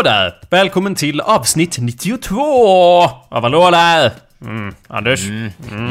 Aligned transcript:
Hallå 0.00 0.10
där! 0.10 0.34
Välkommen 0.50 0.94
till 0.94 1.20
avsnitt 1.20 1.78
92 1.80 2.40
av 3.28 3.42
Hallå 3.42 3.70
där! 3.70 4.12
Mm, 4.42 4.74
Anders? 4.88 5.20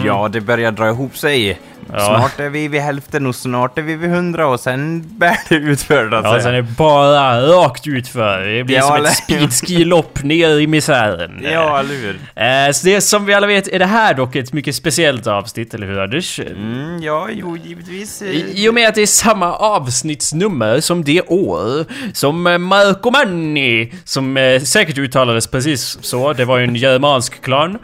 Ja, 0.05 0.27
det 0.27 0.41
börjar 0.41 0.71
dra 0.71 0.89
ihop 0.89 1.17
sig. 1.17 1.59
Ja. 1.93 2.05
Snart 2.05 2.39
är 2.39 2.49
vi 2.49 2.67
vid 2.67 2.81
hälften 2.81 3.25
och 3.27 3.35
snart 3.35 3.77
är 3.77 3.81
vi 3.81 3.95
vid 3.95 4.09
hundra 4.09 4.47
och 4.47 4.59
sen 4.59 5.03
bär 5.17 5.37
det 5.49 5.55
utför 5.55 6.05
att 6.11 6.23
Ja, 6.23 6.31
säga. 6.31 6.43
sen 6.43 6.53
är 6.53 6.61
det 6.61 6.67
bara 6.77 7.41
rakt 7.41 7.87
utför. 7.87 8.41
Det 8.57 8.63
blir 8.63 8.75
Ja, 8.75 8.81
som 8.81 8.95
eller- 8.95 9.09
ett 9.09 9.15
speedski-lopp 9.15 10.23
ner 10.23 10.59
i 10.59 10.67
misären. 10.67 11.39
Ja, 11.43 11.79
eller 11.79 11.95
hur? 11.95 12.19
Eh, 12.67 12.71
Så 12.71 12.85
det 12.87 13.01
som 13.01 13.25
vi 13.25 13.33
alla 13.33 13.47
vet 13.47 13.67
är 13.67 13.79
det 13.79 13.85
här 13.85 14.13
dock 14.13 14.35
ett 14.35 14.53
mycket 14.53 14.75
speciellt 14.75 15.27
avsnitt, 15.27 15.73
eller 15.73 15.87
hur 15.87 15.99
Anders? 15.99 16.39
Mm, 16.39 17.01
ja, 17.03 17.27
jo, 17.31 17.57
givetvis. 17.57 18.21
eh, 18.21 18.27
I, 18.29 18.63
I 18.65 18.69
och 18.69 18.73
med 18.73 18.87
att 18.89 18.95
det 18.95 19.01
är 19.01 19.05
samma 19.05 19.53
avsnittsnummer 19.55 20.79
som 20.79 21.03
det 21.03 21.21
år 21.21 21.85
som 22.13 22.47
eh, 22.47 22.57
Marcomanni, 22.57 23.93
som 24.03 24.37
eh, 24.37 24.61
säkert 24.61 24.97
uttalades 24.97 25.47
precis 25.47 25.97
så, 26.01 26.33
det 26.33 26.45
var 26.45 26.57
ju 26.57 26.63
en 26.63 26.75
germansk 26.75 27.41
klan. 27.43 27.77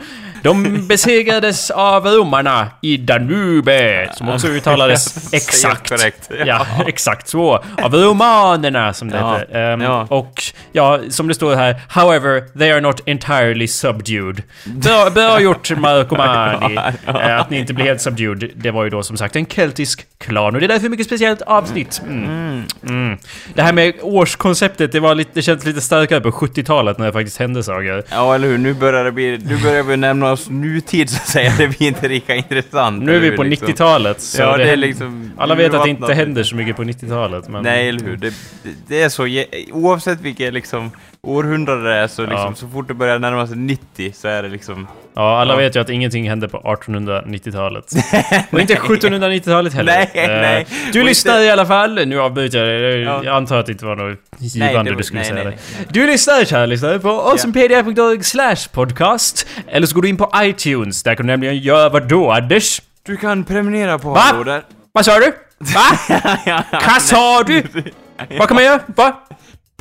De 0.45 0.88
besegrades 0.88 1.71
av 1.71 2.05
romarna 2.07 2.67
i 2.81 2.97
Danube, 2.97 4.09
som 4.13 4.29
också 4.29 4.47
uttalades 4.47 5.33
exakt. 5.33 5.89
korrekt, 5.89 6.29
ja. 6.39 6.45
Ja, 6.45 6.65
exakt 6.87 7.27
så. 7.27 7.63
Av 7.81 7.93
romanerna, 7.93 8.93
som 8.93 9.09
det 9.09 9.17
Ja, 9.17 9.37
hette. 9.37 9.59
Ehm, 9.59 9.81
ja. 9.81 10.07
Och 10.09 10.43
ja, 10.71 10.99
som 11.09 11.27
det 11.27 11.33
står 11.33 11.55
här, 11.55 11.81
however, 11.89 12.41
they 12.59 12.71
are 12.71 12.81
not 12.81 13.02
entirely 13.05 13.67
subdued. 13.67 14.43
Bra, 14.65 15.09
bra 15.09 15.41
gjort 15.41 15.77
Marcomanni, 15.77 16.75
eh, 17.07 17.39
att 17.39 17.49
ni 17.49 17.59
inte 17.59 17.73
blir 17.73 17.85
helt 17.85 18.02
subdued. 18.02 18.52
Det 18.55 18.71
var 18.71 18.83
ju 18.83 18.89
då 18.89 19.03
som 19.03 19.17
sagt 19.17 19.35
en 19.35 19.45
keltisk 19.45 20.05
klan 20.17 20.53
och 20.53 20.59
det 20.59 20.65
är 20.65 20.67
därför 20.67 20.89
mycket 20.89 21.05
speciellt 21.05 21.41
avsnitt. 21.41 22.02
Mm. 22.07 22.63
Mm. 22.87 23.17
Det 23.53 23.61
här 23.61 23.73
med 23.73 23.93
årskonceptet, 24.02 24.91
det, 24.91 24.99
var 24.99 25.15
lite, 25.15 25.31
det 25.33 25.41
känns 25.41 25.65
lite 25.65 25.81
starkare 25.81 26.21
på 26.21 26.31
70-talet 26.31 26.97
när 26.97 27.05
det 27.05 27.13
faktiskt 27.13 27.37
hände 27.39 27.63
saker. 27.63 28.03
Ja, 28.09 28.35
eller 28.35 28.47
hur? 28.47 28.57
Nu 28.57 28.73
börjar 28.73 29.03
det 29.03 29.11
bli... 29.11 29.37
Nu 29.45 29.57
börjar 29.57 29.83
vi 29.83 29.97
närma 29.97 30.34
oss 30.36 30.50
nutid, 30.50 31.09
så 31.09 31.16
att 31.17 31.28
säga. 31.28 31.53
Det 31.58 31.67
blir 31.67 31.88
inte 31.88 32.08
lika 32.08 32.36
intressant. 32.36 33.03
Nu 33.03 33.16
är 33.16 33.19
vi 33.19 33.31
på 33.31 33.44
liksom? 33.44 33.67
90-talet. 33.67 34.22
så 34.22 34.42
Ja, 34.42 34.58
det 34.58 34.64
händer- 34.64 34.88
liksom... 34.88 35.31
Alla 35.38 35.55
vet 35.55 35.73
att 35.73 35.83
det 35.83 35.89
inte 35.89 36.14
händer 36.14 36.44
så 36.44 36.55
mycket 36.55 36.75
på 36.75 36.83
90-talet. 36.83 37.50
Men... 37.50 37.64
Nej, 37.64 37.89
eller 37.89 38.00
hur? 38.05 38.17
Det, 38.17 38.30
det, 38.64 38.69
det 38.88 39.02
är 39.02 39.09
så... 39.09 39.27
Oavsett 39.72 40.22
vilket 40.22 40.53
liksom 40.53 40.92
århundrade 41.22 41.83
det 41.89 41.95
är 41.95 42.08
så 42.08 42.21
liksom, 42.21 42.37
Ja. 42.39 42.55
så 42.55 42.67
fort 42.67 42.87
det 42.87 42.93
börjar 42.93 43.20
närma 43.20 43.48
sig 43.48 43.58
90 43.58 44.11
så 44.15 44.27
är 44.27 44.43
det 44.43 44.49
liksom... 44.49 44.87
Ja, 45.15 45.39
alla 45.42 45.53
Ja. 45.53 45.58
vet 45.58 45.76
ju 45.76 45.80
att 45.80 45.89
ingenting 45.89 46.30
hände 46.30 46.48
på 46.48 46.58
1890-talet. 46.58 47.86
Och 48.52 48.59
inte 48.61 48.76
1790-talet 48.76 49.73
heller. 49.73 49.93
Nej, 49.93 50.11
Eh, 50.14 50.27
nej. 50.42 50.67
Du 50.93 51.03
lyssnar 51.03 51.39
i 51.42 51.49
alla 51.49 51.65
fall. 51.65 52.05
Nu 52.08 52.20
avbryter 52.21 52.58
jag 52.65 52.81
dig. 52.81 53.02
Ja. 53.02 53.21
Jag 53.23 53.36
antar 53.36 53.58
att 53.58 53.65
det 53.65 53.71
inte 53.71 53.86
var 53.86 53.95
något 53.95 54.20
givande 54.39 54.92
var- 54.92 54.98
du 54.98 55.03
skulle 55.03 55.20
nej, 55.21 55.30
säga 55.30 55.43
nej, 55.43 55.58
nej. 55.80 55.86
Du 55.89 56.08
lyssnar, 56.08 56.45
kära 56.45 56.65
lyssnare, 56.65 56.99
på 56.99 57.09
awesomepedia.org 57.09 58.23
slash 58.23 58.55
podcast. 58.71 59.48
Eller 59.67 59.87
så 59.87 59.95
går 59.95 60.02
du 60.02 60.09
in 60.09 60.17
på 60.17 60.31
iTunes. 60.36 61.03
Där 61.03 61.15
kan 61.15 61.26
du 61.27 61.33
nämligen 61.33 61.58
göra 61.58 61.89
vad 61.89 62.08
då, 62.08 62.32
Anders? 62.32 62.82
Du 63.05 63.17
kan 63.17 63.43
prenumerera 63.43 63.99
på 63.99 64.09
Va? 64.09 64.61
Vad 64.92 65.05
sa 65.05 65.20
du? 65.20 65.32
Va? 65.59 66.23
Vad 66.71 67.02
sa 67.02 67.43
du? 67.43 67.64
Vad 68.37 68.47
kan 68.47 68.55
man 68.55 68.64
göra? 68.64 68.80
Va? 68.95 69.14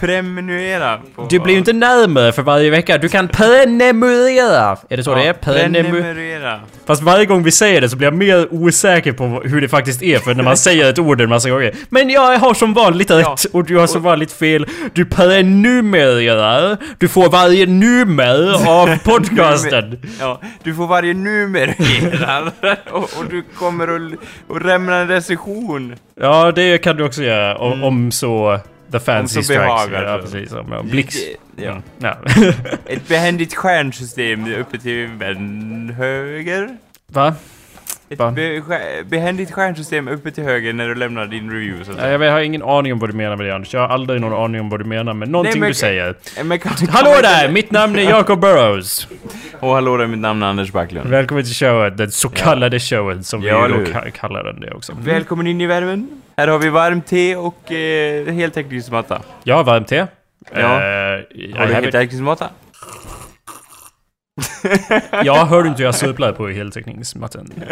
Prenumerera 0.05 0.99
på... 1.17 1.27
Du 1.31 1.39
blir 1.39 1.53
ju 1.53 1.59
inte 1.59 1.73
närmare 1.73 2.33
för 2.33 2.43
varje 2.43 2.71
vecka. 2.71 2.99
Du 2.99 3.09
kan 3.09 3.29
prenumerera. 3.29 4.77
Är 4.89 4.97
det 4.97 5.05
så 5.05 5.15
det 5.15 5.27
är? 5.27 5.33
Prenumerera. 5.33 6.61
Fast 6.87 7.03
varje 7.03 7.27
gång 7.27 7.43
vi 7.43 7.51
säger 7.51 7.81
det 7.81 7.89
så 7.89 7.97
blir 7.97 8.07
jag 8.07 8.15
mer 8.15 8.55
osäker 8.55 9.13
på 9.13 9.25
hur 9.25 9.61
det 9.61 9.69
faktiskt 9.69 10.03
är 10.03 10.19
för 10.19 10.35
när 10.35 10.45
man 10.45 10.57
säger 10.67 10.91
ett 10.91 10.99
ord 10.99 11.21
en 11.21 11.29
massa 11.29 11.51
gånger. 11.51 11.75
Men 11.89 12.11
jag 12.11 12.39
har 12.39 12.55
som 12.55 12.75
vanligt 12.75 13.11
rätt 13.11 13.21
Ja. 13.25 13.37
och 13.53 13.65
du 13.65 13.77
har 13.77 13.87
som 13.87 14.03
vanligt 14.03 14.33
fel. 14.33 14.67
Du 14.93 15.05
prenumererar. 15.05 16.77
Du 16.99 17.09
får 17.09 17.31
varje 17.31 17.67
nummer 17.67 18.69
av 18.69 18.99
podcasten. 19.05 19.99
Ja, 20.21 20.41
du 20.63 20.75
får 20.75 20.87
varje 20.87 21.15
nummer 21.15 21.75
och, 22.91 23.03
och 23.03 23.25
du 23.31 23.43
kommer 23.59 23.89
att, 24.57 24.63
lämna 24.65 24.97
en 24.97 25.09
recension. 25.09 25.95
Ja, 26.21 26.53
det 26.53 26.79
kan 26.79 26.97
du 26.97 27.05
också 27.05 27.23
göra 27.23 27.57
om, 27.57 27.85
om 27.85 28.13
så... 28.13 28.61
The 28.93 29.01
fancy 29.01 29.43
strikes. 29.43 29.65
behagar, 29.65 30.05
Ja, 30.05 30.19
precis. 30.19 30.53
Om 30.53 30.89
blix. 30.91 31.17
Ja. 31.57 31.71
Mm, 31.71 31.83
ja. 31.99 32.17
Ett 32.87 33.09
behändigt 33.09 33.55
stjärnsystem 33.55 34.55
uppe 34.55 34.79
till 34.79 35.09
höger. 35.99 36.77
Va? 37.07 37.35
Ett 38.09 38.19
Va? 38.19 38.31
be, 38.31 38.63
behändigt 39.05 39.53
stjärnsystem 39.53 40.09
uppe 40.09 40.31
till 40.31 40.45
höger 40.45 40.73
när 40.73 40.89
du 40.89 40.95
lämnar 40.95 41.27
din 41.27 41.51
review 41.51 41.85
så 41.85 41.93
att 41.93 41.99
Ja. 41.99 42.25
Jag, 42.25 42.33
har 42.33 42.41
ingen 42.41 42.63
aning 42.63 42.93
om 42.93 42.99
vad 42.99 43.11
du 43.11 43.15
menar 43.15 43.37
med 43.37 43.47
det 43.47 43.55
Anders. 43.55 43.75
Jag 43.75 43.81
har 43.81 43.89
aldrig 43.89 44.21
någon 44.21 44.45
aning 44.45 44.61
om 44.61 44.69
vad 44.69 44.81
du 44.81 44.85
menar 44.85 45.15
med 45.15 45.29
någonting 45.29 45.61
men- 45.61 45.69
du 45.69 45.75
säger. 45.75 46.15
Men 46.45 46.59
kan, 46.59 46.73
kan 46.73 46.89
Hallå 46.89 47.21
där! 47.23 47.49
Mitt 47.49 47.71
namn 47.71 47.99
är 47.99 48.03
Jacob 48.03 48.41
Burrows. 48.41 49.09
Och 49.61 49.71
hallå 49.75 49.97
där, 49.97 50.07
mitt 50.07 50.19
namn 50.21 50.43
är 50.43 50.47
Anders 50.47 50.73
Backlund. 50.73 51.11
Välkommen 51.11 51.45
till 51.45 51.55
showet, 51.55 51.97
den 51.97 52.11
så 52.11 52.29
kallade 52.29 52.81
showen 52.81 53.25
som 53.25 53.43
Ja, 53.43 53.67
vi 53.67 53.85
då 53.85 54.11
kallar 54.15 54.45
den 54.45 54.61
det 54.61 54.71
också. 54.71 54.93
Välkommen 55.01 55.47
in 55.47 55.61
i 55.61 55.67
värmen. 55.67 56.23
Här 56.37 56.49
har 56.49 56.59
vi 56.59 56.69
varmt 56.69 57.07
te 57.07 57.37
och 57.37 57.73
eh, 57.73 58.27
heltäckningsmatta. 58.35 59.23
Har 59.47 59.65
varmt 59.65 59.89
te. 59.89 60.07
Ja. 60.55 60.61
Eh, 60.61 61.59
Har 61.59 61.67
du 61.67 61.75
heltäckningsmatta? 61.75 62.49
jag 65.25 65.45
hörde 65.47 65.69
inte 65.69 65.79
hur 65.79 65.85
jag 65.85 65.95
supplade 65.95 66.33
på 66.33 66.49
heltäckningsmattan. 66.49 67.53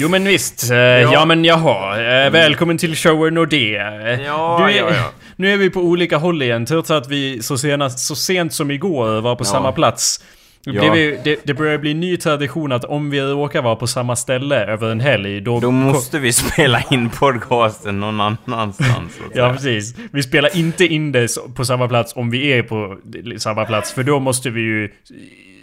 Jo 0.00 0.08
men 0.08 0.24
visst, 0.24 0.70
eh, 0.70 0.76
ja. 0.78 1.24
men 1.24 1.44
jaha. 1.44 2.00
Eh, 2.00 2.30
välkommen 2.30 2.78
till 2.78 2.96
showen 2.96 3.38
och 3.38 3.48
det. 3.48 3.76
Eh, 3.76 4.22
Ja, 4.22 4.56
du 4.60 4.72
är, 4.74 4.78
ja, 4.78 4.90
ja. 4.94 5.10
Nu 5.36 5.52
är 5.52 5.56
vi 5.56 5.70
på 5.70 5.80
olika 5.80 6.16
håll 6.16 6.42
igen, 6.42 6.66
trots 6.66 6.90
att 6.90 7.08
vi 7.08 7.42
så, 7.42 7.58
senast, 7.58 7.98
så 7.98 8.16
sent 8.16 8.52
som 8.54 8.70
igår 8.70 9.20
var 9.20 9.36
på 9.36 9.40
Ja. 9.44 9.48
samma 9.48 9.72
plats. 9.72 10.24
Det, 10.64 10.70
Ja. 10.72 10.96
ju- 10.96 11.18
det, 11.24 11.40
det 11.44 11.54
börjar 11.54 11.78
bli 11.78 11.90
en 11.90 12.00
ny 12.00 12.16
tradition 12.16 12.72
att 12.72 12.84
om 12.84 13.10
vi 13.10 13.20
råkar 13.20 13.62
vara 13.62 13.76
på 13.76 13.86
samma 13.86 14.16
ställe 14.16 14.64
över 14.66 14.90
en 14.90 15.00
helg, 15.00 15.40
då... 15.40 15.60
Då 15.60 15.70
måste 15.70 16.18
vi 16.18 16.32
spela 16.32 16.80
in 16.90 17.10
podcasten 17.10 18.00
någon 18.00 18.20
annanstans. 18.20 19.18
Ja, 19.34 19.52
precis. 19.52 19.94
Vi 20.12 20.22
spelar 20.22 20.56
inte 20.56 20.84
in 20.86 21.12
det 21.12 21.28
på 21.56 21.64
samma 21.64 21.88
plats 21.88 22.12
om 22.16 22.30
vi 22.30 22.46
är 22.52 22.62
på 22.62 22.98
samma 23.38 23.64
plats, 23.64 23.92
för 23.92 24.02
då 24.02 24.20
måste 24.20 24.50
vi 24.50 24.60
ju 24.60 24.90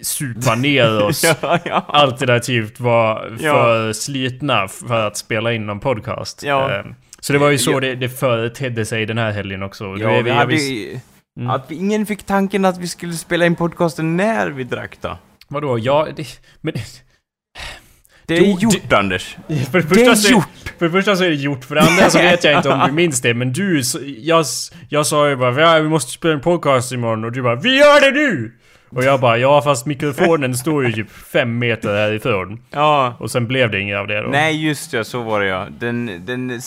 supa 0.01 0.55
ner 0.55 1.03
oss. 1.07 1.23
ja, 1.41 1.59
ja. 1.65 1.85
Alternativt 1.87 2.79
vara 2.79 3.21
Ja. 3.39 3.53
för 3.53 3.93
slitna 3.93 4.67
för 4.67 5.07
att 5.07 5.17
spela 5.17 5.53
in 5.53 5.65
någon 5.65 5.79
podcast. 5.79 6.43
Ja. 6.45 6.75
Eh, 6.75 6.85
Så 7.19 7.33
det 7.33 7.39
var 7.39 7.49
ju 7.49 7.57
så 7.57 7.71
Ja. 7.71 7.79
det, 7.79 7.95
det 7.95 8.09
företedde 8.09 8.85
sig 8.85 9.05
den 9.05 9.17
här 9.17 9.31
helgen 9.31 9.63
också. 9.63 9.83
Ja, 9.99 10.09
är 10.09 10.45
vi 10.45 10.99
Mm. 11.39 11.49
Att 11.49 11.65
vi, 11.71 11.75
ingen 11.75 12.05
fick 12.05 12.23
tanken 12.23 12.65
att 12.65 12.77
vi 12.77 12.87
skulle 12.87 13.13
spela 13.13 13.45
in 13.45 13.55
podcasten 13.55 14.17
när 14.17 14.47
vi 14.49 14.63
drack 14.63 14.97
då. 15.01 15.17
Vadå? 15.47 15.79
Ja, 15.79 16.07
det, 16.15 16.27
men... 16.61 16.73
Det 18.27 18.37
är 18.37 18.41
Du- 18.41 18.45
gjort, 18.59 18.93
Anders. 18.93 19.37
För 19.71 19.81
det, 19.81 19.95
Det 19.95 20.05
är 20.05 20.15
så, 20.15 20.31
gjort. 20.31 20.73
för 20.79 20.85
det 20.85 20.91
första 20.91 21.15
så 21.15 21.23
är 21.23 21.29
det 21.29 21.35
gjort, 21.35 21.65
för 21.65 21.75
det 21.75 21.81
andra 21.81 22.09
så 22.09 22.17
vet 22.17 22.43
jag 22.43 22.57
inte 22.59 22.69
om 22.69 22.83
du 22.87 22.91
minns 22.91 23.21
det, 23.21 23.33
men 23.33 23.53
du, 23.53 23.81
jag, 24.17 24.45
jag 24.89 25.05
sa 25.07 25.29
ju 25.29 25.35
bara 25.35 25.79
vi 25.79 25.89
måste 25.89 26.11
spela 26.11 26.33
en 26.33 26.41
podcast 26.41 26.91
imorgon 26.91 27.23
och 27.23 27.31
du 27.31 27.41
bara 27.41 27.55
vi 27.55 27.77
gör 27.77 28.01
det 28.01 28.11
nu! 28.19 28.51
Och 28.89 29.03
jag 29.03 29.19
bara 29.19 29.37
ja 29.37 29.61
fast 29.61 29.85
mikrofonen 29.85 30.57
står 30.57 30.85
ju 30.85 30.91
typ 30.91 31.09
fem 31.11 31.59
meter 31.59 31.89
härifrån. 31.95 32.61
Ja. 32.69 33.15
Och 33.19 33.31
sen 33.31 33.47
blev 33.47 33.71
det 33.71 33.79
inget 33.79 33.97
av 33.97 34.07
det 34.07 34.21
då. 34.21 34.29
Nej, 34.29 34.65
just 34.67 34.91
det, 34.91 35.03
så 35.05 35.21
var 35.23 35.39
det 35.41 35.47
ja. 35.47 35.67
Den, 35.79 36.25
den, 36.25 36.61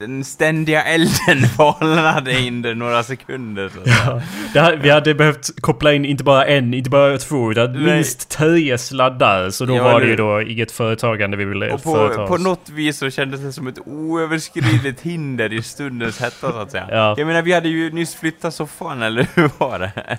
den 0.00 0.24
ständiga 0.24 0.82
elden 0.82 1.48
falnade 1.56 2.48
under 2.48 2.74
några 2.74 3.02
sekunder. 3.02 3.68
Så. 3.68 3.80
Ja, 3.90 4.22
det 4.52 4.60
här, 4.60 4.76
vi 4.76 4.90
hade 4.90 5.14
behövt 5.14 5.60
koppla 5.60 5.92
in 5.92 6.04
inte 6.04 6.24
bara 6.24 6.46
en, 6.46 6.74
inte 6.74 6.90
bara 6.90 7.18
två, 7.18 7.50
utan 7.50 7.72
Nej. 7.72 7.94
minst 7.94 8.28
tre 8.28 8.78
sladdar. 8.78 9.50
Så 9.50 9.64
då 9.64 9.76
Ja, 9.76 9.84
var 9.84 10.00
det 10.00 10.06
ju 10.06 10.16
då 10.16 10.42
inget 10.42 10.72
företagande 10.72 11.36
vi 11.36 11.44
ville 11.44 11.72
Och 11.72 11.82
på, 11.82 12.26
på 12.28 12.36
något 12.36 12.70
vis 12.70 12.98
så 12.98 13.10
kändes 13.10 13.40
det 13.40 13.52
som 13.52 13.66
ett 13.66 13.78
oöverskridligt 13.86 15.00
hinder 15.00 15.52
i 15.52 15.62
stundens 15.62 16.20
hetta 16.20 16.52
så 16.52 16.58
att 16.58 16.70
säga. 16.70 16.86
Ja. 16.90 17.14
Jag 17.18 17.26
menar, 17.26 17.42
vi 17.42 17.52
hade 17.52 17.68
ju 17.68 17.90
nyss 17.90 18.14
flyttat 18.14 18.54
soffan, 18.54 19.02
eller 19.02 19.26
hur 19.34 19.50
var 19.58 19.78
det? 19.78 20.18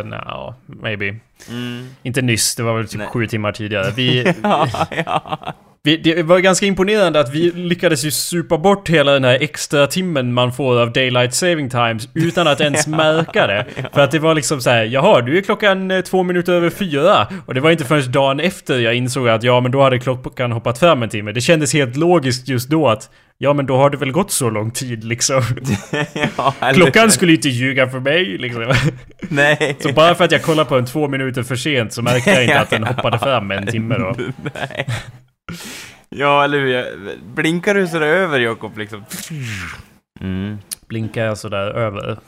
Uh, 0.00 0.06
no, 0.06 0.54
maybe. 0.66 1.16
Mm. 1.48 1.88
Inte 2.02 2.22
nyss, 2.22 2.56
det 2.56 2.62
var 2.62 2.76
väl 2.76 2.88
typ 2.88 2.98
Nej. 2.98 3.08
sju 3.08 3.26
timmar 3.26 3.52
tidigare. 3.52 3.92
Vi, 3.96 4.34
ja, 4.42 4.68
ja. 5.06 5.54
Vi, 5.84 5.96
det 5.96 6.22
var 6.22 6.38
ganska 6.38 6.66
imponerande 6.66 7.20
att 7.20 7.34
vi 7.34 7.50
lyckades 7.50 8.04
ju 8.04 8.10
supa 8.10 8.58
bort 8.58 8.88
hela 8.88 9.12
den 9.12 9.24
här 9.24 9.38
extra 9.40 9.86
timmen 9.86 10.32
man 10.32 10.52
får 10.52 10.80
av 10.80 10.92
Daylight 10.92 11.34
Saving 11.34 11.70
Times 11.70 12.08
utan 12.14 12.46
att 12.46 12.60
ens 12.60 12.86
märka 12.86 13.46
det. 13.46 13.66
För 13.92 14.00
att 14.00 14.10
det 14.10 14.18
var 14.18 14.34
liksom 14.34 14.60
så 14.60 14.70
här, 14.70 14.84
jaha, 14.84 15.20
du 15.20 15.38
är 15.38 15.42
klockan 15.42 15.90
eh, 15.90 16.00
två 16.00 16.22
minuter 16.22 16.52
över 16.52 16.70
fyra. 16.70 17.26
Och 17.46 17.54
det 17.54 17.60
var 17.60 17.70
inte 17.70 17.84
förrän 17.84 18.12
dagen 18.12 18.40
efter 18.40 18.78
jag 18.78 18.94
insåg 18.94 19.28
att 19.28 19.42
ja, 19.42 19.60
men 19.60 19.72
då 19.72 19.82
hade 19.82 19.98
klockan 19.98 20.52
hoppat 20.52 20.78
fram 20.78 21.02
en 21.02 21.08
timme. 21.08 21.32
Det 21.32 21.40
kändes 21.40 21.72
helt 21.72 21.96
logiskt 21.96 22.48
just 22.48 22.68
då 22.68 22.88
att 22.88 23.10
Ja 23.38 23.52
men 23.52 23.66
då 23.66 23.76
har 23.76 23.90
det 23.90 23.96
väl 23.96 24.12
gått 24.12 24.30
så 24.30 24.50
lång 24.50 24.70
tid 24.70 25.04
liksom. 25.04 25.42
ja 26.36 26.54
Klockan 26.74 27.10
skulle 27.10 27.32
inte 27.32 27.48
ljuga 27.48 27.88
för 27.88 28.00
mig 28.00 28.38
liksom. 28.38 28.74
Nej. 29.28 29.76
Så 29.80 29.92
bara 29.92 30.14
för 30.14 30.24
att 30.24 30.32
jag 30.32 30.42
kollade 30.42 30.68
på 30.68 30.74
den 30.76 30.86
två 30.86 31.08
minuter 31.08 31.42
för 31.42 31.56
sent 31.56 31.92
så 31.92 32.02
märkte 32.02 32.30
jag 32.30 32.42
inte 32.42 32.60
att 32.60 32.70
den 32.70 32.84
hoppade 32.84 33.18
fram 33.18 33.50
en 33.50 33.66
timme 33.66 33.94
då. 33.98 34.14
Nej. 34.42 34.86
Ja, 36.14 36.44
eller 36.44 36.58
hur? 36.58 37.16
Blinkar 37.34 37.74
du 37.74 37.86
sådär 37.88 38.06
över, 38.06 38.38
Jakob, 38.40 38.78
liksom? 38.78 39.04
Mm. 40.20 40.58
Blinkar 40.88 41.24
jag 41.24 41.38
sådär 41.38 41.66
över. 41.70 42.18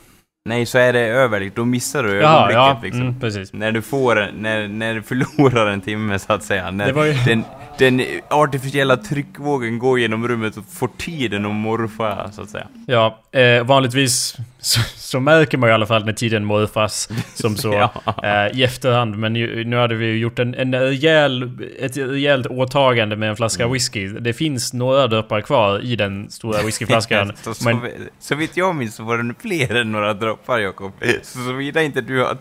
Nej, 0.45 0.65
så 0.65 0.77
är 0.77 0.93
det 0.93 0.99
över, 0.99 1.51
då 1.55 1.65
missar 1.65 2.03
du 2.03 2.13
Jaha, 2.15 2.51
ögonblicket 2.51 2.55
ja. 2.55 2.79
liksom. 2.83 3.01
Mm, 3.01 3.19
precis. 3.19 3.53
När 3.53 3.71
du 3.71 3.81
får, 3.81 4.31
när, 4.37 4.67
när 4.67 4.93
du 4.95 5.01
förlorar 5.01 5.67
en 5.67 5.81
timme 5.81 6.19
så 6.19 6.33
att 6.33 6.43
säga. 6.43 6.71
När 6.71 6.85
Det 6.85 6.93
var 6.93 7.05
ju- 7.05 7.13
den, 7.25 7.43
den 7.77 8.01
artificiella 8.29 8.97
tryckvågen 8.97 9.79
går 9.79 9.99
genom 9.99 10.27
rummet 10.27 10.57
och 10.57 10.65
får 10.65 10.89
tiden 10.97 11.45
att 11.45 11.53
morfa, 11.55 12.31
så 12.31 12.41
att 12.41 12.49
säga. 12.49 12.67
Ja, 12.87 13.19
eh, 13.31 13.63
vanligtvis 13.63 14.37
så, 14.67 14.79
så 14.97 15.19
märker 15.19 15.57
man 15.57 15.69
ju 15.69 15.71
i 15.71 15.73
alla 15.73 15.85
fall 15.85 16.05
när 16.05 16.13
tiden 16.13 16.45
morfas 16.45 17.09
som 17.33 17.55
så 17.55 17.73
Ja. 18.05 18.15
eh, 18.23 18.59
i 18.59 18.63
efterhand. 18.63 19.17
Men 19.17 19.35
ju, 19.35 19.63
nu 19.63 19.75
hade 19.77 19.95
vi 19.95 20.05
ju 20.05 20.17
gjort 20.17 20.39
en, 20.39 20.55
en 20.55 20.75
rejäl, 20.75 21.49
ett 21.79 21.97
rejält 21.97 22.47
åtagande 22.47 23.15
med 23.15 23.29
en 23.29 23.35
flaska 23.35 23.63
Mm. 23.63 23.73
whisky. 23.73 24.07
Det 24.07 24.33
finns 24.33 24.73
några 24.73 25.07
droppar 25.07 25.41
kvar 25.41 25.79
i 25.85 25.95
den 25.95 26.29
stora 26.29 26.61
whiskyflaskan. 26.63 27.33
så, 27.43 27.53
så, 27.53 27.63
men 27.69 27.81
så 28.19 28.35
vitt 28.35 28.57
jag 28.57 28.75
minns 28.75 28.95
så 28.95 29.03
var 29.03 29.17
den 29.17 29.35
fler 29.41 29.75
än 29.75 29.91
några 29.91 30.13
droppar, 30.13 30.59
Jakob. 30.59 30.91
Så 31.21 31.39
såvida 31.39 31.83
inte 31.83 32.01
du 32.01 32.19
har 32.23 32.37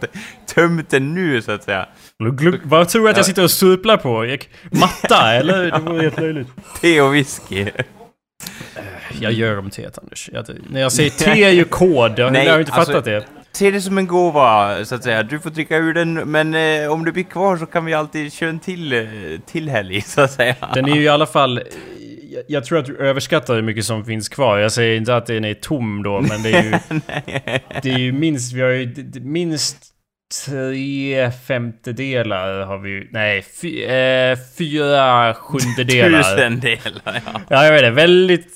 tömt 0.55 0.91
den 0.91 1.15
nu, 1.15 1.43
så 1.43 1.53
att 1.53 1.63
säga. 1.65 1.87
glugg, 2.33 2.61
vad 2.65 2.89
tror 2.89 3.03
du 3.05 3.11
att 3.11 3.17
jag 3.17 3.27
sitter 3.27 3.43
och 3.45 3.51
suplar 3.51 3.97
på? 3.97 4.37
Matta 4.81 5.33
eller? 5.35 5.65
Det 5.71 5.79
vore 5.81 6.03
helt 6.03 6.21
löjligt. 6.21 6.49
Te 6.81 7.01
och 7.01 7.15
whisky. 7.15 7.67
Jag 9.21 9.33
gör 9.33 9.59
om 9.59 9.71
teet 9.71 9.99
Anders. 9.99 10.31
Jag, 10.33 10.45
när 10.71 10.81
jag 10.81 10.93
säger 10.93 11.11
te 11.35 11.45
är 11.45 11.51
ju 11.51 11.65
kod. 11.65 12.19
Jag, 12.19 12.33
Nej, 12.33 12.49
har 12.49 12.59
inte 12.61 12.73
alltså- 12.73 12.93
fattat 12.93 13.05
det. 13.05 13.25
Se 13.53 13.71
det 13.71 13.81
som 13.81 13.99
en 13.99 14.07
gåva, 14.07 14.85
så 14.85 14.95
att 14.95 15.05
säga. 15.05 15.23
Du 15.23 15.39
får 15.41 15.51
dricka 15.51 15.77
ur 15.77 15.95
den, 15.95 16.15
men 16.15 16.55
eh, 16.55 16.93
om 16.93 17.05
du 17.05 17.13
blir 17.13 17.23
kvar 17.25 17.57
så 17.57 17.67
kan 17.67 17.85
vi 17.85 17.95
alltid 17.95 18.33
köra 18.33 18.51
en 18.51 18.59
till, 18.59 18.93
eh, 18.93 19.05
till 19.47 19.69
helg, 19.69 20.01
så 20.01 20.21
att 20.21 20.33
säga. 20.33 20.55
Den 20.75 20.85
är 20.89 20.95
ju 20.95 21.03
i 21.03 21.09
alla 21.09 21.27
fall... 21.27 21.63
jag- 22.33 22.43
Jag 22.49 22.65
tror 22.65 22.79
att 22.79 22.85
du 22.87 22.97
överskattar 22.97 23.55
hur 23.55 23.63
mycket 23.63 23.85
som 23.85 24.05
finns 24.05 24.29
kvar. 24.29 24.59
Jag 24.59 24.73
säger 24.73 24.97
inte 24.97 25.17
att 25.17 25.27
den 25.27 25.45
är 25.45 25.55
tom 25.55 26.03
då, 26.03 26.21
men 26.21 26.43
det 26.43 26.51
är 26.51 26.63
ju... 26.63 26.71
det 27.83 27.91
är 27.91 27.99
ju 27.99 28.13
minst... 28.13 28.53
Vi 28.53 28.61
har 28.63 28.69
ju 28.71 28.95
minst 29.21 29.77
tre 30.47 31.31
femtedelar 31.31 32.61
har 32.67 32.79
vi. 32.79 33.09
Nej, 33.13 33.43
fy, 33.63 33.83
eh, 33.85 34.39
fyra 34.59 35.35
sjundedelar. 35.35 36.23
Tusendelar, 36.23 36.93
ja. 37.05 37.41
Ja, 37.49 37.65
jag 37.65 37.73
vet 37.73 37.81
det. 37.83 37.91
Väldigt... 37.91 38.47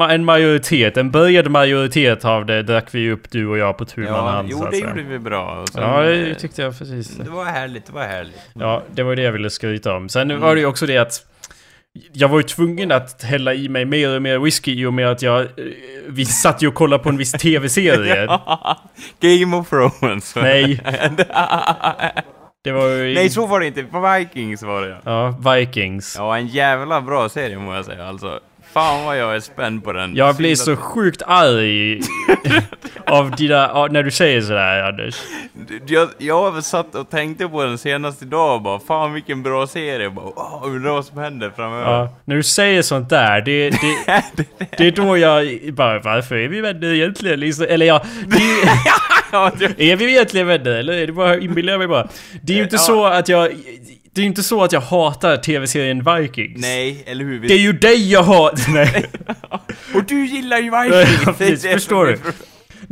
eh, 0.00 0.10
En 0.10 0.24
majoritet. 0.24 0.96
En 0.96 1.10
börjad 1.10 1.50
majoritet 1.50 2.24
av 2.24 2.46
det 2.46 2.62
drack 2.62 2.88
vi 2.94 3.10
upp 3.10 3.30
du 3.30 3.46
och 3.46 3.58
jag 3.58 3.78
på 3.78 3.84
tu 3.84 4.00
man 4.00 4.10
ja 4.10 4.30
hand, 4.30 4.48
jo, 4.50 4.66
det 4.70 4.78
gjorde 4.78 5.02
vi 5.02 5.18
bra. 5.18 5.64
Sen, 5.72 5.82
Ja, 5.82 6.00
det 6.02 6.30
eh, 6.30 6.36
tyckte 6.36 6.62
jag 6.62 6.78
precis. 6.78 7.16
det 7.16 7.30
var 7.30 7.44
härligt, 7.44 7.86
det 7.86 7.92
var 7.92 8.02
härligt. 8.02 8.40
Ja, 8.54 8.82
det 8.94 9.02
var 9.02 9.16
det 9.16 9.22
jag 9.22 9.32
ville 9.32 9.50
skryta 9.50 9.94
om. 9.94 10.08
Sen 10.08 10.30
Mm. 10.30 10.42
var 10.42 10.54
det 10.54 10.60
ju 10.60 10.66
också 10.66 10.86
det 10.86 10.98
att 10.98 11.26
jag 12.12 12.28
var 12.28 12.36
ju 12.38 12.42
tvungen 12.42 12.92
att 12.92 13.22
hälla 13.22 13.54
i 13.54 13.68
mig 13.68 13.84
mer 13.84 14.16
och 14.16 14.22
mer 14.22 14.38
whisky 14.38 14.72
i 14.80 14.86
och 14.86 14.94
med 14.94 15.08
att 15.10 15.22
jag... 15.22 15.40
eh, 15.40 15.48
Vi 16.08 16.24
satt 16.24 16.62
ju 16.62 16.68
och 16.68 16.74
kollade 16.74 17.02
på 17.02 17.08
en 17.08 17.16
viss 17.16 17.32
tv-serie. 17.32 18.26
Game 19.20 19.56
of 19.56 19.68
Thrones. 19.70 20.36
Nej. 20.36 20.80
Det 22.64 22.72
var 22.72 22.88
ju... 22.88 23.14
Nej, 23.14 23.30
så 23.30 23.46
var 23.46 23.60
det 23.60 23.66
inte. 23.66 23.82
På 23.82 24.00
Vikings 24.18 24.62
var 24.62 24.82
det. 24.82 24.96
Ja, 25.04 25.28
Vikings. 25.54 26.14
Ja, 26.18 26.36
en 26.38 26.46
jävla 26.46 27.00
bra 27.00 27.28
serie 27.28 27.58
må 27.58 27.74
jag 27.74 27.84
säga 27.84 28.06
alltså. 28.08 28.40
Fan 28.74 29.04
vad 29.04 29.18
jag 29.18 29.36
är 29.36 29.40
spänd 29.40 29.84
på 29.84 29.92
den. 29.92 30.16
Jag 30.16 30.36
blir 30.36 30.54
så 30.54 30.76
sjukt 30.76 31.22
arg 31.26 32.00
av 33.06 33.30
dina... 33.30 33.68
av- 33.70 33.92
När 33.92 34.02
du 34.02 34.10
säger 34.10 34.40
sådär 34.40 34.82
Anders. 34.82 35.14
Jag, 35.86 36.08
jag 36.18 36.64
satt 36.64 36.94
och 36.94 37.10
tänkte 37.10 37.48
på 37.48 37.64
den 37.64 37.78
senast 37.78 38.22
idag 38.22 38.54
och 38.54 38.62
bara 38.62 38.80
fan 38.80 39.12
vilken 39.12 39.42
bra 39.42 39.66
serie. 39.66 40.10
Bara, 40.10 40.24
åh, 40.36 40.62
undrar 40.64 40.90
vad 40.90 41.04
som 41.04 41.18
händer 41.18 41.52
framöver. 41.56 41.90
Ja, 41.92 42.16
när 42.24 42.36
du 42.36 42.42
säger 42.42 42.82
sånt 42.82 43.08
där, 43.10 43.40
det, 43.40 43.70
det, 44.36 44.44
det 44.78 44.86
är 44.86 44.90
då 44.92 45.18
jag 45.18 45.58
bara 45.74 45.98
varför 46.00 46.34
är 46.36 46.48
vi 46.48 46.60
vänner 46.60 46.94
egentligen? 46.94 47.40
Liksom, 47.40 47.66
eller 47.68 47.86
ja, 47.86 48.02
Är 49.78 49.96
vi 49.96 50.10
egentligen 50.10 50.46
vänner 50.46 50.70
eller 50.70 50.92
är 50.92 51.06
det 51.06 51.12
bara, 51.12 51.38
inbillar 51.38 51.72
jag 51.72 51.78
mig 51.78 51.88
bara? 51.88 52.08
Det 52.42 52.52
är 52.52 52.56
ju 52.56 52.62
inte 52.62 52.76
Ja. 52.76 52.80
så 52.82 53.04
att 53.06 53.28
jag... 53.28 53.52
Det 54.14 54.20
är 54.20 54.22
ju 54.22 54.28
inte 54.28 54.42
så 54.42 54.62
att 54.62 54.72
jag 54.72 54.80
hatar 54.80 55.36
tv-serien 55.36 56.04
Vikings. 56.04 56.60
Nej, 56.60 57.02
eller 57.06 57.24
hur? 57.24 57.40
Det 57.48 57.54
är 57.54 57.58
ju 57.58 57.72
dig 57.72 58.12
jag 58.12 58.22
hatar! 58.22 58.72
Nej. 58.72 59.06
Och 59.94 60.04
du 60.04 60.26
gillar 60.26 60.58
ju 60.58 60.70
Vikings! 60.70 61.24
precis, 61.38 61.64
är 61.64 61.68
det 61.68 61.74
förstår 61.74 62.06
du? 62.06 62.18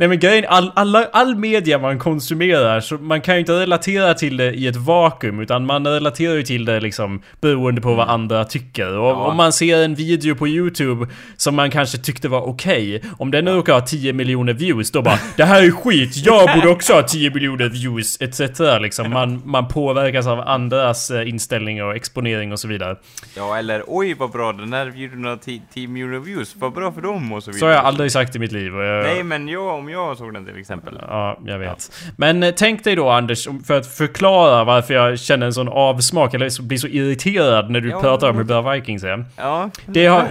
Nej 0.03 0.07
men 0.07 0.19
grejen, 0.19 0.45
all, 0.47 0.71
alla, 0.75 1.05
all 1.13 1.35
media 1.35 1.79
man 1.79 1.99
konsumerar, 1.99 2.79
så 2.79 2.97
man 2.97 3.21
kan 3.21 3.33
ju 3.35 3.39
inte 3.39 3.59
relatera 3.59 4.13
till 4.13 4.37
det 4.37 4.53
i 4.53 4.67
ett 4.67 4.75
vakuum 4.75 5.39
utan 5.39 5.65
man 5.65 5.87
relaterar 5.87 6.35
ju 6.35 6.43
till 6.43 6.65
det 6.65 6.79
liksom 6.79 7.21
beroende 7.41 7.81
på 7.81 7.93
vad 7.93 8.09
andra 8.09 8.45
tycker. 8.45 8.97
Och 8.97 9.07
Ja. 9.09 9.13
om 9.15 9.37
man 9.37 9.53
ser 9.53 9.83
en 9.83 9.95
video 9.95 10.35
på 10.35 10.47
YouTube 10.47 11.07
som 11.37 11.55
man 11.55 11.71
kanske 11.71 11.97
tyckte 11.97 12.27
var 12.29 12.41
okej, 12.41 13.01
om 13.17 13.31
den 13.31 13.47
råkar 13.47 13.73
ha 13.73 13.81
10 13.81 14.13
miljoner 14.13 14.53
views, 14.53 14.91
då 14.91 15.01
bara 15.01 15.19
Det 15.37 15.43
här 15.43 15.63
är 15.63 15.71
skit, 15.71 16.25
jag 16.25 16.55
borde 16.55 16.69
också 16.69 16.93
ha 16.93 17.03
10 17.03 17.29
miljoner 17.33 17.69
views, 17.69 18.17
etc. 18.21 18.59
Liksom. 18.81 19.11
Man, 19.11 19.41
man 19.45 19.67
påverkas 19.67 20.27
av 20.27 20.39
andras 20.39 21.11
eh, 21.11 21.29
inställningar 21.29 21.83
och 21.83 21.95
exponering 21.95 22.51
och 22.51 22.59
så 22.59 22.67
vidare. 22.67 22.95
Ja, 23.35 23.57
eller 23.57 23.83
oj 23.87 24.13
vad 24.13 24.31
bra, 24.31 24.53
den 24.53 24.73
här 24.73 24.85
videon 24.85 25.25
har 25.25 25.35
10 25.35 25.61
10 25.73 25.87
miljoner 25.87 26.19
views, 26.19 26.55
vad 26.55 26.73
bra 26.73 26.91
för 26.91 27.01
dem 27.01 27.31
och 27.33 27.43
så 27.43 27.51
vidare. 27.51 27.59
Så 27.59 27.65
har 27.65 27.73
jag 27.73 27.85
aldrig 27.85 28.11
sagt 28.11 28.35
i 28.35 28.39
mitt 28.39 28.51
liv. 28.51 28.73
Jag, 28.73 29.03
Nej, 29.03 29.23
men 29.23 29.47
jag, 29.47 29.67
om 29.75 29.89
jag 29.89 29.92
såg 30.17 30.33
den 30.33 30.45
till 30.45 30.59
exempel. 30.59 30.99
Ja, 31.01 31.39
jag 31.45 31.59
vet. 31.59 31.91
Men 32.17 32.43
eh, 32.43 32.53
tänk 32.57 32.83
dig 32.83 32.95
då 32.95 33.09
Anders, 33.09 33.47
för 33.65 33.77
att 33.77 33.87
förklara 33.87 34.63
varför 34.63 34.93
jag 34.93 35.19
känner 35.19 35.45
en 35.45 35.53
sån 35.53 35.67
avsmak, 35.69 36.33
eller 36.33 36.61
blir 36.61 36.77
så 36.77 36.87
irriterad 36.87 37.69
när 37.69 37.81
du 37.81 37.89
Ja, 37.89 38.01
pratar 38.01 38.29
om 38.29 38.37
hur 38.37 38.43
bra 38.43 38.71
Vikings 38.71 39.03
är. 39.03 39.25
Ja, 39.37 39.69
Det 39.85 40.05
har... 40.05 40.27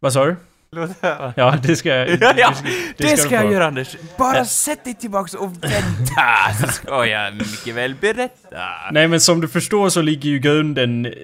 Vad 0.00 0.12
sa 0.12 0.24
du? 0.24 0.36
Ja, 1.36 1.54
det 1.62 1.76
ska 1.76 1.88
jag... 1.88 2.08
Ja, 2.20 2.32
ja, 2.36 2.52
det 2.96 3.04
det, 3.04 3.16
ska 3.16 3.26
ska, 3.26 3.34
jag 3.34 3.52
göra 3.52 3.66
Anders. 3.66 3.96
Bara 4.18 4.44
sätt 4.44 4.84
dig 4.84 4.94
tillbaks 4.94 5.34
och 5.34 5.52
vänta, 5.64 6.52
så 6.60 6.72
ska 6.72 7.06
jag 7.06 7.34
mycket 7.34 7.74
väl 7.74 7.94
berätta. 8.00 8.56
Nej 8.92 9.08
men 9.08 9.20
som 9.20 9.40
du 9.40 9.48
förstår 9.48 9.88
så 9.88 10.02
ligger 10.02 10.30
ju 10.30 10.38
grunden... 10.38 11.14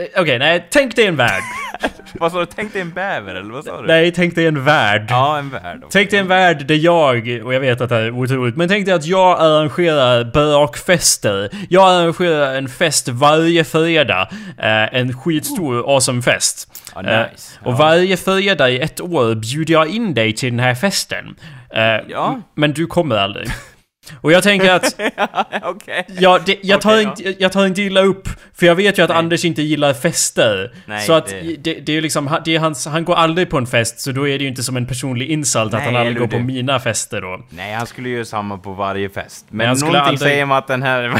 eh, 0.00 0.20
Okej, 0.20 0.38
nej, 0.38 0.66
tänk 0.70 0.96
dig 0.96 1.06
en 1.06 1.16
värld. 1.16 1.42
Vad 2.14 2.32
sa 2.32 2.40
du? 2.40 2.46
Tänk 2.46 2.72
dig 2.72 2.82
en 2.82 2.90
bäver, 2.90 3.34
eller 3.34 3.52
vad 3.52 3.64
sa 3.64 3.80
du? 3.80 3.86
Nej, 3.86 4.12
tänk 4.12 4.34
dig 4.34 4.46
en 4.46 4.64
värld. 4.64 5.06
Ja, 5.08 5.38
en 5.38 5.50
värld. 5.50 5.82
Tänk 5.90 6.10
dig 6.10 6.18
en 6.18 6.28
värld 6.28 6.66
där 6.66 6.74
jag, 6.74 7.16
och 7.44 7.54
jag 7.54 7.60
vet 7.60 7.80
att 7.80 7.88
det 7.88 7.94
här 7.94 8.02
är 8.02 8.10
otroligt, 8.10 8.56
men 8.56 8.68
tänk 8.68 8.86
dig 8.86 8.94
att 8.94 9.04
jag 9.06 9.40
arrangerar 9.40 10.24
brakfester. 10.24 11.50
Jag 11.68 11.88
arrangerar 11.88 12.54
en 12.54 12.68
fest 12.68 13.08
varje 13.08 13.64
fredag. 13.64 14.28
Eh, 14.58 14.94
en 15.00 15.18
skitstor 15.18 15.94
awesome 15.94 16.22
fest. 16.22 16.68
Ja, 16.94 17.02
Eh, 17.02 17.20
nice. 17.30 17.58
och 17.62 17.72
Ja. 17.72 17.76
varje 17.76 18.16
fredag 18.16 18.70
i 18.70 18.80
ett 18.80 19.00
år 19.00 19.34
bjuder 19.34 19.72
jag 19.74 19.88
in 19.88 20.14
dig 20.14 20.32
till 20.32 20.50
den 20.50 20.60
här 20.60 20.74
festen. 20.74 21.34
Eh, 21.74 21.82
Ja. 22.08 22.40
Men 22.54 22.72
du 22.72 22.86
kommer 22.86 23.16
aldrig. 23.16 23.46
Och 24.20 24.32
jag 24.32 24.42
tänker 24.42 24.70
att 24.72 24.84
Okej. 25.62 26.06
Ja, 26.18 26.38
det, 26.46 26.58
jag, 26.62 26.80
tar 26.80 26.90
Okej, 26.92 27.02
inte, 27.26 27.42
jag 27.42 27.52
tar 27.52 27.66
inte 27.66 27.82
illa 27.82 28.00
upp. 28.02 28.28
För 28.54 28.66
jag 28.66 28.74
vet 28.74 28.98
ju 28.98 29.02
att 29.02 29.08
Nej. 29.08 29.18
Anders 29.18 29.44
inte 29.44 29.62
gillar 29.62 29.94
fester. 29.94 30.74
Nej, 30.86 31.06
så 31.06 31.12
att 31.12 31.26
det- 31.26 31.56
det, 31.58 31.74
det, 31.74 31.92
är 31.92 31.94
ju 31.94 32.00
liksom, 32.00 32.30
det 32.44 32.54
är 32.54 32.58
hans, 32.58 32.86
han 32.86 33.04
går 33.04 33.14
aldrig 33.14 33.50
på 33.50 33.58
en 33.58 33.66
fest, 33.66 34.00
så 34.00 34.12
då 34.12 34.28
är 34.28 34.38
det 34.38 34.42
ju 34.44 34.48
inte 34.48 34.62
som 34.62 34.76
en 34.76 34.86
personlig 34.86 35.30
insult 35.30 35.74
att 35.74 35.80
Nej, 35.80 35.84
han 35.92 35.96
aldrig 35.96 36.18
går 36.18 36.26
på 36.26 36.38
mina 36.38 36.80
fester 36.80 37.20
då. 37.20 37.40
Nej, 37.50 37.74
han 37.74 37.86
skulle 37.86 38.08
göra 38.08 38.24
samma 38.24 38.58
på 38.58 38.72
varje 38.72 39.08
fest. 39.08 39.46
Men, 39.48 39.56
Men 39.56 39.66
någonting 39.78 40.00
aldrig- 40.00 40.18
säger 40.18 40.46
mig 40.46 40.56
att 40.58 40.66
den 40.66 40.82
här 40.82 41.14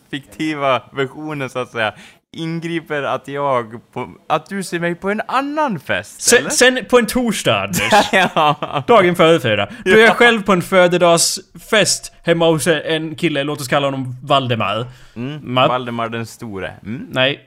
fiktiva 0.10 0.82
versionen, 0.92 1.50
så 1.50 1.58
att 1.58 1.70
säga, 1.70 1.94
ingriper 2.36 3.02
att 3.02 3.28
jag 3.28 3.92
på, 3.92 4.08
att 4.28 4.46
du 4.46 4.62
ser 4.62 4.80
mig 4.80 4.94
på 4.94 5.10
en 5.10 5.22
annan 5.28 5.80
fest, 5.80 6.32
eller? 6.32 6.50
Sen, 6.50 6.74
sen 6.74 6.84
på 6.84 6.98
en 6.98 7.06
torsdag, 7.06 7.62
Anders. 7.62 7.92
ja. 8.12 8.82
Dagen 8.86 9.16
före 9.16 9.40
fredag. 9.40 9.68
Då 9.84 9.90
är 9.90 9.96
jag 9.96 10.16
själv 10.16 10.42
på 10.42 10.52
en 10.52 10.62
födelsedagsfest 10.62 12.12
hemma 12.24 12.46
hos 12.46 12.66
en 12.66 13.14
kille, 13.14 13.44
låt 13.44 13.60
oss 13.60 13.68
kalla 13.68 13.86
honom 13.86 14.16
Valdemar. 14.22 14.86
Mm. 15.16 15.40
Ma- 15.58 15.68
Valdemar 15.68 16.08
den 16.08 16.26
store. 16.26 16.72
Mm. 16.82 17.06
Nej, 17.10 17.40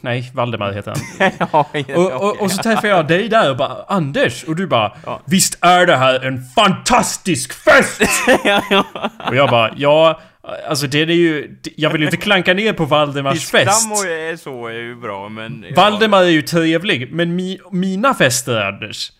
nej, 0.00 0.30
Valdemar 0.34 0.72
heter 0.72 0.94
han. 1.18 1.30
ja, 1.52 1.66
Och, 1.96 2.12
och, 2.12 2.40
och 2.42 2.50
så 2.50 2.62
träffar 2.62 2.88
jag 2.88 3.06
dig 3.08 3.28
där 3.28 3.50
och 3.50 3.56
bara 3.56 3.84
Anders, 3.88 4.44
och 4.44 4.56
du 4.56 4.66
bara 4.66 4.92
Ja. 5.06 5.20
Visst 5.24 5.58
är 5.64 5.86
det 5.86 5.96
här 5.96 6.24
en 6.24 6.42
fantastisk 6.54 7.52
fest? 7.52 8.00
och 9.28 9.36
jag 9.36 9.50
bara 9.50 9.70
ja, 9.76 10.20
alltså 10.68 10.86
det 10.86 11.00
är 11.00 11.06
ju... 11.06 11.56
Jag 11.76 11.90
vill 11.90 12.00
ju 12.00 12.06
inte 12.06 12.16
klanka 12.16 12.54
ner 12.54 12.72
på 12.72 12.84
Valdemars 12.84 13.50
fest. 13.50 13.90
Är 14.04 14.36
så 14.36 14.66
är 14.66 14.72
ju 14.72 14.96
bra, 14.96 15.28
men... 15.28 15.64
Valdemar 15.74 16.22
är 16.22 16.28
ju 16.28 16.42
trevlig, 16.42 17.12
men 17.12 17.36
mi, 17.36 17.60
mina 17.70 18.14
fester 18.14 18.56
Anders 18.56 19.12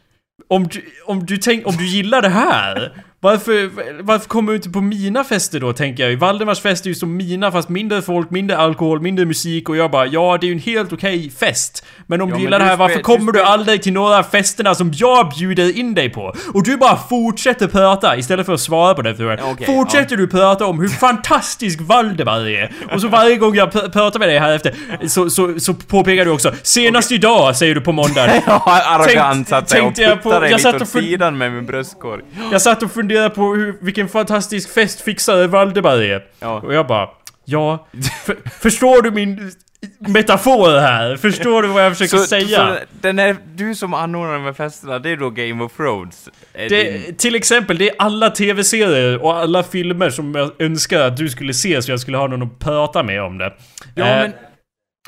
om 0.48 0.66
du, 0.68 0.82
om, 1.04 1.26
du 1.26 1.36
tänk, 1.36 1.66
om 1.66 1.76
du 1.76 1.86
gillar 1.86 2.22
det 2.22 2.28
här 2.28 3.04
varför, 3.22 3.70
varför 4.02 4.28
kommer 4.28 4.52
du 4.52 4.56
inte 4.56 4.70
på 4.70 4.80
mina 4.80 5.24
fester 5.24 5.60
då, 5.60 5.72
tänker 5.72 6.08
jag? 6.10 6.16
Valdemars 6.16 6.60
fest 6.60 6.84
är 6.84 6.88
ju 6.88 6.94
som 6.94 7.16
mina, 7.16 7.52
fast 7.52 7.68
mindre 7.68 8.02
folk, 8.02 8.30
mindre 8.30 8.56
alkohol, 8.56 9.00
mindre 9.00 9.24
musik 9.24 9.68
och 9.68 9.76
jag 9.76 9.90
bara 9.90 10.06
Ja, 10.06 10.38
det 10.40 10.46
är 10.46 10.48
ju 10.48 10.52
en 10.54 10.58
helt 10.58 10.92
okej 10.92 11.30
fest 11.40 11.84
Men 12.06 12.20
om 12.20 12.28
Ja, 12.30 12.36
du 12.36 12.42
gillar 12.42 12.58
det 12.58 12.64
du 12.64 12.68
här, 12.68 12.76
varför 12.76 12.94
spel- 12.94 13.02
kommer 13.04 13.32
du 13.32 13.38
du 13.38 13.44
aldrig 13.44 13.82
till 13.82 13.92
några 13.92 14.18
av 14.18 14.22
festerna 14.22 14.74
som 14.74 14.92
jag 14.94 15.30
bjuder 15.38 15.78
in 15.78 15.94
dig 15.94 16.10
på? 16.10 16.34
Och 16.54 16.64
du 16.64 16.76
bara 16.76 16.96
fortsätter 16.96 17.66
prata 17.68 18.16
istället 18.16 18.46
för 18.46 18.52
att 18.54 18.60
svara 18.60 18.94
på 18.94 19.02
den 19.02 19.16
frågan 19.16 19.38
Okej, 19.52 19.66
Fortsätter 19.66 20.16
du 20.16 20.26
prata 20.28 20.66
om 20.66 20.80
hur 20.80 20.88
fantastisk 20.88 21.80
Valdemar 21.80 22.48
är? 22.48 22.70
Och 22.94 23.00
så 23.00 23.08
varje 23.08 23.36
gång 23.36 23.54
jag 23.54 23.68
pr- 23.72 23.90
pratar 23.92 24.18
med 24.18 24.28
dig 24.28 24.38
här 24.38 24.52
efter 24.54 24.74
så, 25.08 25.30
så, 25.30 25.60
så 25.60 25.74
påpekar 25.74 26.24
du 26.24 26.30
också 26.30 26.52
Senast 26.62 27.12
idag, 27.12 27.56
säger 27.56 27.74
du 27.74 27.80
på 27.80 27.92
måndag 27.92 28.26
Ja, 28.46 28.82
arrogant 28.86 29.34
Tänk- 29.36 29.48
så 29.48 29.54
att 29.54 29.70
säga, 29.70 29.82
och 29.82 29.86
tänkte 29.94 30.02
jag 30.02 30.22
på- 30.22 30.28
puttar 30.30 30.40
dig 30.40 30.50
lite 30.50 30.62
satt 30.62 30.74
åt 30.74 30.82
och 30.82 30.88
sidan 30.88 31.38
med 31.38 31.52
min 31.52 31.66
bröstkorg. 31.66 32.22
Jag 32.52 32.62
satt 32.62 32.82
och 32.82 32.90
funderade 32.92 33.11
funderar 33.12 33.28
på 33.28 33.54
hur, 33.54 33.76
vilken 33.80 34.08
fantastisk 34.08 34.74
festfixare 34.74 35.46
Valdemar 35.46 36.02
är. 36.02 36.24
Ja. 36.40 36.60
Och 36.60 36.74
jag 36.74 36.86
bara, 36.86 37.08
ja, 37.44 37.86
för, 38.24 38.36
förstår 38.60 39.02
du 39.02 39.10
min 39.10 39.52
metafor 39.98 40.80
här? 40.80 41.16
Förstår 41.16 41.62
du 41.62 41.68
vad 41.68 41.84
jag 41.84 41.96
försöker 41.98 42.24
säga? 42.24 42.66
Så 42.66 42.78
den 43.00 43.18
är, 43.18 43.36
du 43.54 43.74
som 43.74 43.94
anordnar 43.94 44.34
de 44.34 44.44
här 44.44 44.52
festerna, 44.52 44.98
det 44.98 45.10
är 45.10 45.16
då 45.16 45.30
Game 45.30 45.64
of 45.64 45.76
Thrones? 45.76 46.28
Är 46.52 46.68
din- 46.68 47.02
Det, 47.06 47.12
till 47.18 47.34
exempel, 47.34 47.78
det 47.78 47.88
är 47.90 47.94
alla 47.98 48.30
tv-serier 48.30 49.22
och 49.24 49.36
alla 49.36 49.62
filmer 49.62 50.10
som 50.10 50.34
jag 50.34 50.50
önskar 50.58 51.00
att 51.00 51.16
du 51.16 51.28
skulle 51.28 51.54
se 51.54 51.82
så 51.82 51.90
jag 51.90 52.00
skulle 52.00 52.16
ha 52.16 52.26
någon 52.26 52.42
att 52.42 52.58
prata 52.58 53.02
med 53.02 53.22
om 53.22 53.38
det. 53.38 53.52
Ja, 53.94 54.04
Eh, 54.06 54.16
men... 54.22 54.32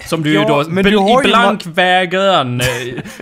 Som 0.03 0.23
du 0.23 0.35
Ja, 0.35 0.49
då, 0.49 0.71
men 0.71 0.85
du 0.85 0.97
har 0.97 1.23
blank 1.23 1.67
vägran, 1.67 2.61
eh, 2.61 2.67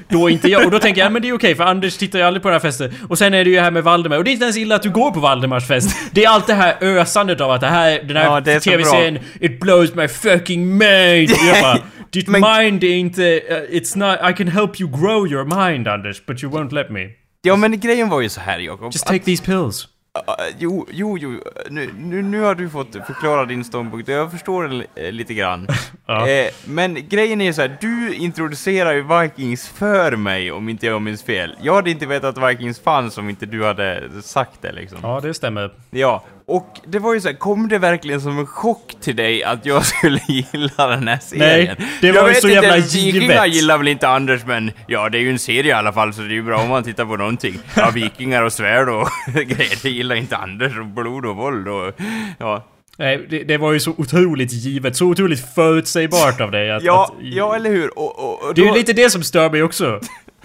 då 0.08 0.30
inte 0.30 0.48
jag. 0.48 0.64
Och 0.64 0.70
då 0.70 0.78
tänker 0.78 1.00
jag, 1.00 1.06
ja, 1.06 1.10
men 1.10 1.22
det 1.22 1.28
är 1.28 1.32
okej 1.32 1.54
för 1.54 1.64
Anders 1.64 1.96
tittar 1.96 2.18
ju 2.18 2.24
aldrig 2.24 2.42
på 2.42 2.48
den 2.48 2.54
här 2.54 2.60
festen. 2.60 2.92
Och 3.08 3.18
sen 3.18 3.34
är 3.34 3.44
det 3.44 3.50
ju 3.50 3.60
här 3.60 3.70
med 3.70 3.84
Valdemar, 3.84 4.16
och 4.16 4.24
det 4.24 4.30
är 4.30 4.32
inte 4.32 4.44
ens 4.44 4.56
illa 4.56 4.74
att 4.74 4.82
du 4.82 4.90
går 4.90 5.10
på 5.10 5.20
Valdemars 5.20 5.66
fest. 5.66 5.96
Det 6.12 6.24
är 6.24 6.28
allt 6.28 6.46
det 6.46 6.54
här 6.54 6.76
ösandet 6.80 7.40
av 7.40 7.50
att 7.50 7.60
det 7.60 7.66
här, 7.66 8.02
den 8.02 8.16
här 8.16 8.24
Ja, 8.24 8.60
tv-serien, 8.60 9.18
it 9.40 9.60
blows 9.60 9.94
my 9.94 10.08
fucking 10.08 10.78
mind. 10.78 11.30
Och 11.30 11.46
jag 11.46 11.62
bara, 11.62 11.78
ditt 12.10 12.28
mind 12.28 12.84
är 12.84 12.94
inte, 12.94 13.24
eh, 13.24 13.56
it's 13.56 13.98
not, 13.98 14.30
I 14.30 14.34
can 14.36 14.48
help 14.48 14.80
you 14.80 14.90
grow 14.90 15.26
your 15.32 15.66
mind 15.66 15.88
Anders, 15.88 16.26
but 16.26 16.42
you 16.42 16.52
won't 16.52 16.74
let 16.74 16.90
me. 16.90 17.00
Ja, 17.42 17.56
men 17.56 17.80
grejen 17.80 18.08
var 18.08 18.20
ju 18.20 18.28
så 18.28 18.40
här, 18.40 18.58
Jakob. 18.58 18.92
Just 18.92 19.06
take 19.06 19.24
these 19.24 19.44
pills. 19.44 19.88
Uh, 20.19 20.35
jo, 20.59 20.87
jo, 20.90 21.19
jo. 21.19 21.40
Nu, 21.71 21.90
nu, 21.99 22.23
nu 22.23 22.40
har 22.40 22.54
du 22.54 22.71
fått 22.71 22.92
förklara 23.07 23.45
din 23.45 23.64
ståndpunkt 23.64 24.09
jag 24.09 24.31
förstår 24.31 24.69
den 24.69 24.85
eh, 24.95 25.12
lite 25.12 25.35
grann. 25.35 25.69
Ja. 26.07 26.28
eh, 26.28 26.50
men 26.64 27.09
grejen 27.09 27.40
är 27.40 27.45
ju 27.45 27.52
så 27.52 27.61
här, 27.61 27.76
du 27.81 28.14
introducerar 28.14 28.92
ju 28.92 29.02
Vikings 29.02 29.69
för 29.69 30.16
mig 30.16 30.52
om 30.52 30.69
inte 30.69 30.87
jag 30.87 31.02
minns 31.02 31.23
fel. 31.23 31.57
Jag 31.62 31.75
hade 31.75 31.90
inte 31.90 32.07
vetat 32.07 32.38
att 32.38 32.50
Vikings 32.50 32.81
fanns 32.81 33.19
om 33.19 33.28
inte 33.28 33.47
du 33.47 33.64
hade 33.64 34.09
sagt 34.23 34.62
det 34.62 34.73
liksom. 34.73 34.99
Ja, 35.02 35.21
det 35.21 35.35
stämmer. 35.35 35.71
Ja, 35.90 36.25
och 36.46 36.80
det 36.87 36.99
var 36.99 37.14
ju 37.14 37.20
så 37.20 37.28
här, 37.28 37.34
kom 37.34 37.68
det 37.68 37.78
verkligen 37.78 38.20
som 38.20 38.38
en 38.38 38.46
chock 38.46 38.94
till 39.00 39.16
dig 39.16 39.44
att 39.44 39.66
jag 39.66 39.87
skulle 39.87 40.20
gilla 40.28 40.87
den 40.87 41.08
här 41.08 41.18
serien? 41.18 41.76
Nej, 41.78 41.88
det 42.00 42.12
var 42.12 42.20
jag 42.20 42.28
ju 42.28 42.34
så 42.34 42.49
jävla 42.49 42.76
Vikingar 42.76 43.46
givet. 43.46 43.54
gillar 43.54 43.78
väl 43.78 43.88
inte 43.88 44.08
Anders, 44.08 44.46
men 44.46 44.72
ja, 44.87 45.08
det 45.08 45.18
är 45.18 45.22
ju 45.22 45.30
en 45.30 45.38
serie 45.38 45.70
i 45.70 45.72
alla 45.72 45.92
fall, 45.92 46.14
så 46.14 46.20
det 46.20 46.28
är 46.28 46.34
ju 46.34 46.42
bra 46.42 46.58
om 46.61 46.68
man 46.68 46.84
tittar 46.84 47.04
på 47.04 47.16
någonting. 47.16 47.58
Ja, 47.76 47.90
vikingar 47.94 48.42
och 48.42 48.52
svärd 48.52 48.88
och 48.88 49.08
grejer, 49.34 49.82
det 49.82 49.90
gillar 49.90 50.14
inte 50.16 50.37
Anders, 50.37 50.78
och 50.78 50.87
blod 50.87 51.26
och 51.26 51.37
våld 51.37 51.68
och 51.68 51.92
ja. 52.38 52.64
Nej, 52.99 53.26
det, 53.30 53.44
det 53.44 53.58
var 53.58 53.72
ju 53.72 53.80
så 53.80 53.94
otroligt 53.99 54.52
givet, 54.52 54.96
så 54.96 55.06
otroligt 55.06 55.54
förutsägbart 55.54 56.40
av 56.40 56.50
dig 56.50 56.70
att... 56.72 56.82
Ja, 56.82 57.04
att, 57.04 57.25
ja 57.26 57.56
eller 57.56 57.70
hur? 57.70 57.99
Och, 57.99 58.18
och, 58.18 58.49
och 58.49 58.54
Det 58.54 58.62
är 58.62 58.66
ju 58.66 58.72
lite 58.72 58.92
det 58.92 59.11
som 59.11 59.22
stör 59.22 59.50
mig 59.50 59.62
också. 59.62 60.00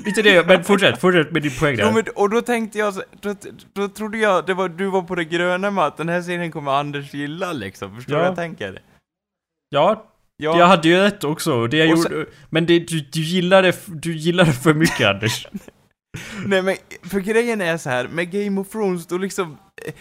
Lite 0.05 0.21
det, 0.21 0.47
men 0.47 0.63
fortsätt, 0.63 1.01
fortsätt 1.01 1.31
med 1.31 1.41
din 1.41 1.51
poäng 1.59 1.75
där. 1.75 1.83
Jo, 1.83 1.91
men, 1.93 2.03
och 2.15 2.29
då 2.29 2.41
tänkte 2.41 2.77
jag, 2.77 2.93
då, 3.21 3.35
då 3.73 3.87
trodde 3.87 4.17
jag 4.17 4.45
det 4.45 4.53
var, 4.53 4.69
du 4.69 4.85
var 4.85 5.01
på 5.01 5.15
det 5.15 5.23
gröna 5.23 5.71
med 5.71 5.85
att 5.85 5.97
den 5.97 6.09
här 6.09 6.21
serien 6.21 6.51
kommer 6.51 6.71
Anders 6.71 7.13
gilla 7.13 7.53
liksom, 7.53 7.95
förstår 7.95 8.13
du 8.13 8.17
Ja. 8.17 8.19
vad 8.19 8.29
jag 8.29 8.35
tänker? 8.35 8.79
Ja, 9.69 10.03
Ja, 10.39 10.59
jag 10.59 10.67
hade 10.67 10.87
ju 10.87 10.97
rätt 10.97 11.23
också. 11.23 11.67
Det 11.67 11.77
jag 11.77 11.91
Och 11.91 11.97
gjorde, 11.97 12.25
men 12.49 12.65
det, 12.65 12.79
du, 12.79 12.99
du 12.99 13.21
gillade, 13.21 13.73
du 13.85 14.13
gillade 14.13 14.53
för 14.53 14.73
mycket 14.73 15.07
Anders. 15.07 15.47
Nej 16.45 16.61
men, 16.61 16.75
för 17.09 17.19
grejen 17.19 17.61
är 17.61 17.77
så 17.77 17.89
här 17.89 18.07
med 18.07 18.31
Game 18.31 18.61
of 18.61 18.69
Thrones, 18.69 19.07
då 19.07 19.17
liksom... 19.17 19.57
eh, 19.85 19.93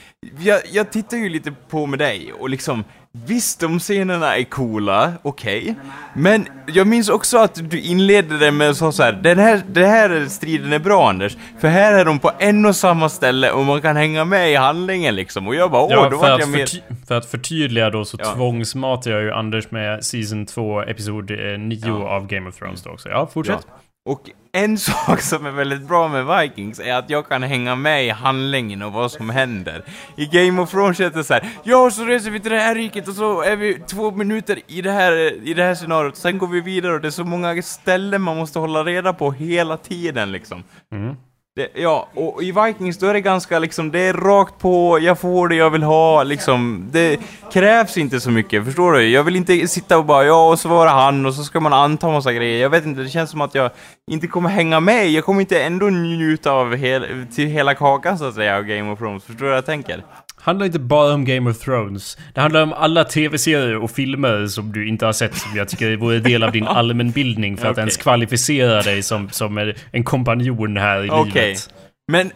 Jag, 0.46 0.60
jag 0.72 0.90
tittar 0.92 1.16
ju 1.16 1.28
lite 1.28 1.52
på 1.70 1.86
med 1.86 1.98
dig, 1.98 2.32
och 2.32 2.50
liksom... 2.50 2.84
Visst, 3.26 3.60
de 3.60 3.78
scenerna 3.78 4.36
är 4.36 4.44
coola, 4.44 5.12
okej. 5.22 5.74
Men 6.14 6.46
jag 6.66 6.86
minns 6.86 7.08
också 7.08 7.38
att 7.38 7.70
du 7.70 7.80
inledde 7.80 8.38
det 8.38 8.50
med 8.52 8.76
så 8.76 8.92
så 8.92 9.02
här, 9.02 9.12
den 9.12 9.38
här, 9.38 9.62
den 9.72 9.84
här 9.90 10.26
striden 10.28 10.72
är 10.72 10.78
bra 10.78 11.08
Anders, 11.08 11.36
för 11.60 11.68
här 11.68 11.92
är 11.92 12.04
de 12.04 12.18
på 12.18 12.30
en 12.38 12.66
och 12.66 12.76
samma 12.76 13.08
ställe 13.08 13.50
och 13.50 13.64
man 13.64 13.82
kan 13.82 13.96
hänga 13.96 14.24
med 14.24 14.52
i 14.52 14.54
handlingen 14.54 15.14
liksom. 15.14 15.46
Och 15.48 15.54
jag 15.54 15.70
bara, 15.70 15.82
åh, 15.82 15.88
Ja, 15.92 16.04
då 16.04 16.10
för, 16.10 16.16
vart 16.16 16.30
att 16.30 16.40
jag 16.40 16.48
mer... 16.48 16.68
för 17.06 17.14
att 17.14 17.26
förtydliga 17.26 17.90
då 17.90 18.04
så 18.04 18.16
Ja. 18.20 18.34
tvångsmatar 18.34 19.10
jag 19.10 19.22
ju 19.22 19.32
Anders 19.32 19.70
med 19.70 20.04
Season 20.04 20.46
2, 20.46 20.82
Episod 20.82 21.30
9 21.58 21.80
Ja. 21.86 22.08
av 22.08 22.26
Game 22.26 22.48
of 22.48 22.56
Thrones 22.58 22.82
då 22.82 22.90
också. 22.90 23.08
Ja, 23.08 23.26
fortsätt. 23.34 23.66
Ja. 23.68 23.74
Och 24.12 24.20
en 24.56 24.78
sak 24.78 25.20
som 25.20 25.46
är 25.46 25.50
väldigt 25.50 25.88
bra 25.88 26.08
med 26.08 26.40
Vikings 26.40 26.80
är 26.80 26.94
att 26.94 27.10
jag 27.10 27.28
kan 27.28 27.42
hänga 27.42 27.74
med 27.74 28.06
i 28.06 28.10
handlingen 28.10 28.82
och 28.82 28.92
vad 28.92 29.12
som 29.12 29.30
händer. 29.30 29.84
I 30.16 30.26
Game 30.26 30.62
of 30.62 30.70
Thrones 30.70 31.00
är 31.00 31.10
det 31.10 31.24
så 31.24 31.34
här, 31.34 31.48
ja 31.64 31.90
så 31.90 32.04
reser 32.04 32.30
vi 32.30 32.40
till 32.40 32.50
det 32.50 32.60
här 32.60 32.74
riket 32.74 33.08
och 33.08 33.14
så 33.14 33.42
är 33.42 33.56
vi 33.56 33.74
två 33.74 34.10
minuter 34.10 34.58
i 34.66 34.82
det 34.82 34.90
här, 34.90 35.12
i 35.48 35.54
det 35.54 35.62
här 35.62 35.74
scenariot, 35.74 36.16
sen 36.16 36.38
går 36.38 36.46
vi 36.46 36.60
vidare 36.60 36.94
och 36.94 37.00
det 37.00 37.08
är 37.08 37.10
så 37.10 37.24
många 37.24 37.62
ställen 37.62 38.22
man 38.22 38.36
måste 38.36 38.58
hålla 38.58 38.84
reda 38.84 39.12
på 39.12 39.32
hela 39.32 39.76
tiden 39.76 40.32
liksom. 40.32 40.64
Mm. 40.92 41.16
Det, 41.56 41.68
ja, 41.74 42.08
och 42.14 42.42
i 42.42 42.52
Vikings 42.52 42.98
då 42.98 43.06
är 43.06 43.14
det 43.14 43.20
ganska 43.20 43.58
liksom, 43.58 43.90
det 43.90 43.98
är 44.00 44.12
rakt 44.12 44.58
på, 44.58 44.98
jag 45.00 45.18
får 45.18 45.48
det 45.48 45.54
jag 45.54 45.70
vill 45.70 45.82
ha, 45.82 46.22
liksom. 46.22 46.88
Det 46.92 47.20
krävs 47.52 47.98
inte 47.98 48.20
så 48.20 48.30
mycket, 48.30 48.64
förstår 48.64 48.92
du? 48.92 49.08
Jag 49.08 49.24
vill 49.24 49.36
inte 49.36 49.68
sitta 49.68 49.98
och 49.98 50.04
bara, 50.04 50.24
ja, 50.24 50.48
och 50.48 50.58
så 50.58 50.68
var 50.68 50.86
det 50.86 50.92
han, 50.92 51.26
och 51.26 51.34
så 51.34 51.44
ska 51.44 51.60
man 51.60 51.72
anta 51.72 52.08
massa 52.08 52.32
grejer. 52.32 52.62
Jag 52.62 52.70
vet 52.70 52.86
inte, 52.86 53.00
det 53.00 53.08
känns 53.08 53.30
som 53.30 53.40
att 53.40 53.54
jag 53.54 53.70
inte 54.10 54.26
kommer 54.26 54.48
hänga 54.50 54.80
med. 54.80 55.10
Jag 55.10 55.24
kommer 55.24 55.40
inte 55.40 55.62
ändå 55.62 55.86
njuta 55.86 56.52
av 56.52 56.74
hel, 56.74 57.26
till 57.34 57.46
hela 57.46 57.74
kakan, 57.74 58.18
så 58.18 58.24
att 58.24 58.34
säga, 58.34 58.56
av 58.56 58.62
Game 58.62 58.92
of 58.92 58.98
Thrones. 58.98 59.24
Förstår 59.24 59.44
du 59.44 59.48
vad 59.48 59.56
jag 59.56 59.66
tänker? 59.66 60.04
Handlar 60.46 60.66
inte 60.66 60.78
bara 60.78 61.14
om 61.14 61.24
Game 61.24 61.50
of 61.50 61.58
Thrones. 61.58 62.18
Det 62.34 62.40
handlar 62.40 62.62
om 62.62 62.72
alla 62.72 63.04
tv-serier 63.04 63.76
och 63.76 63.90
filmer 63.90 64.46
som 64.46 64.72
du 64.72 64.88
inte 64.88 65.06
har 65.06 65.12
sett 65.12 65.34
som 65.34 65.56
jag 65.56 65.68
tycker 65.68 65.96
vore 65.96 66.18
del 66.18 66.42
av 66.42 66.52
din 66.52 66.66
allmänbildning 66.66 67.56
för 67.56 67.66
att 67.66 67.72
Okej. 67.72 67.82
ens 67.82 67.96
kvalificera 67.96 68.82
dig 68.82 69.02
som, 69.02 69.30
som 69.30 69.74
en 69.92 70.04
kompanjon 70.04 70.76
här 70.76 71.04
i 71.04 71.10
Okej. 71.10 71.46
livet. 71.46 71.70
Men 72.12 72.30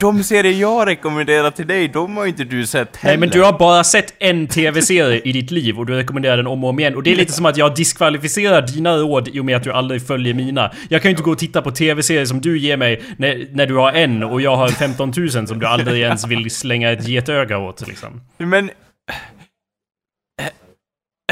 de 0.00 0.24
serier 0.24 0.60
jag 0.60 0.86
rekommenderar 0.88 1.50
till 1.50 1.66
dig, 1.66 1.88
de 1.88 2.16
har 2.16 2.24
ju 2.24 2.30
inte 2.30 2.44
du 2.44 2.66
sett 2.66 2.96
heller. 2.96 3.16
Nej 3.16 3.20
men 3.20 3.28
du 3.28 3.42
har 3.42 3.58
bara 3.58 3.84
sett 3.84 4.14
en 4.18 4.46
tv-serie 4.46 5.20
i 5.24 5.32
ditt 5.32 5.50
liv 5.50 5.78
och 5.78 5.86
du 5.86 5.94
rekommenderar 5.94 6.36
den 6.36 6.46
om 6.46 6.64
och 6.64 6.70
om 6.70 6.78
igen. 6.80 6.96
Och 6.96 7.02
det 7.02 7.12
är 7.12 7.16
lite 7.16 7.32
som 7.32 7.46
att 7.46 7.56
jag 7.56 7.74
diskvalificerar 7.74 8.62
dina 8.62 8.96
råd 8.96 9.28
i 9.28 9.40
och 9.40 9.44
med 9.44 9.56
att 9.56 9.62
du 9.62 9.72
aldrig 9.72 10.06
följer 10.06 10.34
mina. 10.34 10.72
Jag 10.88 11.02
kan 11.02 11.08
ju 11.08 11.10
inte 11.10 11.22
gå 11.22 11.30
och 11.30 11.38
titta 11.38 11.62
på 11.62 11.70
tv-serier 11.70 12.24
som 12.24 12.40
du 12.40 12.58
ger 12.58 12.76
mig 12.76 13.02
när, 13.16 13.46
när 13.52 13.66
du 13.66 13.74
har 13.74 13.92
en 13.92 14.22
och 14.22 14.40
jag 14.40 14.56
har 14.56 14.68
15 14.68 15.12
000 15.16 15.30
som 15.30 15.58
du 15.58 15.66
aldrig 15.66 16.02
ens 16.02 16.26
vill 16.26 16.50
slänga 16.50 16.92
ett 16.92 17.08
getöga 17.08 17.58
åt 17.58 17.88
liksom. 17.88 18.20
Men... 18.38 18.70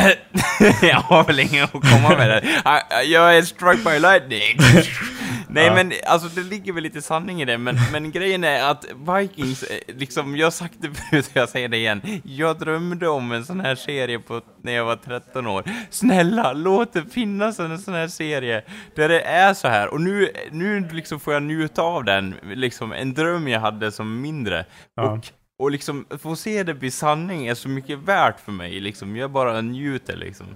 jag 0.82 0.96
har 0.96 1.24
väl 1.24 1.40
ingen 1.40 1.64
att 1.64 1.70
komma 1.70 2.08
med 2.08 2.28
där. 2.28 2.48
Jag 3.04 3.36
är 3.36 3.42
struck 3.42 3.84
by 3.84 3.98
lightning. 3.98 4.58
Nej 5.54 5.66
Ja. 5.66 5.74
men 5.74 5.92
alltså 6.06 6.28
det 6.28 6.40
ligger 6.40 6.72
väl 6.72 6.82
lite 6.82 7.02
sanning 7.02 7.42
i 7.42 7.44
det, 7.44 7.58
men, 7.58 7.76
men 7.92 8.10
grejen 8.10 8.44
är 8.44 8.70
att 8.70 8.84
Vikings, 8.94 9.62
eh, 9.62 9.78
liksom, 9.96 10.36
jag 10.36 10.46
har 10.46 10.50
sagt 10.50 10.74
det 10.78 10.88
förut 10.94 11.26
och 11.26 11.36
jag 11.36 11.48
säger 11.48 11.68
det 11.68 11.76
igen. 11.76 12.02
Jag 12.24 12.58
drömde 12.58 13.08
om 13.08 13.32
en 13.32 13.44
sån 13.44 13.60
här 13.60 13.74
serie 13.74 14.18
på, 14.18 14.40
när 14.62 14.72
jag 14.72 14.84
var 14.84 14.96
13 14.96 15.46
år. 15.46 15.64
Snälla, 15.90 16.52
låt 16.52 16.92
det 16.92 17.04
finnas 17.12 17.58
en 17.58 17.78
sån 17.78 17.94
här 17.94 18.08
serie 18.08 18.62
där 18.96 19.08
det 19.08 19.20
är 19.20 19.54
så 19.54 19.68
här. 19.68 19.88
Och 19.88 20.00
nu, 20.00 20.28
nu 20.50 20.88
liksom 20.92 21.20
får 21.20 21.32
jag 21.32 21.42
njuta 21.42 21.82
av 21.82 22.04
den, 22.04 22.34
liksom 22.54 22.92
en 22.92 23.14
dröm 23.14 23.48
jag 23.48 23.60
hade 23.60 23.92
som 23.92 24.20
mindre. 24.20 24.64
Ja. 24.96 25.02
Och 25.02 25.26
och 25.58 25.70
liksom, 25.70 26.06
få 26.18 26.36
se 26.36 26.62
det 26.62 26.74
bli 26.74 26.90
sanning 26.90 27.46
är 27.46 27.54
så 27.54 27.68
mycket 27.68 27.98
värt 27.98 28.40
för 28.40 28.52
mig, 28.52 28.80
liksom. 28.80 29.16
Jag 29.16 29.30
bara 29.30 29.60
njuter, 29.60 30.16
liksom. 30.16 30.46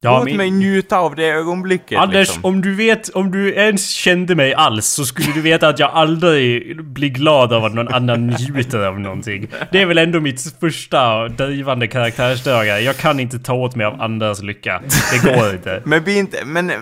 Ja, 0.00 0.18
Låt 0.18 0.24
min- 0.24 0.36
mig 0.36 0.50
njuta 0.50 0.98
av 0.98 1.14
det 1.14 1.24
ögonblicket, 1.26 1.98
Anders, 1.98 2.28
liksom. 2.28 2.44
om 2.44 2.60
du 2.62 2.74
vet, 2.74 3.08
om 3.08 3.30
du 3.30 3.54
ens 3.54 3.90
kände 3.90 4.34
mig 4.34 4.54
alls 4.54 4.86
så 4.86 5.04
skulle 5.04 5.32
du 5.34 5.40
veta 5.40 5.68
att 5.68 5.78
jag 5.78 5.90
aldrig 5.90 6.76
blir 6.84 7.08
glad 7.08 7.52
av 7.52 7.64
att 7.64 7.74
någon 7.74 7.88
annan 7.94 8.26
njuter 8.26 8.78
av 8.78 9.00
någonting. 9.00 9.48
Det 9.72 9.82
är 9.82 9.86
väl 9.86 9.98
ändå 9.98 10.20
mitt 10.20 10.54
första 10.60 11.28
drivande 11.28 11.86
karaktärsdrag. 11.86 12.66
Jag 12.82 12.96
kan 12.96 13.20
inte 13.20 13.38
ta 13.38 13.52
åt 13.54 13.76
mig 13.76 13.86
av 13.86 14.00
andras 14.02 14.42
lycka. 14.42 14.82
Det 15.12 15.32
går 15.34 15.50
inte. 15.50 15.82
Men 15.86 16.02
bli 16.04 16.18
inte, 16.18 16.44
men, 16.44 16.72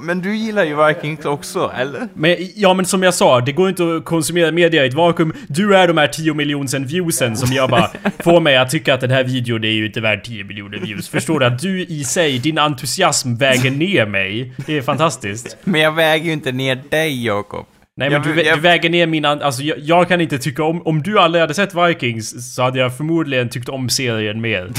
men 0.00 0.20
du 0.20 0.36
gillar 0.36 0.64
ju 0.64 0.86
Vikings 0.86 1.24
också, 1.24 1.72
eller? 1.76 2.08
Men 2.14 2.36
ja, 2.54 2.74
men 2.74 2.84
som 2.84 3.02
jag 3.02 3.14
sa, 3.14 3.40
det 3.40 3.52
går 3.52 3.68
inte 3.68 3.96
att 3.96 4.04
konsumera 4.04 4.52
media 4.52 4.84
i 4.84 4.88
ett 4.88 4.94
vakuum. 4.94 5.32
Du 5.48 5.76
är 5.76 5.88
de 5.88 5.96
här 5.98 6.06
10 6.08 6.34
miljonsen 6.34 6.86
viewsen 6.86 7.36
som 7.36 7.52
jag 7.52 7.70
bara 7.70 7.90
får 8.24 8.40
mig 8.40 8.56
att 8.56 8.70
tycka 8.70 8.94
att 8.94 9.00
den 9.00 9.10
här 9.10 9.24
videon 9.24 9.64
är 9.64 9.68
ju 9.68 9.86
inte 9.86 10.00
värd 10.00 10.24
10 10.24 10.44
miljoner 10.44 10.78
views. 10.78 11.08
Förstår 11.08 11.40
du? 11.40 11.46
Att 11.46 11.58
du 11.62 11.80
i 11.80 12.04
sig, 12.04 12.39
din 12.42 12.58
entusiasm 12.58 13.34
väger 13.34 13.70
ner 13.70 14.06
mig. 14.06 14.52
Det 14.66 14.78
är 14.78 14.82
fantastiskt. 14.82 15.56
Men 15.64 15.80
jag 15.80 15.92
väger 15.92 16.26
ju 16.26 16.32
inte 16.32 16.52
ner 16.52 16.82
dig, 16.90 17.24
Jakob. 17.24 17.66
Nej 18.00 18.10
men 18.10 18.22
Jag- 18.26 18.36
du, 18.36 18.42
jag- 18.42 18.56
du 18.56 18.60
väger 18.60 18.90
ner 18.90 19.06
min... 19.06 19.24
an- 19.24 19.42
Alltså 19.42 19.62
jag, 19.62 19.78
jag 19.78 20.08
kan 20.08 20.20
inte 20.20 20.38
tycka 20.38 20.64
om... 20.64 20.82
Om 20.86 21.02
du 21.02 21.18
aldrig 21.18 21.40
hade 21.40 21.54
sett 21.54 21.74
Vikings 21.74 22.54
så 22.54 22.62
hade 22.62 22.78
jag 22.78 22.96
förmodligen 22.96 23.48
tyckt 23.48 23.68
om 23.68 23.88
serien 23.88 24.40
mer. 24.40 24.70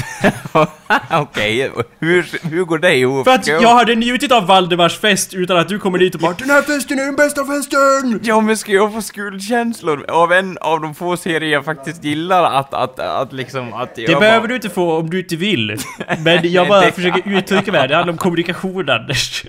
Okej, 1.10 1.70
hur, 2.00 2.48
hur 2.50 2.64
går 2.64 2.78
det 2.78 2.96
ihop? 2.96 3.24
För 3.24 3.34
att 3.34 3.46
jag 3.46 3.74
hade 3.74 3.94
njutit 3.94 4.32
av 4.32 4.46
Valdemars 4.46 4.98
fest 4.98 5.34
utan 5.34 5.56
att 5.56 5.68
du 5.68 5.78
kommer 5.78 5.98
dit 5.98 6.14
och 6.14 6.20
bara 6.20 6.32
Den 6.38 6.50
här 6.50 6.62
festen 6.62 6.98
är 6.98 7.04
den 7.04 7.16
bästa 7.16 7.44
festen! 7.44 8.20
Ja, 8.22 8.40
men 8.40 8.56
ska 8.56 8.72
jag 8.72 8.92
få 8.92 9.02
skuldkänslor 9.02 10.04
av 10.10 10.32
en 10.32 10.58
av 10.60 10.80
de 10.80 10.94
få 10.94 11.16
serier 11.16 11.52
jag 11.52 11.64
faktiskt 11.64 12.04
gillar 12.04 12.44
att, 12.60 12.74
att, 12.74 12.98
att 12.98 13.32
liksom, 13.32 13.72
att 13.74 13.92
jag 13.98 14.10
Det 14.10 14.20
behöver 14.20 14.40
bara... 14.40 14.48
du 14.48 14.54
inte 14.54 14.68
få 14.70 14.96
om 14.98 15.10
du 15.10 15.18
inte 15.18 15.36
vill. 15.36 15.76
Men 16.24 16.52
jag 16.52 16.68
bara 16.68 16.90
försöker 16.92 17.36
uttrycka 17.38 17.72
mig. 17.72 17.88
Det 17.88 17.94
handlar 17.96 18.12
om 18.12 18.18
kommunikation 18.18 18.90
Anders. 18.90 19.44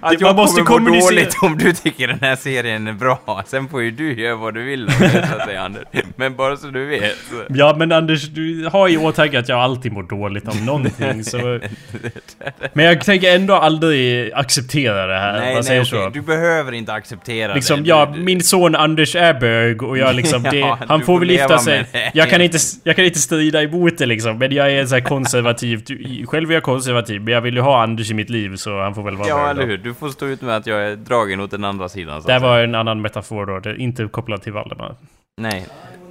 Att 0.00 0.10
Det- 0.10 0.16
jag 0.20 0.36
måste 0.36 0.62
kommunicera. 0.62 1.10
dåligt 1.10 1.36
om 1.42 1.58
du 1.58 1.72
tycker 1.72 2.08
den 2.08 2.18
här 2.20 2.36
serien 2.36 2.86
är 2.88 2.92
bra. 2.92 3.42
Sen 3.46 3.68
får 3.68 3.82
ju 3.82 3.90
du 3.90 4.20
göra 4.22 4.36
vad 4.36 4.54
du 4.54 4.62
vill 4.64 4.86
det, 4.86 4.92
så 4.92 5.04
att 5.18 5.46
säga, 5.46 5.62
Anders. 5.62 5.82
Men 6.16 6.36
bara 6.36 6.56
så 6.56 6.66
du 6.66 6.86
vet. 6.86 7.02
Så. 7.30 7.36
Ja 7.48 7.74
men 7.78 7.92
Anders, 7.92 8.22
du 8.28 8.68
har 8.72 8.88
i 8.88 8.96
åtanke 8.96 9.38
att 9.38 9.48
jag 9.48 9.58
alltid 9.58 9.92
mår 9.92 10.02
dåligt 10.02 10.48
av 10.48 10.56
någonting 10.62 11.24
så... 11.24 11.60
Men 12.72 12.84
jag 12.84 13.04
tänker 13.04 13.34
ändå 13.34 13.54
aldrig 13.54 14.32
acceptera 14.34 15.06
det 15.06 15.18
här, 15.18 15.40
Nej, 15.40 15.60
nej, 15.68 15.86
så? 15.86 16.08
Du 16.08 16.20
behöver 16.20 16.72
inte 16.72 16.92
acceptera 16.92 17.54
Liksom, 17.54 17.82
det. 17.82 17.88
ja, 17.88 18.14
min 18.16 18.42
son 18.42 18.74
Anders 18.74 19.16
är 19.16 19.34
bög 19.40 19.82
och 19.82 19.98
jag 19.98 20.14
liksom, 20.16 20.42
det, 20.50 20.56
Ja, 20.58 20.78
han 20.88 21.02
får 21.02 21.18
väl 21.18 21.30
gifta 21.30 21.48
med 21.48 21.60
sig. 21.60 22.10
Jag 22.14 22.30
kan, 22.30 22.40
inte, 22.40 22.58
jag 22.84 22.96
kan 22.96 23.04
inte 23.04 23.18
strida 23.18 23.62
emot 23.62 23.98
det 23.98 24.06
liksom, 24.06 24.38
men 24.38 24.52
jag 24.52 24.72
är 24.72 24.86
sån 24.86 24.94
här 24.98 25.04
konservativ, 25.04 25.82
själv 26.26 26.50
är 26.50 26.54
jag 26.54 26.62
konservativ, 26.62 27.20
men 27.22 27.34
jag 27.34 27.40
vill 27.40 27.54
ju 27.54 27.60
ha 27.60 27.82
Anders 27.82 28.10
i 28.10 28.14
mitt 28.14 28.30
liv 28.30 28.56
så 28.56 28.80
han 28.82 28.94
får 28.94 29.02
väl 29.02 29.16
vara 29.16 29.28
Ja, 29.28 29.53
eller 29.58 29.66
hur? 29.66 29.78
Du 29.78 29.94
får 29.94 30.08
stå 30.08 30.26
ut 30.26 30.42
med 30.42 30.56
att 30.56 30.66
jag 30.66 30.82
är 30.86 30.96
dragen 30.96 31.40
åt 31.40 31.50
den 31.50 31.64
andra 31.64 31.88
sidan. 31.88 32.22
Så 32.22 32.28
Det 32.28 32.38
var 32.38 32.60
en 32.60 32.74
annan 32.74 33.00
metafor 33.02 33.46
då, 33.46 33.58
det 33.60 33.70
är 33.70 33.80
inte 33.80 34.06
kopplat 34.06 34.42
till 34.42 34.52
Valdemar. 34.52 34.94
Nej. 35.40 35.66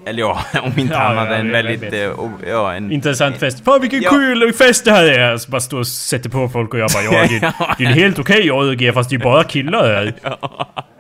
Eller 0.06 0.20
ja, 0.20 0.40
om 0.64 0.80
inte 0.80 0.94
Ja, 0.94 1.00
annat 1.00 1.28
ja, 1.30 1.36
en 1.36 1.52
väldigt... 1.52 1.94
o- 2.18 2.32
ja, 2.48 2.74
en... 2.74 2.92
Intressant 2.92 3.38
fest. 3.38 3.66
Fan 3.66 3.82
vilken 3.82 4.02
Ja. 4.02 4.10
kul 4.10 4.54
fest 4.54 4.86
det 4.86 4.92
här 4.92 5.04
är! 5.06 5.38
Så 5.38 5.52
bara 5.52 5.62
står 5.62 5.80
och 5.80 5.88
sätter 5.88 6.30
på 6.30 6.50
folk 6.50 6.74
och 6.74 6.80
jag 6.80 6.90
bara 6.92 7.04
ja, 7.04 7.28
det, 7.30 7.54
det 7.78 7.84
är 7.84 7.94
helt 7.94 8.20
okej 8.20 8.52
orgie 8.52 8.94
fast 8.94 9.10
det 9.10 9.16
är 9.16 9.20
bara 9.20 9.44
killar 9.44 9.84
här. 9.94 10.14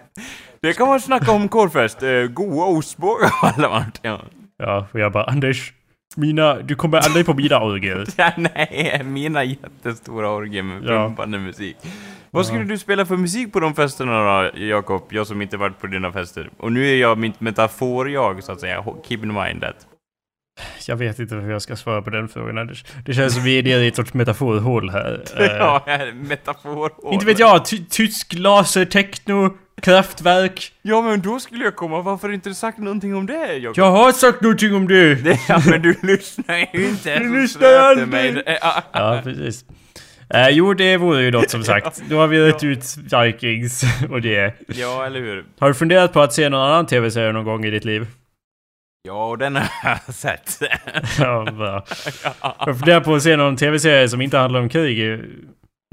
Det 0.61 0.73
kan 0.73 0.87
man 0.87 0.99
snacka 1.01 1.31
om 1.31 1.47
korvfest. 1.47 2.03
Eh, 2.03 2.09
goa 2.09 2.65
ostbågar 2.65 3.29
har 3.41 3.49
alla 3.49 3.69
varit. 3.69 3.99
Ja. 4.01 4.19
Ja, 4.57 4.87
och 4.91 4.99
jag 4.99 5.11
bara 5.11 5.23
Anders, 5.23 5.73
mina, 6.17 6.55
du 6.55 6.75
kommer 6.75 6.97
aldrig 6.97 7.25
på 7.25 7.33
mina 7.33 7.61
orgier. 7.61 8.05
ja, 8.17 8.31
nej, 8.37 9.01
mina 9.03 9.43
jättestora 9.43 10.29
orgier 10.29 10.63
med 10.63 10.83
Ja. 10.83 11.07
pumpande 11.07 11.39
musik. 11.39 11.77
Vad 12.31 12.45
skulle 12.45 12.63
du 12.63 12.77
spela 12.77 13.05
för 13.05 13.17
musik 13.17 13.53
på 13.53 13.59
de 13.59 13.75
festerna 13.75 14.41
då, 14.43 14.59
Jakob? 14.59 15.03
Jag 15.09 15.27
som 15.27 15.41
inte 15.41 15.57
varit 15.57 15.79
på 15.79 15.87
dina 15.87 16.11
fester. 16.11 16.49
Och 16.57 16.71
nu 16.71 16.87
är 16.91 16.95
jag 16.95 17.17
mitt 17.17 17.41
metafor-jag, 17.41 18.43
så 18.43 18.51
att 18.51 18.59
säga. 18.59 18.83
Keep 19.07 19.17
in 19.23 19.33
mind 19.33 19.61
that. 19.61 19.75
Jag 20.87 20.95
vet 20.95 21.19
inte 21.19 21.35
hur 21.35 21.51
jag 21.51 21.61
ska 21.61 21.75
svara 21.75 22.01
på 22.01 22.09
den 22.09 22.27
frågan 22.27 22.57
Anders. 22.57 22.85
Det 23.05 23.13
känns 23.13 23.33
som 23.33 23.43
vi 23.43 23.59
är 23.59 23.63
nere 23.63 23.83
i 23.83 23.87
ett 23.87 23.95
sorts 23.95 24.13
metaforhål 24.13 24.89
här. 24.89 25.23
Eh, 25.37 25.45
ja, 25.45 25.85
metafor 26.13 26.91
inte 27.11 27.25
vet 27.25 27.39
jag, 27.39 27.65
ty 27.65 27.85
tysk 27.89 28.33
laser, 28.33 28.85
techno, 28.85 29.57
kraftverk. 29.83 30.71
Ja, 30.81 31.01
men 31.01 31.21
då 31.21 31.39
skulle 31.39 31.63
jag 31.63 31.75
komma. 31.75 32.01
Varför 32.01 32.21
har 32.21 32.29
du 32.29 32.35
inte 32.35 32.53
sagt 32.55 32.77
någonting 32.77 33.15
om 33.15 33.25
det, 33.25 33.53
Jakob? 33.57 33.77
Jag 33.77 33.91
har 33.91 34.11
sagt 34.11 34.41
någonting 34.41 34.75
om 34.75 34.87
det! 34.87 35.15
Det, 35.15 35.39
ja, 35.49 35.61
men 35.69 35.81
du 35.81 35.95
lyssnar 36.01 36.57
ju 36.73 36.87
inte. 36.89 37.19
Du 37.19 37.41
lyssnar 37.41 37.73
aldrig. 37.73 38.07
mig. 38.07 38.43
Ja. 38.61 38.83
Ja, 38.91 39.21
precis. 39.23 39.65
Eh, 40.29 40.49
jo, 40.49 40.73
det 40.73 40.97
vore 40.97 41.21
ju 41.21 41.31
något 41.31 41.49
som 41.49 41.63
sagt. 41.63 42.03
Då 42.09 42.17
har 42.17 42.27
vi 42.27 42.39
rätt 42.51 42.63
ut 42.63 42.83
Vikings 43.23 43.83
och 44.09 44.21
det. 44.21 44.53
ja, 44.67 45.05
eller 45.05 45.19
hur? 45.19 45.45
Har 45.59 45.67
du 45.67 45.73
funderat 45.73 46.13
på 46.13 46.21
att 46.21 46.33
se 46.33 46.49
någon 46.49 46.61
annan 46.61 46.85
tv-serie 46.85 47.31
någon 47.31 47.45
gång 47.45 47.65
i 47.65 47.69
ditt 47.69 47.85
liv? 47.85 48.07
Ja, 49.07 49.27
och 49.27 49.37
den 49.37 49.55
har 49.55 49.67
jag 50.07 50.15
sett. 50.15 50.61
Ja, 51.19 51.51
bra. 51.51 51.85
Jag 52.65 52.77
funderar 52.79 52.99
på 53.01 53.15
att 53.15 53.23
se 53.23 53.35
någon 53.35 53.57
tv-serie 53.57 54.09
som 54.09 54.21
inte 54.21 54.37
handlar 54.37 54.59
om 54.59 54.69
krig 54.69 55.21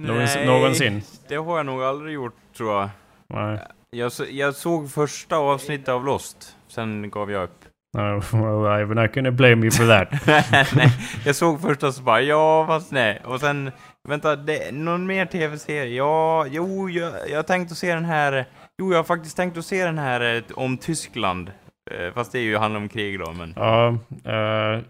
någonsin. 0.02 0.36
Nej, 0.38 0.46
någonsin. 0.46 1.02
Det 1.28 1.36
har 1.36 1.56
jag 1.56 1.66
nog 1.66 1.82
aldrig 1.82 2.14
gjort, 2.14 2.34
tror 2.56 2.72
jag. 2.80 2.88
Nej. 3.34 3.58
Jag, 3.96 4.12
så- 4.12 4.26
jag 4.30 4.54
såg 4.54 4.90
första 4.90 5.36
avsnittet 5.36 5.88
av 5.88 6.04
Lost. 6.04 6.56
Sen 6.68 7.10
gav 7.10 7.30
jag 7.30 7.44
upp. 7.44 7.64
No, 7.96 8.00
well, 8.32 8.66
I'm 8.86 8.94
not 9.02 9.14
gonna 9.14 9.30
blame 9.30 9.66
you 9.66 9.70
for 9.70 9.86
that. 9.86 10.26
nej, 10.76 10.88
jag 11.26 11.36
såg 11.36 11.60
första 11.60 11.92
så 11.92 12.02
bara, 12.02 12.20
ja 12.20 12.66
fast 12.66 12.92
nej. 12.92 13.22
Och 13.24 13.40
sen, 13.40 13.70
vänta, 14.08 14.36
det, 14.36 14.72
någon 14.74 15.06
mer 15.06 15.26
tv-serie? 15.26 15.94
Ja, 15.96 16.46
jo, 16.50 16.90
jag, 16.90 17.12
jag 17.30 17.46
tänkte 17.46 17.74
se 17.74 17.94
den 17.94 18.04
här, 18.04 18.44
jo 18.82 18.90
jag 18.90 18.98
har 18.98 19.04
faktiskt 19.04 19.36
tänkt 19.36 19.58
att 19.58 19.64
se 19.66 19.84
den 19.84 19.98
här 19.98 20.36
eh, 20.36 20.42
om 20.54 20.76
Tyskland. 20.78 21.50
Eh, 21.90 22.12
Fast 22.14 22.32
det 22.32 22.38
är 22.38 22.42
ju 22.42 22.56
handlar 22.56 22.80
om 22.80 22.88
krig 22.88 23.18
då, 23.18 23.32
men... 23.32 23.52
Ja, 23.56 23.88
eh, 24.24 24.80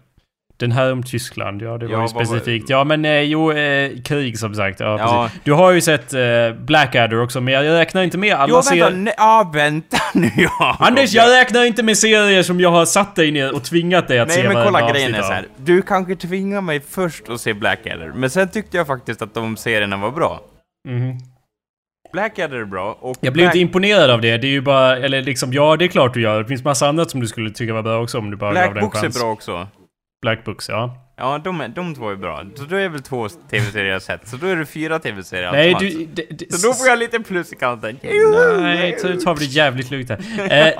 den 0.65 0.71
här 0.71 0.91
om 0.91 1.03
Tyskland, 1.03 1.61
ja 1.61 1.77
det 1.77 1.85
var 1.87 1.93
Ja, 1.93 2.01
ju 2.01 2.07
vad 2.07 2.13
var- 2.13 2.25
specifikt. 2.25 2.69
Ja 2.69 2.83
men 2.83 3.05
eh, 3.05 3.19
jo, 3.21 3.51
eh, 3.51 3.91
krig 4.05 4.39
som 4.39 4.55
sagt. 4.55 4.79
Ja, 4.79 4.97
Ja. 4.99 5.29
Du 5.43 5.53
har 5.53 5.71
ju 5.71 5.81
sett 5.81 6.13
eh, 6.13 6.21
Blackadder 6.59 7.21
också, 7.21 7.41
men 7.41 7.53
jag 7.53 7.63
räknar 7.79 8.03
inte 8.03 8.17
med 8.17 8.33
alla 8.35 8.47
Jo, 8.49 8.55
vänta, 8.55 8.69
serier. 8.69 8.91
nej, 8.91 9.13
ah, 9.17 9.43
vänta 9.53 9.97
nu 10.13 10.29
ja! 10.35 10.75
Anders, 10.79 11.13
jag 11.13 11.29
räknar 11.39 11.65
inte 11.65 11.83
med 11.83 11.97
serier 11.97 12.43
som 12.43 12.59
jag 12.59 12.71
har 12.71 12.85
satt 12.85 13.15
dig 13.15 13.31
ner 13.31 13.55
och 13.55 13.63
tvingat 13.63 14.07
dig 14.07 14.19
att 14.19 14.31
se 14.31 14.43
Nej 14.43 14.53
men 14.55 14.65
kolla 14.65 14.91
grejen 14.91 15.15
är 15.15 15.21
så 15.21 15.31
här. 15.33 15.45
Du 15.57 15.81
kanske 15.81 16.15
tvingar 16.15 16.61
mig 16.61 16.79
först 16.89 17.29
att 17.29 17.41
se 17.41 17.53
Blackadder, 17.53 18.11
men 18.15 18.29
sen 18.29 18.49
tyckte 18.49 18.77
jag 18.77 18.87
faktiskt 18.87 19.21
att 19.21 19.33
de 19.33 19.57
serierna 19.57 19.97
var 19.97 20.11
bra. 20.11 20.41
Mhm. 20.87 21.17
Blackadder 22.13 22.57
är 22.57 22.65
bra, 22.65 22.97
och... 23.01 23.17
Jag 23.21 23.33
blir 23.33 23.43
Black- 23.43 23.49
inte 23.55 23.59
imponerad 23.59 24.09
av 24.09 24.21
det. 24.21 24.37
Det 24.37 24.47
är 24.47 24.51
ju 24.51 24.61
bara, 24.61 24.97
eller 24.97 25.21
liksom, 25.21 25.53
ja 25.53 25.75
det 25.77 25.85
är 25.85 25.87
klart 25.87 26.13
du 26.13 26.21
gör. 26.21 26.39
Det 26.41 26.47
finns 26.47 26.63
massa 26.63 26.87
annat 26.87 27.11
som 27.11 27.19
du 27.19 27.27
skulle 27.27 27.49
tycka 27.49 27.73
var 27.73 27.81
bra 27.83 28.01
också 28.03 28.17
om 28.17 28.31
du 28.31 28.37
bara 28.37 28.53
gav 28.53 28.53
Black 28.53 28.67
den 28.69 28.77
en 28.77 28.81
Books 28.83 28.97
är 28.97 29.01
chans. 29.01 29.19
bra 29.21 29.31
också. 29.31 29.67
Black 30.21 30.45
Books, 30.45 30.69
ja. 30.69 30.97
Ja, 31.17 31.41
de, 31.43 31.73
de 31.75 31.95
två 31.95 32.09
är 32.09 32.15
bra. 32.15 32.43
Så 32.55 32.63
då 32.63 32.75
är 32.75 32.89
väl 32.89 33.01
två 33.01 33.29
tv-serier 33.29 33.91
jag 33.91 34.01
sett, 34.01 34.27
så 34.27 34.35
då 34.35 34.47
är 34.47 34.55
det 34.55 34.65
fyra 34.65 34.99
tv-serier 34.99 35.51
Nej, 35.51 35.73
alltså. 35.73 35.97
du... 35.97 36.07
Det, 36.13 36.25
det, 36.29 36.53
Så 36.53 36.67
då 36.67 36.73
får 36.73 36.87
jag 36.87 36.99
lite 36.99 37.19
plus 37.19 37.53
i 37.53 37.55
kanten. 37.55 37.99
Nej, 38.61 38.97
så 38.99 39.07
tar 39.07 39.35
vi 39.35 39.45
det 39.45 39.51
jävligt 39.51 39.91
lugnt 39.91 40.09
här. 40.09 40.19
Eh, 40.39 40.47
det, 40.47 40.73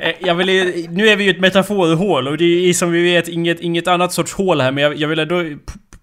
eh, 0.00 0.14
jag 0.20 0.34
vill, 0.34 0.46
nu 0.90 1.08
är 1.08 1.16
vi 1.16 1.24
ju 1.24 1.30
ett 1.30 1.40
metaforhål 1.40 2.28
och 2.28 2.38
det 2.38 2.44
är 2.44 2.72
som 2.72 2.92
vi 2.92 3.02
vet 3.02 3.28
inget, 3.28 3.60
inget 3.60 3.88
annat 3.88 4.12
sorts 4.12 4.32
hål 4.32 4.60
här 4.60 4.72
men 4.72 4.84
jag, 4.84 4.96
jag 4.96 5.08
vill 5.08 5.18
ändå 5.18 5.44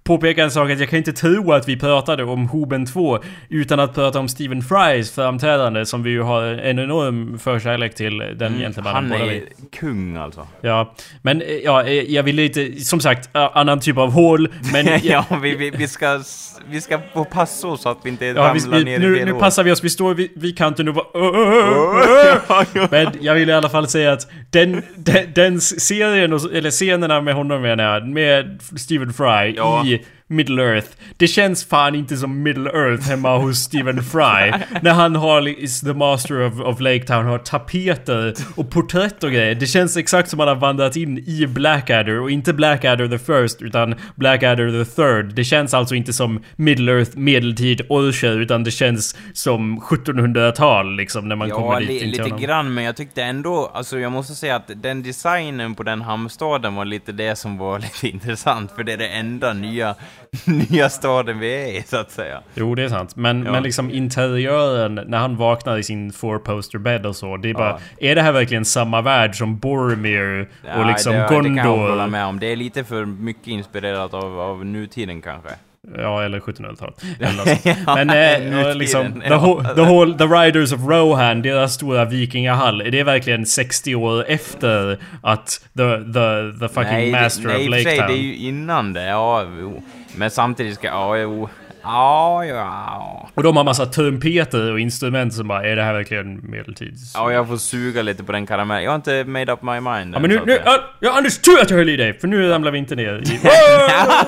påpeka 0.03 0.43
en 0.43 0.51
sak 0.51 0.71
att 0.71 0.79
jag 0.79 0.89
kan 0.89 0.97
inte 0.97 1.13
tro 1.13 1.51
att 1.51 1.67
vi 1.69 1.77
pratade 1.77 2.23
om 2.23 2.47
Hoben 2.47 2.85
2 2.85 3.19
utan 3.49 3.79
att 3.79 3.93
prata 3.95 4.19
om 4.19 4.27
Stephen 4.27 4.61
Frys 4.61 5.11
framträdande 5.15 5.85
som 5.85 6.03
vi 6.03 6.09
ju 6.09 6.21
har 6.21 6.43
en 6.43 6.79
enorm 6.79 7.39
förkärlek 7.39 7.95
till 7.95 8.17
den 8.17 8.57
gentlemannen 8.59 9.05
Mm, 9.05 9.11
Han 9.11 9.19
båda 9.19 9.33
är 9.33 9.39
vi. 9.39 9.77
kung 9.79 10.15
alltså. 10.17 10.47
Ja, 10.61 10.93
men 11.21 11.41
eh, 11.41 11.47
ja, 11.47 11.83
eh, 11.83 11.93
jag 11.93 12.23
vill 12.23 12.35
lite, 12.35 12.71
som 12.71 12.99
sagt, 12.99 13.29
annan 13.33 13.79
typ 13.79 13.97
av 13.97 14.11
hål 14.11 14.49
men... 14.73 14.87
ja, 15.03 15.25
vi, 15.41 15.55
vi, 15.55 15.69
vi, 15.69 15.87
ska, 15.87 16.21
vi 16.69 16.81
ska 16.81 16.97
passa 17.31 17.67
oss 17.67 17.81
så 17.81 17.89
att 17.89 17.97
vi 18.03 18.09
inte 18.09 18.25
Ja, 18.25 18.33
ramlar 18.33 18.77
vi, 18.77 18.83
ner 18.83 18.99
vi, 18.99 19.05
i 19.05 19.09
nu, 19.09 19.17
fel 19.17 19.25
nu 19.33 19.39
passar 19.39 19.63
vi 19.63 19.71
oss, 19.71 19.83
vi 19.83 19.89
står 19.89 20.13
vid, 20.13 20.29
vid 20.35 20.57
kanten 20.57 20.87
och 20.87 20.93
bara... 20.93 21.05
Men 22.91 23.07
jag 23.21 23.35
vill 23.35 23.49
i 23.49 23.53
alla 23.53 23.69
fall 23.69 23.87
säga 23.87 24.11
att 24.11 24.27
den, 24.49 24.81
den, 24.95 25.33
den 25.35 25.61
serien, 25.61 26.33
eller 26.33 26.71
scenerna 26.71 27.21
med 27.21 27.33
honom 27.33 27.61
menar 27.61 27.83
jag, 27.93 28.07
med 28.07 28.61
Stephen 28.77 29.13
Fry 29.13 29.53
Ja. 29.57 29.85
i 29.85 30.00
Middle 30.31 30.63
Earth. 30.63 30.87
Det 31.17 31.27
känns 31.27 31.65
fan 31.65 31.95
inte 31.95 32.17
som 32.17 32.43
Middle 32.43 32.69
Earth 32.69 33.09
hemma 33.09 33.37
hos 33.37 33.57
Stephen 33.57 34.03
Fry. 34.03 34.51
när 34.81 34.91
han 34.91 35.15
har, 35.15 35.47
is 35.47 35.81
the 35.81 35.93
master 35.93 36.41
of, 36.47 36.59
of 36.59 36.79
Lake 36.79 37.03
Town, 37.03 37.25
har 37.25 37.37
tapeter 37.37 38.33
och 38.55 38.69
porträtt 38.71 39.23
och 39.23 39.31
grejer. 39.31 39.55
Det 39.55 39.67
känns 39.67 39.97
exakt 39.97 40.29
som 40.29 40.39
att 40.39 40.47
han 40.47 40.57
har 40.57 40.61
vandrat 40.61 40.95
in 40.95 41.17
i 41.17 41.47
Blackadder 41.47 42.19
och 42.19 42.31
inte 42.31 42.53
Blackadder 42.53 43.07
the 43.07 43.17
first 43.19 43.61
utan 43.61 43.95
Blackadder 44.15 44.83
the 44.83 44.91
third. 44.91 45.35
Det 45.35 45.43
känns 45.43 45.73
alltså 45.73 45.95
inte 45.95 46.13
som 46.13 46.43
Middle 46.55 46.91
Earth 46.91 47.17
medeltid 47.17 47.81
orcher 47.89 48.39
utan 48.39 48.63
det 48.63 48.71
känns 48.71 49.17
som 49.33 49.79
1700-tal 49.81 50.95
liksom 50.95 51.27
när 51.29 51.35
man 51.35 51.49
Ja, 51.49 51.55
kommer 51.55 51.79
dit 51.79 51.87
li, 51.89 51.93
in 51.95 51.99
till 51.99 52.09
lite 52.11 52.23
honom. 52.23 52.41
grann, 52.41 52.73
men 52.73 52.83
jag 52.83 52.95
tyckte 52.95 53.23
ändå, 53.23 53.71
alltså 53.73 53.99
jag 53.99 54.11
måste 54.11 54.35
säga 54.35 54.55
att 54.55 54.71
den 54.75 55.03
designen 55.03 55.75
på 55.75 55.83
den 55.83 56.01
hamnstaden 56.01 56.75
var 56.75 56.85
lite 56.85 57.11
det 57.11 57.35
som 57.35 57.57
var 57.57 57.79
lite 58.03 58.07
intressant, 58.07 58.71
för 58.75 58.83
det 58.83 58.93
är 58.93 58.97
det 58.97 59.07
enda 59.07 59.53
nya, 59.53 59.95
nya 60.69 60.89
staden 60.89 61.39
vi 61.39 61.53
är 61.53 61.67
i, 61.79 61.83
så 61.87 61.97
att 61.97 62.11
säga. 62.11 62.41
Jo, 62.55 62.75
det 62.75 62.83
är 62.83 62.89
sant. 62.89 63.15
Men, 63.15 63.45
Ja. 63.45 63.51
men 63.51 63.63
liksom 63.63 63.91
interiören, 63.91 64.95
när 65.07 65.17
han 65.17 65.35
vaknar 65.37 65.77
i 65.77 65.83
sin 65.83 66.11
four 66.11 66.37
poster 66.39 66.77
bed 66.79 67.05
och 67.05 67.15
så. 67.15 67.37
Det 67.37 67.49
är 67.49 67.53
bara, 67.53 67.79
Ja. 67.99 68.09
är 68.09 68.15
det 68.15 68.21
här 68.21 68.31
verkligen 68.31 68.65
samma 68.65 69.01
värld 69.01 69.35
som 69.35 69.57
Boromir 69.59 70.49
och 70.77 70.85
liksom 70.85 71.13
det, 71.13 71.19
det 71.19 71.27
kan 71.27 71.55
jag 71.55 71.63
hålla 71.65 71.87
Gondor? 71.87 72.07
med 72.07 72.25
om. 72.25 72.39
Det 72.39 72.47
är 72.51 72.55
lite 72.55 72.83
för 72.83 73.05
mycket 73.05 73.47
inspirerat 73.47 74.13
av, 74.13 74.39
av 74.39 74.65
nutiden 74.65 75.21
kanske. 75.21 75.49
Ja, 75.97 76.23
eller 76.23 76.39
1700-talet. 76.39 77.03
Eller 77.19 77.37
något 77.37 77.47
sånt. 77.61 77.77
Ja, 77.87 77.95
Men 77.95 78.09
eh, 78.65 78.75
liksom, 78.75 79.21
the, 79.21 79.27
ja. 79.27 79.37
whole, 79.37 79.69
the, 79.75 79.81
whole, 79.81 80.17
the 80.17 80.23
Riders 80.23 80.73
of 80.73 80.79
Rohan, 80.87 81.41
deras 81.41 81.73
stora 81.73 82.05
vikingahall, 82.05 82.81
är 82.81 82.91
det 82.91 83.03
verkligen 83.03 83.45
60 83.45 83.95
år 83.95 84.25
efter 84.27 84.97
att 85.23 85.47
the, 85.77 85.97
the, 86.13 86.59
the 86.59 86.67
fucking 86.73 86.91
nej, 86.91 87.11
master 87.11 87.47
det, 87.47 87.53
nej, 87.53 87.63
of 87.63 87.69
Lake 87.69 87.97
Town? 87.97 88.07
det 88.07 88.13
är 88.13 88.23
ju 88.23 88.35
innan 88.35 88.93
det, 88.93 89.05
ja. 89.07 89.45
Men 90.15 90.31
samtidigt 90.31 90.75
ska, 90.75 90.87
ja, 90.87 91.17
jo. 91.17 91.49
Ja, 91.83 92.45
ja. 92.45 93.29
Och 93.33 93.43
de 93.43 93.57
har 93.57 93.63
massa 93.63 93.85
trumpeter 93.85 94.71
och 94.71 94.79
instrument 94.79 95.33
som 95.33 95.47
bara, 95.47 95.65
är 95.65 95.75
det 95.75 95.83
här 95.83 95.93
verkligen 95.93 96.51
medeltids... 96.51 97.13
Ja, 97.15 97.31
jag 97.31 97.47
får 97.47 97.57
suga 97.57 98.01
lite 98.01 98.23
på 98.23 98.31
den 98.31 98.45
karamellen. 98.45 98.83
Jag 98.83 98.91
har 98.91 98.95
inte 98.95 99.23
made 99.23 99.51
up 99.51 99.61
my 99.61 99.79
mind 99.79 100.15
Ja 100.15 100.19
men 100.19 100.29
nu, 100.29 100.41
nu, 100.45 100.51
säga. 100.51 100.61
ja, 100.65 100.79
ja 100.99 101.17
Anders, 101.17 101.37
tur 101.37 101.61
att 101.61 101.69
jag 101.69 101.77
höll 101.77 101.89
i 101.89 101.95
dig! 101.95 102.19
För 102.19 102.27
nu 102.27 102.49
ramlar 102.49 102.71
vi 102.71 102.77
inte 102.77 102.95
ner 102.95 103.23
i... 103.25 103.39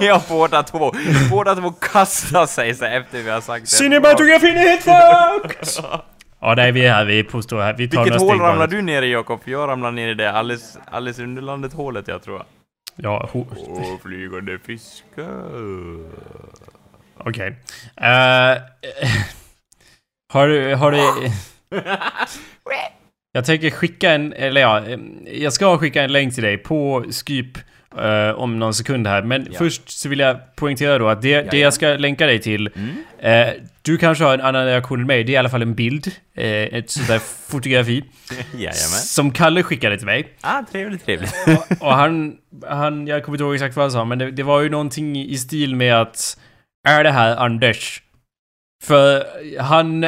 ja, 0.05 0.21
båda 0.29 0.63
två. 0.63 0.93
Båda 1.31 1.55
två 1.55 1.71
kastar 1.71 2.45
sig 2.45 2.73
så 2.73 2.85
efter 2.85 3.23
vi 3.23 3.29
har 3.29 3.41
sagt 3.41 3.65
det. 3.65 3.69
Cinematografin 3.69 4.57
är 4.57 4.59
helt 4.59 4.83
fucked! 4.83 5.85
Ja, 6.41 6.53
nej, 6.57 6.71
vi 6.71 6.85
är 6.85 6.93
här, 6.93 7.05
vi 7.05 7.19
är 7.19 7.23
på 7.23 7.41
stå 7.41 7.59
här. 7.59 7.73
Vi 7.73 7.89
tar 7.89 8.03
Vilket 8.03 8.21
hål 8.21 8.39
ramlar 8.39 8.67
du 8.67 8.81
ner 8.81 9.01
i 9.01 9.11
Jakob? 9.11 9.39
Jag 9.45 9.69
ramlar 9.69 9.91
ner 9.91 10.07
i 10.07 10.13
det 10.13 10.31
alldeles, 10.31 10.77
alldeles 10.91 11.19
underlandet 11.19 11.73
hålet 11.73 12.07
jag 12.07 12.23
tror. 12.23 12.43
Ja, 12.95 13.29
ho- 13.33 13.47
Åh, 13.67 13.99
flygande 14.03 14.59
fiskar. 14.59 15.49
okej. 17.17 17.47
Eh, 17.97 18.57
Har 20.33 20.47
du... 20.47 20.75
Har 20.75 20.91
du... 20.91 21.29
Jag 23.35 23.45
tänker 23.45 23.69
skicka 23.69 24.11
en... 24.11 24.33
Eller 24.33 24.61
ja, 24.61 24.83
jag 25.25 25.53
ska 25.53 25.77
skicka 25.77 26.03
en 26.03 26.11
länk 26.11 26.33
till 26.33 26.43
dig 26.43 26.57
på 26.57 27.05
Skype 27.11 27.59
eh, 27.99 28.29
om 28.39 28.59
någon 28.59 28.73
sekund 28.73 29.07
här. 29.07 29.21
Men 29.21 29.47
Ja. 29.51 29.57
först 29.57 29.89
så 29.89 30.09
vill 30.09 30.19
jag 30.19 30.55
poängtera 30.55 30.97
då 30.97 31.07
att 31.09 31.21
det, 31.21 31.41
det 31.41 31.57
ja. 31.57 31.63
jag 31.63 31.73
ska 31.73 31.87
länka 31.87 32.25
dig 32.25 32.39
till 32.39 32.69
Mm. 32.75 33.47
eh, 33.47 33.53
Du 33.81 33.97
kanske 33.97 34.23
har 34.23 34.33
en 34.33 34.41
annan 34.41 34.65
reaktion 34.65 34.99
än 35.01 35.07
mig. 35.07 35.23
Det 35.23 35.31
är 35.31 35.33
i 35.33 35.37
alla 35.37 35.49
fall 35.49 35.61
en 35.61 35.75
bild. 35.75 36.07
Eh, 36.35 36.45
ett 36.51 36.89
sånt 36.89 37.07
där 37.07 37.19
fotografi. 37.49 38.03
Jajamän. 38.53 38.73
Som 38.89 39.31
Kalle 39.31 39.63
skickade 39.63 39.97
till 39.97 40.05
mig. 40.05 40.27
Ah, 40.41 40.63
trevligt, 40.71 41.05
trevligt. 41.05 41.33
Och 41.79 41.93
han, 41.93 42.35
han, 42.69 43.07
jag 43.07 43.23
kommer 43.23 43.35
inte 43.37 43.43
ihåg 43.43 43.53
exakt 43.55 43.75
vad 43.75 43.83
han 43.83 43.91
sa, 43.91 44.05
men 44.05 44.17
det, 44.19 44.31
det 44.31 44.43
var 44.43 44.61
ju 44.61 44.69
någonting 44.69 45.17
i 45.25 45.37
stil 45.37 45.75
med 45.75 45.95
att 46.01 46.37
Är 46.87 47.03
det 47.03 47.11
här 47.11 47.35
Anders? 47.35 48.01
För 48.83 49.25
han, 49.61 50.05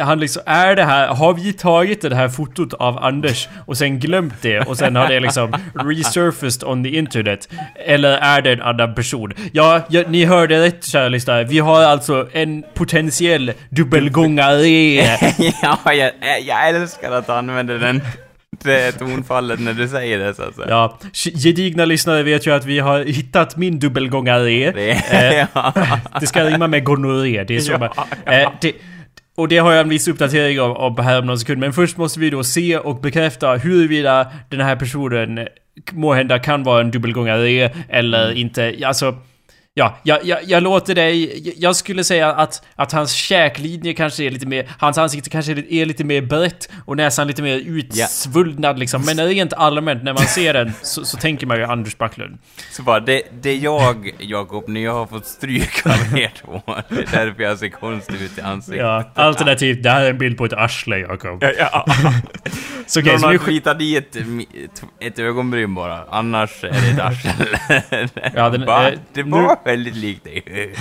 han 0.00 0.20
liksom, 0.20 0.42
är 0.46 0.76
det 0.76 0.84
här, 0.84 1.08
har 1.08 1.34
vi 1.34 1.52
tagit 1.52 2.02
det 2.02 2.14
här 2.14 2.28
fotot 2.28 2.72
av 2.72 3.04
Anders 3.04 3.48
och 3.66 3.76
sen 3.76 3.98
glömt 3.98 4.42
det 4.42 4.60
och 4.60 4.78
sen 4.78 4.96
har 4.96 5.08
det 5.08 5.20
liksom 5.20 5.54
resurfaced 5.74 6.68
on 6.68 6.84
the 6.84 6.96
internet? 6.96 7.48
Eller 7.74 8.18
är 8.18 8.42
det 8.42 8.52
en 8.52 8.62
annan 8.62 8.94
person? 8.94 9.32
Ja, 9.52 9.80
ja 9.88 10.04
ni 10.08 10.24
hörde 10.24 10.62
rätt 10.62 10.84
kära 10.84 11.08
lyssnare. 11.08 11.44
Vi 11.44 11.58
har 11.58 11.82
alltså 11.82 12.28
en 12.32 12.64
potentiell 12.74 13.52
dubbelgångare. 13.70 14.66
ja, 15.62 15.92
jag, 15.92 16.12
jag 16.42 16.68
älskar 16.68 17.12
att 17.12 17.26
du 17.26 17.32
använder 17.32 17.78
den, 17.78 18.02
det 18.64 18.92
tonfallet 18.92 19.60
när 19.60 19.72
du 19.72 19.88
säger 19.88 20.18
det 20.18 20.34
så 20.34 20.42
att 20.42 20.54
säga. 20.54 20.66
Ja, 20.68 20.98
gedigna 21.12 21.84
lyssnare 21.84 22.22
vet 22.22 22.46
ju 22.46 22.50
att 22.54 22.64
vi 22.64 22.78
har 22.78 23.04
hittat 23.04 23.56
min 23.56 23.78
dubbelgångare. 23.78 24.70
Det, 24.70 24.90
Eh, 24.90 25.46
ja. 25.54 25.72
Det 26.20 26.26
ska 26.26 26.44
rimma 26.44 26.66
med 26.66 26.84
gonorré. 26.84 27.44
Det 27.44 27.56
är 27.56 27.60
så 27.60 27.72
Ja, 27.72 27.78
man, 27.78 28.34
eh, 28.34 28.50
det, 28.60 28.72
och 29.36 29.48
det 29.48 29.58
har 29.58 29.72
jag 29.72 29.80
en 29.80 29.88
viss 29.88 30.08
uppdatering 30.08 30.60
om, 30.60 30.76
om 30.76 30.98
här 30.98 31.18
om 31.18 31.26
någon 31.26 31.38
sekund. 31.38 31.60
Men 31.60 31.72
först 31.72 31.96
måste 31.96 32.20
vi 32.20 32.30
då 32.30 32.44
se 32.44 32.78
och 32.78 33.00
bekräfta 33.00 33.54
huruvida 33.56 34.26
den 34.50 34.60
här 34.60 34.76
personen 34.76 35.48
måhända 35.92 36.38
kan 36.38 36.62
vara 36.62 36.80
en 36.80 36.90
dubbelgångare 36.90 37.70
eller 37.88 38.24
Mm. 38.26 38.36
inte. 38.38 38.76
Alltså... 38.86 39.14
Ja, 39.78 39.96
jag, 40.02 40.24
jag, 40.24 40.38
jag 40.44 40.62
låter 40.62 40.94
dig... 40.94 41.42
Jag 41.56 41.76
skulle 41.76 42.04
säga 42.04 42.32
att, 42.32 42.62
att 42.76 42.92
hans 42.92 43.12
käklinje 43.12 43.94
kanske 43.94 44.24
är 44.24 44.30
lite 44.30 44.46
mer... 44.46 44.68
Hans 44.78 44.98
ansikte 44.98 45.30
kanske 45.30 45.52
är 45.52 45.56
lite- 45.56 45.74
är 45.74 45.86
lite 45.86 46.04
mer 46.04 46.20
brett 46.22 46.68
och 46.84 46.96
näsan 46.96 47.26
lite 47.26 47.42
mer 47.42 47.56
utsvullnad 47.56 48.78
liksom. 48.78 49.02
Men 49.06 49.26
rent 49.28 49.52
allmänt 49.52 50.02
när 50.04 50.12
man 50.12 50.22
ser 50.26 50.54
den 50.54 50.72
så, 50.82 51.04
så 51.04 51.16
tänker 51.16 51.46
man 51.46 51.56
ju 51.58 51.64
Anders 51.64 51.98
Backlund. 51.98 52.38
Så 52.70 52.82
bara, 52.82 53.00
det, 53.00 53.22
det 53.42 53.50
är 53.50 53.56
jag, 53.58 54.10
Jakob, 54.18 54.68
när 54.68 54.80
jag 54.80 54.94
har 54.94 55.06
fått 55.06 55.26
stryk 55.26 55.86
av 55.86 56.18
er 56.18 56.32
två. 56.42 56.62
Det 56.88 57.16
är 57.16 57.24
därför 57.26 57.42
jag 57.42 57.58
ser 57.58 57.68
konstig 57.68 58.22
ut 58.22 58.38
i 58.38 58.40
ansiktet. 58.40 58.82
Ja, 58.82 59.10
alternativt, 59.14 59.82
det 59.82 59.90
här 59.90 60.04
är 60.04 60.10
en 60.10 60.18
bild 60.18 60.38
på 60.38 60.44
ett 60.44 60.52
arsle, 60.52 60.98
Jakob. 60.98 61.38
Ja, 61.42 61.50
ja. 61.58 61.86
Så 62.88 63.00
okej, 63.00 63.12
Någon 63.12 63.20
så 63.20 63.26
har 63.26 63.32
nu 63.32 63.38
sk- 63.38 63.46
ritat 63.48 63.80
i 63.80 63.96
ett, 63.96 64.16
ett, 65.00 65.18
ögonbryn 65.18 65.74
bara, 65.74 66.04
annars 66.10 66.64
är 66.64 66.68
det 66.70 66.90
ett 66.90 67.00
arsle. 67.00 68.30
Ja, 68.34 68.50
den- 68.50 68.66
Va? 68.66 68.88
eh, 68.88 68.98
det 69.12 69.22
nu- 69.22 69.30
var 69.30 69.56
väldigt 69.66 69.96
likt 69.96 70.24
dig. 70.24 70.42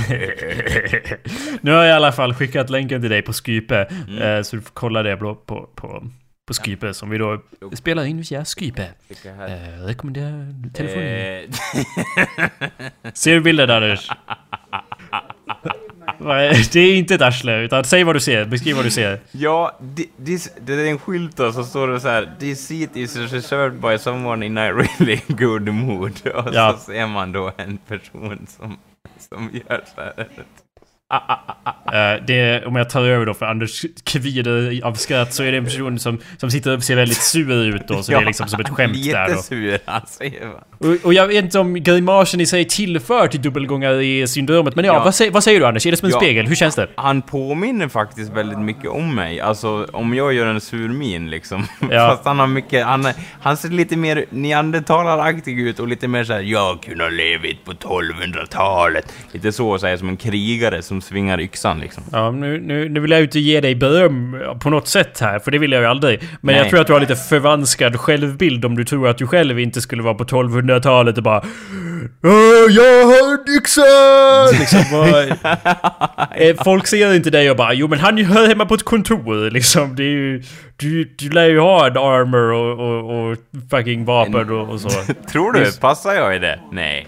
nu 1.61 1.71
har 1.71 1.83
jag 1.83 1.87
i 1.87 1.91
alla 1.91 2.11
fall 2.11 2.33
skickat 2.33 2.69
länken 2.69 3.01
till 3.01 3.09
dig 3.09 3.21
på 3.21 3.33
Skype. 3.33 3.87
Mm. 4.07 4.21
eh, 4.21 4.41
Så 4.41 4.55
du 4.55 4.61
får 4.61 4.71
kolla 4.73 5.03
det 5.03 5.17
på, 5.17 5.35
på, 5.35 5.69
på, 5.75 6.03
Skype 6.53 6.93
som 6.93 7.09
vi 7.09 7.17
då 7.17 7.41
spelar 7.73 8.05
in 8.05 8.21
via 8.21 8.45
Skype. 8.45 8.83
Eh, 9.25 9.85
rekommenderar 9.85 10.53
telefonen. 10.73 11.49
Eh, 13.03 13.11
Ser 13.13 13.33
du 13.33 13.41
bilden 13.41 13.69
Anders? 13.69 14.09
Nej, 16.25 16.63
det 16.73 16.79
är 16.79 16.95
inte 16.97 17.15
ett 17.15 17.21
arsle, 17.21 17.59
utan 17.61 17.83
säg 17.83 18.03
vad 18.03 18.15
du 18.15 18.19
ser. 18.19 18.45
Beskriv 18.45 18.75
vad 18.75 18.85
du 18.85 18.91
ser. 18.91 19.19
Ja, 19.31 19.79
this, 20.25 20.49
det 20.65 20.73
är 20.73 20.85
en 20.85 20.99
skylt 20.99 21.37
då, 21.37 21.51
så 21.53 21.63
står 21.63 21.87
det 21.87 21.99
så 21.99 22.07
här 22.07 22.31
This 22.39 22.67
seat 22.67 22.89
is 22.95 23.15
reserved 23.17 23.81
by 23.81 23.97
someone 23.97 24.45
in 24.45 24.57
a 24.57 24.71
really 24.71 25.19
good 25.27 25.67
mood. 25.73 26.11
Och 26.35 26.53
Ja. 26.53 26.73
så 26.73 26.91
ser 26.91 27.07
man 27.07 27.31
då 27.31 27.51
en 27.57 27.77
person 27.77 28.47
som, 28.57 28.77
som 29.29 29.49
gör 29.53 29.83
så 29.95 30.01
här. 30.01 30.27
Eh, 31.93 32.25
det, 32.27 32.65
om 32.65 32.75
jag 32.75 32.89
tar 32.89 33.01
över 33.01 33.25
då 33.25 33.33
för 33.33 33.45
Anders 33.45 33.85
kvider 34.03 34.79
av 34.83 34.93
skratt 34.93 35.33
så 35.33 35.43
är 35.43 35.51
det 35.51 35.57
en 35.57 35.65
person 35.65 35.99
som, 35.99 36.19
som 36.37 36.51
sitter 36.51 36.75
och 36.77 36.83
ser 36.83 36.95
väldigt 36.95 37.21
sur 37.21 37.51
ut 37.75 37.87
då. 37.87 38.03
Så 38.03 38.11
det 38.11 38.17
är 38.17 38.25
liksom 38.25 38.47
som 38.47 38.59
ett 38.61 38.69
skämt 38.69 39.03
där 39.11 39.35
då. 39.35 39.41
sur 39.41 39.79
alltså. 39.85 40.23
Och, 40.77 41.05
och 41.05 41.13
jag 41.13 41.27
vet 41.27 41.43
inte 41.43 41.59
om 41.59 41.73
grimasen 41.83 42.41
i 42.41 42.45
sig 42.45 42.65
tillför 42.65 43.27
till 43.27 43.41
dubbelgångare-syndromet. 43.41 44.75
Men 44.75 44.85
ja, 44.85 44.93
Ja. 44.93 45.03
Vad, 45.03 45.15
säger, 45.15 45.31
vad 45.31 45.43
säger 45.43 45.59
du 45.59 45.65
Anders? 45.65 45.85
Är 45.85 45.91
det 45.91 45.97
som 45.97 46.05
en 46.05 46.11
Ja. 46.11 46.17
spegel? 46.19 46.47
Hur 46.47 46.55
känns 46.55 46.75
det? 46.75 46.87
Han 46.95 47.21
påminner 47.21 47.87
faktiskt 47.87 48.31
väldigt 48.33 48.59
mycket 48.59 48.87
om 48.89 49.15
mig. 49.15 49.39
Alltså 49.41 49.87
om 49.93 50.13
jag 50.13 50.33
gör 50.33 50.45
en 50.47 50.61
sur 50.61 50.89
min 50.89 51.29
liksom. 51.29 51.65
Ja. 51.91 52.09
Fast 52.09 52.25
han 52.25 52.39
har 52.39 52.47
mycket, 52.47 52.85
han, 52.85 53.07
han 53.41 53.57
ser 53.57 53.69
lite 53.69 53.97
mer 53.97 54.25
neandertalaraktig 54.29 55.59
ut 55.59 55.79
och 55.79 55.87
lite 55.87 56.07
mer 56.07 56.23
såhär 56.23 56.41
jag 56.41 56.81
kunde 56.83 57.03
ha 57.03 57.09
levt 57.09 57.65
på 57.65 57.71
1200-talet. 57.73 59.13
Lite 59.31 59.51
så, 59.51 59.77
så 59.79 59.87
här, 59.87 59.97
som 59.97 60.09
en 60.09 60.17
krigare 60.17 60.81
som 60.81 60.94
svingar 61.01 61.39
yxan 61.41 61.79
liksom. 61.79 62.03
Ja, 62.11 62.31
nu, 62.31 62.59
nu, 62.61 62.89
nu 62.89 62.99
vill 62.99 63.11
jag 63.11 63.19
ju 63.19 63.25
inte 63.25 63.39
ge 63.39 63.61
dig 63.61 63.75
beröm 63.75 64.37
på 64.63 64.69
något 64.69 64.87
sätt 64.87 65.19
här, 65.19 65.39
för 65.39 65.51
det 65.51 65.57
vill 65.57 65.71
jag 65.71 65.81
ju 65.81 65.87
aldrig. 65.87 66.19
Men 66.21 66.29
Nej. 66.41 66.57
jag 66.57 66.69
tror 66.69 66.81
att 66.81 66.87
du 66.87 66.93
har 66.93 66.99
lite 66.99 67.15
förvanskad 67.15 67.99
självbild 67.99 68.65
om 68.65 68.75
du 68.75 68.83
tror 68.85 69.07
att 69.07 69.17
du 69.17 69.27
själv 69.27 69.59
inte 69.59 69.81
skulle 69.81 70.03
vara 70.03 70.13
på 70.13 70.23
1200-talet 70.25 71.17
och 71.17 71.23
bara 71.23 71.39
"Åh, 72.23 72.71
Jag 72.71 73.05
har 73.05 73.57
yxan! 73.57 74.59
Liksom, 74.59 74.83
vad- 75.01 75.55
Eh, 76.37 76.55
Folk 76.63 76.87
ser 76.87 77.13
inte 77.15 77.29
dig 77.29 77.51
och 77.51 77.57
bara 77.57 77.73
Jo 77.73 77.87
men 77.87 77.99
han 77.99 78.17
hör 78.17 78.47
hemma 78.47 78.65
på 78.65 78.73
ett 78.73 78.83
kontor 78.83 79.49
liksom. 79.49 79.95
Det 79.95 80.03
är 80.03 80.07
ju, 80.07 80.43
du, 80.77 81.03
du 81.17 81.29
lär 81.29 81.45
ju 81.49 81.59
ha 81.59 81.87
en 81.87 81.97
armor 81.97 82.51
och, 82.53 82.79
och, 82.79 83.29
och 83.31 83.37
fucking 83.69 84.05
vapen 84.05 84.49
och, 84.49 84.69
och 84.69 84.81
så. 84.81 84.89
Tror 85.31 85.53
du? 85.53 85.71
Passar 85.79 86.13
jag 86.13 86.35
i 86.35 86.39
det? 86.39 86.59
Nej. 86.71 87.07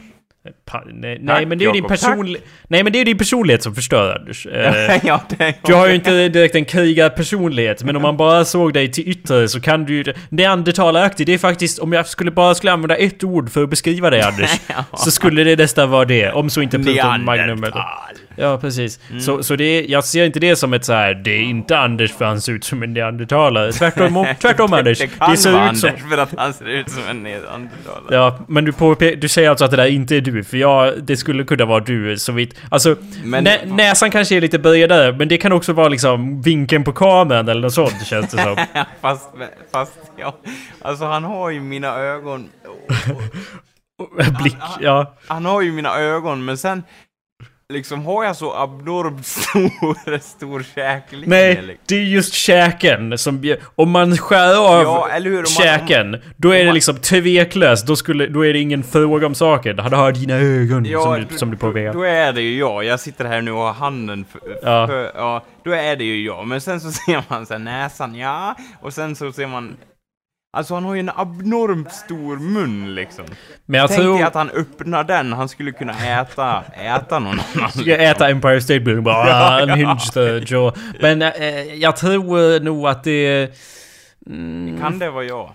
Nej, 0.94 1.20
nej 1.22 1.46
men 1.46 1.58
det 1.58 1.64
är 1.64 1.66
ju 1.66 1.72
din 1.72 1.84
personlighet... 1.84 2.44
Nej 2.68 2.84
men 2.84 2.94
det 2.94 3.02
är 3.02 3.06
din 3.06 3.18
personlighet 3.18 3.64
som 3.64 3.76
förstör 3.76 4.16
Anders. 4.16 4.46
Eh, 4.46 5.00
ja, 5.04 5.22
Du 5.62 5.74
har 5.74 5.88
ju 5.88 5.96
inte 5.96 6.30
direkt 6.30 6.56
en 6.56 6.66
krigarpersonlighet, 6.66 7.84
men 7.84 7.96
om 7.96 8.02
man 8.02 8.18
bara 8.18 8.46
såg 8.46 8.74
dig 8.74 8.92
till 8.92 9.10
yttre 9.10 9.48
så 9.48 9.62
kan 9.62 9.86
du 9.86 9.96
ju... 9.96 10.14
Neandertalaraktig, 10.30 11.28
det 11.28 11.34
är 11.34 11.38
faktiskt... 11.38 11.80
Om 11.80 11.94
jag 11.94 12.08
skulle 12.08 12.32
bara 12.32 12.56
skulle 12.56 12.72
använda 12.72 12.96
ett 12.96 13.24
ord 13.24 13.50
för 13.50 13.64
att 13.64 13.70
beskriva 13.70 14.10
dig 14.10 14.22
Anders, 14.22 14.50
så 14.94 15.12
skulle 15.12 15.44
det 15.44 15.56
nästan 15.56 15.90
vara 15.90 16.06
det. 16.06 16.32
Om 16.32 16.50
så 16.50 16.62
inte 16.62 16.80
Pluton 16.80 17.24
Magnum 17.26 17.64
eller... 17.64 17.76
Neandertal. 17.76 18.27
Ja, 18.40 18.58
precis. 18.58 19.00
Så, 19.26 19.44
så 19.44 19.56
det 19.56 19.82
jag 19.86 20.04
ser 20.04 20.26
inte 20.26 20.40
det 20.40 20.56
som 20.56 20.74
ett 20.74 20.86
så 20.86 20.94
här. 20.94 21.14
det 21.14 21.32
är 21.32 21.42
inte 21.42 21.78
Anders 21.80 22.12
för 22.14 22.26
han 22.26 22.42
ser 22.42 22.52
ut 22.54 22.64
som 22.64 22.84
en 22.84 22.94
neandertalare. 22.94 23.72
Tvärtom, 23.72 24.26
tvärtom 24.42 24.74
Anders. 24.74 25.00
Det 25.00 25.08
kan 25.08 25.32
Det 25.32 25.38
ser 25.38 25.52
vara 25.52 25.72
ut 25.72 25.78
som... 25.78 25.90
Anders 25.90 26.04
för 26.10 26.18
att 26.18 26.34
han 26.38 26.54
ser 26.54 26.66
ut 26.70 26.90
som 26.90 27.02
en 27.10 27.24
neandertalare. 27.24 28.16
Ja, 28.16 28.40
men 28.48 28.66
du, 28.66 28.72
påpe- 28.72 29.16
du 29.16 29.28
säger 29.28 29.50
alltså 29.50 29.66
att 29.66 29.72
det 29.72 29.78
där 29.78 29.86
inte 29.86 30.16
är 30.16 30.22
du, 30.22 30.44
för 30.44 30.58
jag, 30.58 31.04
det 31.04 31.18
skulle 31.18 31.44
kunna 31.44 31.66
vara 31.66 31.80
du 31.80 32.18
så 32.18 32.32
vitt... 32.32 32.56
Alltså, 32.72 32.96
Men- 33.24 33.44
nä, 33.44 33.58
näsan 33.66 34.12
kanske 34.12 34.36
är 34.36 34.42
lite 34.42 34.60
bredare, 34.60 35.12
men 35.14 35.28
det 35.28 35.38
kan 35.38 35.52
också 35.52 35.74
vara 35.74 35.88
liksom 35.88 36.42
vinkeln 36.42 36.84
på 36.84 36.92
kameran 36.94 37.50
eller 37.50 37.62
något 37.62 37.74
sånt 37.74 38.06
känns 38.06 38.32
det 38.32 38.42
som. 38.44 38.56
fast, 39.02 39.30
fast, 39.72 40.00
ja. 40.18 40.36
Alltså 40.82 41.06
han 41.06 41.24
har 41.24 41.50
ju 41.50 41.60
mina 41.60 41.96
ögon. 41.98 42.50
Blick, 44.42 44.56
ja. 44.82 45.16
Han 45.28 45.46
har 45.46 45.62
ju 45.62 45.72
mina 45.72 45.96
ögon, 45.98 46.46
men 46.46 46.58
sen 46.58 46.84
liksom 47.74 48.06
har 48.06 48.24
jag 48.24 48.36
så 48.36 48.54
abnormt 48.54 49.26
stor, 50.06 50.20
stor 50.20 50.66
käklinje. 50.76 51.28
Nej, 51.30 51.56
liksom. 51.62 51.76
det 51.88 51.96
är 51.96 52.02
just 52.04 52.34
käken 52.34 53.18
som... 53.18 53.56
Om 53.76 53.92
man 53.92 54.18
skär 54.18 54.56
av 54.56 54.84
Ja, 54.84 55.08
hur? 55.20 55.32
Om 55.32 55.36
man- 55.38 55.46
käken, 55.46 56.22
då 56.38 56.50
är 56.50 56.54
om 56.54 56.60
det 56.60 56.66
man- 56.66 56.74
liksom 56.76 56.98
tveklöst. 56.98 57.88
Då, 57.88 57.96
skulle, 57.96 58.28
då 58.28 58.46
är 58.46 58.54
det 58.54 58.60
ingen 58.60 58.84
fråga 58.84 59.28
om 59.28 59.36
saken. 59.36 59.80
Han 59.80 59.94
har 59.94 60.12
dina 60.12 60.34
ögon 60.36 60.86
som, 60.86 61.26
du, 61.30 61.38
som 61.38 61.52
du 61.52 61.58
påpekar. 61.58 61.94
Då 61.94 62.04
är 62.04 62.34
det 62.34 62.42
ju 62.42 62.58
jag. 62.60 62.84
Jag 62.84 63.00
sitter 63.00 63.26
här 63.26 63.42
nu 63.42 63.52
och 63.52 63.58
har 63.62 63.74
handen 63.74 64.26
för, 64.32 64.42
Ja. 64.64 64.88
för, 64.88 65.12
ja. 65.16 65.46
Då 65.64 65.72
är 65.72 65.96
det 65.96 66.04
ju 66.04 66.26
jag. 66.26 66.48
Men 66.48 66.62
sen 66.62 66.82
så 66.82 66.92
ser 67.06 67.24
man 67.30 67.46
så 67.46 67.54
här, 67.54 67.60
näsan, 67.60 68.16
ja. 68.16 68.56
Och 68.82 68.94
sen 68.94 69.16
så 69.16 69.32
ser 69.32 69.48
man... 69.48 69.78
Alltså 70.54 70.74
han 70.74 70.86
har 70.86 70.94
ju 70.94 71.00
en 71.00 71.12
abnormt 71.16 71.92
stor 71.92 72.38
mun 72.38 72.96
liksom. 72.96 73.26
Men 73.66 73.80
jag 73.80 73.90
Tänk 73.90 74.02
tror... 74.02 74.14
dig 74.14 74.24
att 74.24 74.34
han 74.34 74.50
öppnar 74.50 75.04
den, 75.04 75.34
han 75.34 75.50
skulle 75.50 75.72
kunna 75.72 75.94
äta, 75.94 76.64
äta 76.74 77.20
någon 77.20 77.40
annan. 77.56 77.72
Jag 77.86 78.04
äta 78.04 78.30
Empire 78.30 78.62
State 78.62 78.80
Building 78.80 79.04
bara 79.04 79.30
Ja, 79.30 79.56
ah, 79.56 79.60
en 79.60 79.80
ja. 79.80 79.98
the 80.14 80.54
jaw. 80.56 80.80
Men 81.02 81.22
eh, 81.22 81.74
jag 81.74 81.98
tror 81.98 82.60
nog 82.60 82.88
att 82.88 83.04
det... 83.04 83.52
Mm, 84.30 84.80
Kan 84.82 85.00
det 85.00 85.10
vara 85.10 85.24
jag? 85.24 85.54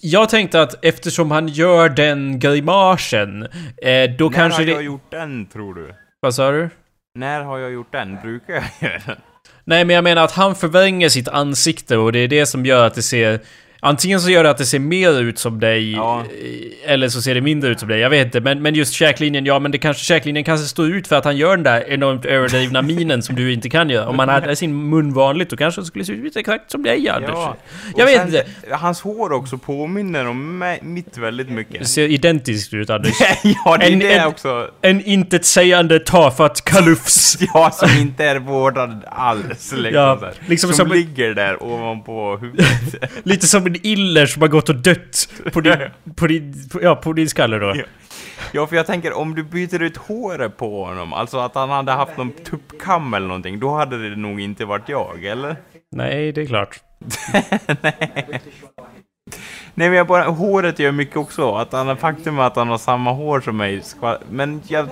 jag 0.00 0.28
tänkte 0.28 0.62
att 0.62 0.84
eftersom 0.84 1.30
han 1.30 1.48
gör 1.48 1.88
den 1.88 2.38
grimasen, 2.38 3.42
eh, 3.42 4.10
då 4.18 4.24
När 4.24 4.30
kanske 4.30 4.62
har 4.62 4.66
det... 4.66 4.72
jag 4.72 4.82
gjort 4.82 5.10
den, 5.10 5.46
tror 5.46 5.74
du? 5.74 5.94
Vad 6.20 6.34
sa 6.34 6.50
du? 6.50 6.70
När 7.14 7.40
har 7.40 7.58
jag 7.58 7.72
gjort 7.72 7.92
den? 7.92 8.18
Brukar 8.22 8.54
jag 8.54 8.64
göra 8.90 9.02
den? 9.06 9.16
Nej 9.64 9.84
men 9.84 9.94
jag 9.94 10.04
menar 10.04 10.24
att 10.24 10.32
han 10.32 10.54
förvränger 10.54 11.08
sitt 11.08 11.28
ansikte 11.28 11.96
och 11.96 12.12
det 12.12 12.18
är 12.18 12.28
det 12.28 12.46
som 12.46 12.66
gör 12.66 12.86
att 12.86 12.94
det 12.94 13.02
ser... 13.02 13.40
Antingen 13.84 14.20
så 14.20 14.30
gör 14.30 14.44
det 14.44 14.50
att 14.50 14.58
det 14.58 14.64
ser 14.66 14.78
mer 14.78 15.20
ut 15.20 15.38
som 15.38 15.60
dig, 15.60 15.92
Ja. 15.92 16.20
eh, 16.20 16.92
eller 16.92 17.08
så 17.08 17.22
ser 17.22 17.34
det 17.34 17.40
mindre 17.40 17.70
ut 17.70 17.80
som 17.80 17.88
dig. 17.88 18.00
Jag 18.00 18.10
vet 18.10 18.24
inte. 18.26 18.40
Men, 18.40 18.62
men 18.62 18.74
just 18.74 18.92
käklinjen, 18.94 19.44
ja 19.46 19.58
men 19.58 19.70
det 19.72 19.78
kanske 19.78 20.04
käklinjen 20.04 20.44
kanske 20.44 20.66
står 20.66 20.86
ut 20.90 21.06
för 21.06 21.16
att 21.16 21.24
han 21.24 21.36
gör 21.36 21.50
den 21.56 21.64
där 21.64 21.88
enormt 21.90 22.24
överdrivna 22.24 22.82
minen 22.82 23.22
som 23.22 23.34
du 23.36 23.52
inte 23.52 23.68
kan 23.70 23.90
göra. 23.90 24.08
Om 24.08 24.16
man 24.16 24.28
hade 24.28 24.56
sin 24.56 24.88
mun 24.90 25.12
vanligt 25.14 25.50
då 25.50 25.56
kanske 25.56 25.80
det 25.80 25.84
skulle 25.84 26.04
se 26.04 26.12
ut 26.12 26.36
exakt 26.36 26.70
som 26.70 26.82
dig 26.82 27.08
Anders. 27.08 27.30
Ja. 27.32 27.56
Jag 27.96 28.06
vet 28.06 28.16
sen, 28.16 28.26
inte. 28.26 28.44
Hans 28.70 29.00
hår 29.00 29.32
också 29.32 29.58
påminner 29.58 30.26
om 30.28 30.64
mitt 30.82 31.18
väldigt 31.18 31.48
Det 31.48 31.54
mycket. 31.54 31.88
ser 31.88 32.08
identiskt 32.08 32.74
ut 32.74 32.90
Anders. 32.90 33.12
ja, 33.64 33.76
det 33.76 33.84
är 33.86 33.90
En- 33.92 33.98
det 33.98 34.12
en- 34.14 34.26
också. 34.28 34.70
En 34.82 35.00
intetsägande 35.04 35.98
tafatt 36.00 36.64
kalufs. 36.64 37.38
Ja, 37.54 37.70
som 37.70 37.88
inte 38.00 38.24
är 38.24 38.38
vårdad 38.38 39.04
alls. 39.08 39.72
Liksom, 39.72 39.84
Ja, 39.92 40.30
liksom 40.46 40.72
som, 40.72 40.76
som 40.88 40.96
ligger 40.96 41.34
där 41.34 41.62
ovanpå 41.62 42.36
huvudet. 42.36 42.66
Lite 43.22 43.46
som 43.46 43.73
en 43.74 43.86
iller 43.86 44.26
som 44.26 44.42
har 44.42 44.48
gått 44.48 44.68
och 44.68 44.76
dött 44.76 45.28
på 45.52 45.60
din, 45.60 45.76
på 46.16 46.26
din, 46.26 46.68
på, 46.72 46.82
ja, 46.82 46.96
på 46.96 47.12
din 47.12 47.28
skalle 47.28 47.58
då. 47.58 47.72
Ja. 47.76 47.84
ja, 48.52 48.66
för 48.66 48.76
jag 48.76 48.86
tänker 48.86 49.12
om 49.12 49.34
du 49.34 49.42
byter 49.42 49.82
ut 49.82 49.96
håret 49.96 50.56
på 50.56 50.84
honom, 50.84 51.12
alltså 51.12 51.38
att 51.38 51.54
han 51.54 51.70
hade 51.70 51.92
haft 51.92 52.16
någon 52.16 52.32
tuppkam 52.32 53.14
eller 53.14 53.26
någonting, 53.26 53.60
då 53.60 53.74
hade 53.74 54.10
det 54.10 54.16
nog 54.16 54.40
inte 54.40 54.64
varit 54.64 54.88
jag, 54.88 55.24
eller? 55.24 55.56
Nej, 55.90 56.32
det 56.32 56.42
är 56.42 56.46
klart. 56.46 56.80
Nej 57.82 58.40
men 59.74 59.92
jag 59.92 60.06
bara, 60.06 60.24
håret 60.24 60.78
gör 60.78 60.92
mycket 60.92 61.16
också, 61.16 61.54
att 61.54 61.72
han, 61.72 61.96
faktum 61.96 62.38
är 62.38 62.42
att 62.42 62.56
han 62.56 62.68
har 62.68 62.78
samma 62.78 63.12
hår 63.12 63.40
som 63.40 63.56
mig, 63.56 63.82
men 64.30 64.62
jag, 64.66 64.88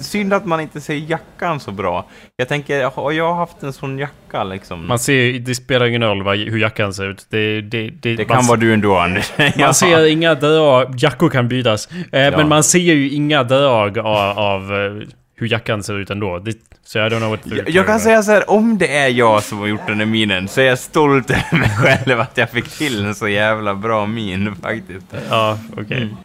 synd 0.00 0.32
att 0.32 0.46
man 0.46 0.60
inte 0.60 0.80
ser 0.80 0.94
jackan 0.94 1.60
så 1.60 1.70
bra. 1.70 2.04
Jag 2.36 2.48
tänker, 2.48 2.84
har 2.84 3.12
jag 3.12 3.34
haft 3.34 3.62
en 3.62 3.72
sån 3.72 3.98
jacka 3.98 4.44
liksom? 4.44 4.86
Man 4.86 4.98
ser, 4.98 5.38
det 5.38 5.54
spelar 5.54 5.86
ingen 5.86 6.02
roll 6.02 6.22
vad, 6.22 6.38
hur 6.38 6.58
jackan 6.58 6.94
ser 6.94 7.10
ut. 7.10 7.26
Det, 7.30 7.60
det, 7.60 7.90
det, 7.90 8.16
det 8.16 8.28
man, 8.28 8.36
kan 8.36 8.46
vara 8.46 8.60
du 8.60 8.72
ändå 8.72 8.96
Anders. 8.96 9.32
Ja. 9.36 9.50
Man 9.58 9.74
ser 9.74 10.06
inga 10.06 10.34
drag, 10.34 10.94
jackor 10.98 11.30
kan 11.30 11.48
bytas. 11.48 11.88
Eh, 11.90 12.36
Men 12.36 12.48
man 12.48 12.64
ser 12.64 12.78
ju 12.78 13.10
inga 13.10 13.42
drag 13.42 13.98
av, 13.98 14.38
av 14.38 14.72
eh, 14.74 15.08
hur 15.36 15.52
jackan 15.52 15.82
ser 15.82 15.98
ut 15.98 16.10
ändå. 16.10 16.38
Det, 16.38 16.56
så 16.84 16.98
I 16.98 17.02
don't 17.02 17.18
know 17.18 17.30
what 17.30 17.40
Jag, 17.44 17.70
jag 17.70 17.86
kan 17.86 18.00
säga 18.00 18.22
så 18.22 18.32
här, 18.32 18.50
om 18.50 18.78
det 18.78 18.96
är 18.96 19.08
jag 19.08 19.42
som 19.42 19.58
har 19.58 19.66
gjort 19.66 19.86
den 19.86 19.98
här 19.98 20.06
minen 20.06 20.48
så 20.48 20.60
är 20.60 20.64
jag 20.64 20.78
stolt 20.78 21.30
över 21.30 21.58
mig 21.58 21.70
själv 21.78 22.20
att 22.20 22.38
jag 22.38 22.50
fick 22.50 22.68
till 22.68 23.04
en 23.04 23.14
så 23.14 23.28
jävla 23.28 23.74
bra 23.74 24.06
min 24.06 24.56
faktiskt. 24.56 25.06
Ja, 25.30 25.58
okej. 25.76 26.02
Mm. 26.02 26.16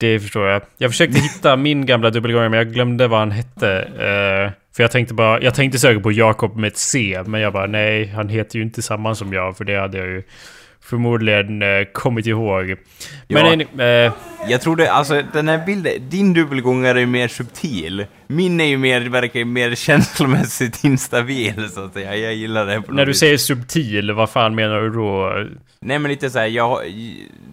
Det 0.00 0.20
förstår 0.20 0.48
jag. 0.48 0.62
Jag 0.78 0.90
försökte 0.90 1.20
hitta 1.20 1.56
min 1.66 1.86
gamla 1.86 2.10
dubbelgångare 2.10 2.48
men 2.48 2.58
jag 2.58 2.72
glömde 2.72 3.08
vad 3.08 3.18
han 3.18 3.30
hette. 3.30 3.78
Eh, 3.80 4.52
för 4.76 4.82
jag 4.82 4.90
tänkte 4.90 5.14
bara, 5.14 5.40
jag 5.40 5.54
tänkte 5.54 5.78
söka 5.78 6.00
på 6.00 6.12
Jakob 6.12 6.56
med 6.56 6.68
ett 6.68 6.76
C, 6.76 7.22
men 7.26 7.40
jag 7.40 7.52
bara 7.52 7.66
nej, 7.66 8.06
han 8.06 8.28
heter 8.28 8.56
ju 8.56 8.62
inte 8.62 8.82
samma 8.82 9.14
som 9.14 9.32
jag, 9.32 9.56
för 9.56 9.64
det 9.64 9.80
hade 9.80 9.98
jag 9.98 10.06
ju 10.06 10.22
förmodligen 10.84 11.62
eh, 11.62 11.84
kommit 11.92 12.26
ihåg. 12.26 12.76
Men 13.28 13.60
Ja. 13.76 13.84
eh, 13.84 14.12
Jag 14.48 14.60
tror 14.60 14.76
det, 14.76 14.92
alltså 14.92 15.22
den 15.32 15.48
här 15.48 15.66
bilden, 15.66 16.08
din 16.08 16.34
dubbelgångare 16.34 17.00
är 17.02 17.06
mer 17.06 17.28
subtil. 17.28 18.06
Min 18.26 18.60
är 18.60 18.64
ju 18.64 18.76
mer, 18.78 19.00
verkar 19.00 19.38
ju 19.38 19.44
mer 19.44 19.74
känslomässigt 19.74 20.84
instabil 20.84 21.68
så 21.70 21.84
att 21.84 21.92
säga. 21.92 22.16
Jag 22.16 22.34
gillar 22.34 22.66
det 22.66 22.82
när 22.88 23.06
du 23.06 23.14
säger 23.14 23.36
subtil, 23.36 24.12
vad 24.12 24.30
fan 24.30 24.54
menar 24.54 24.80
du 24.80 24.90
då? 24.90 25.44
Nej 25.80 25.98
men 25.98 26.10
lite 26.10 26.30
så 26.30 26.38
här, 26.38 26.46
jag 26.46 26.68
har- 26.68 26.82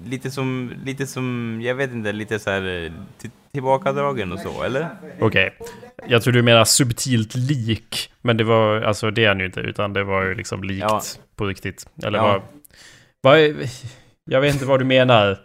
lite 0.09 0.31
som, 0.31 0.71
lite 0.85 1.07
som, 1.07 1.59
jag 1.63 1.75
vet 1.75 1.91
inte, 1.91 2.11
lite 2.11 2.39
så 2.39 2.49
här 2.49 2.91
till, 3.21 3.29
tillbakadragen 3.53 4.31
och 4.31 4.39
så, 4.39 4.63
eller? 4.63 4.87
Okej. 5.19 5.53
Jag 6.07 6.21
tror 6.23 6.33
du 6.33 6.41
menar 6.41 6.65
subtilt 6.65 7.35
lik. 7.35 8.11
Men 8.21 8.37
det 8.37 8.43
var, 8.43 8.81
alltså 8.81 9.11
det 9.11 9.23
är 9.23 9.27
han 9.27 9.39
ju 9.39 9.45
inte, 9.45 9.59
utan 9.59 9.93
det 9.93 10.03
var 10.03 10.23
ju 10.23 10.35
liksom 10.35 10.63
likt 10.63 10.81
Ja. 10.89 11.01
på 11.35 11.45
riktigt. 11.45 11.87
Eller 12.03 12.17
Ja. 12.19 12.23
vad... 12.27 12.41
vad 13.21 13.39
är, 13.39 13.55
jag 14.29 14.41
vet 14.41 14.53
inte 14.53 14.65
vad 14.65 14.79
du 14.79 14.85
menar. 14.85 15.37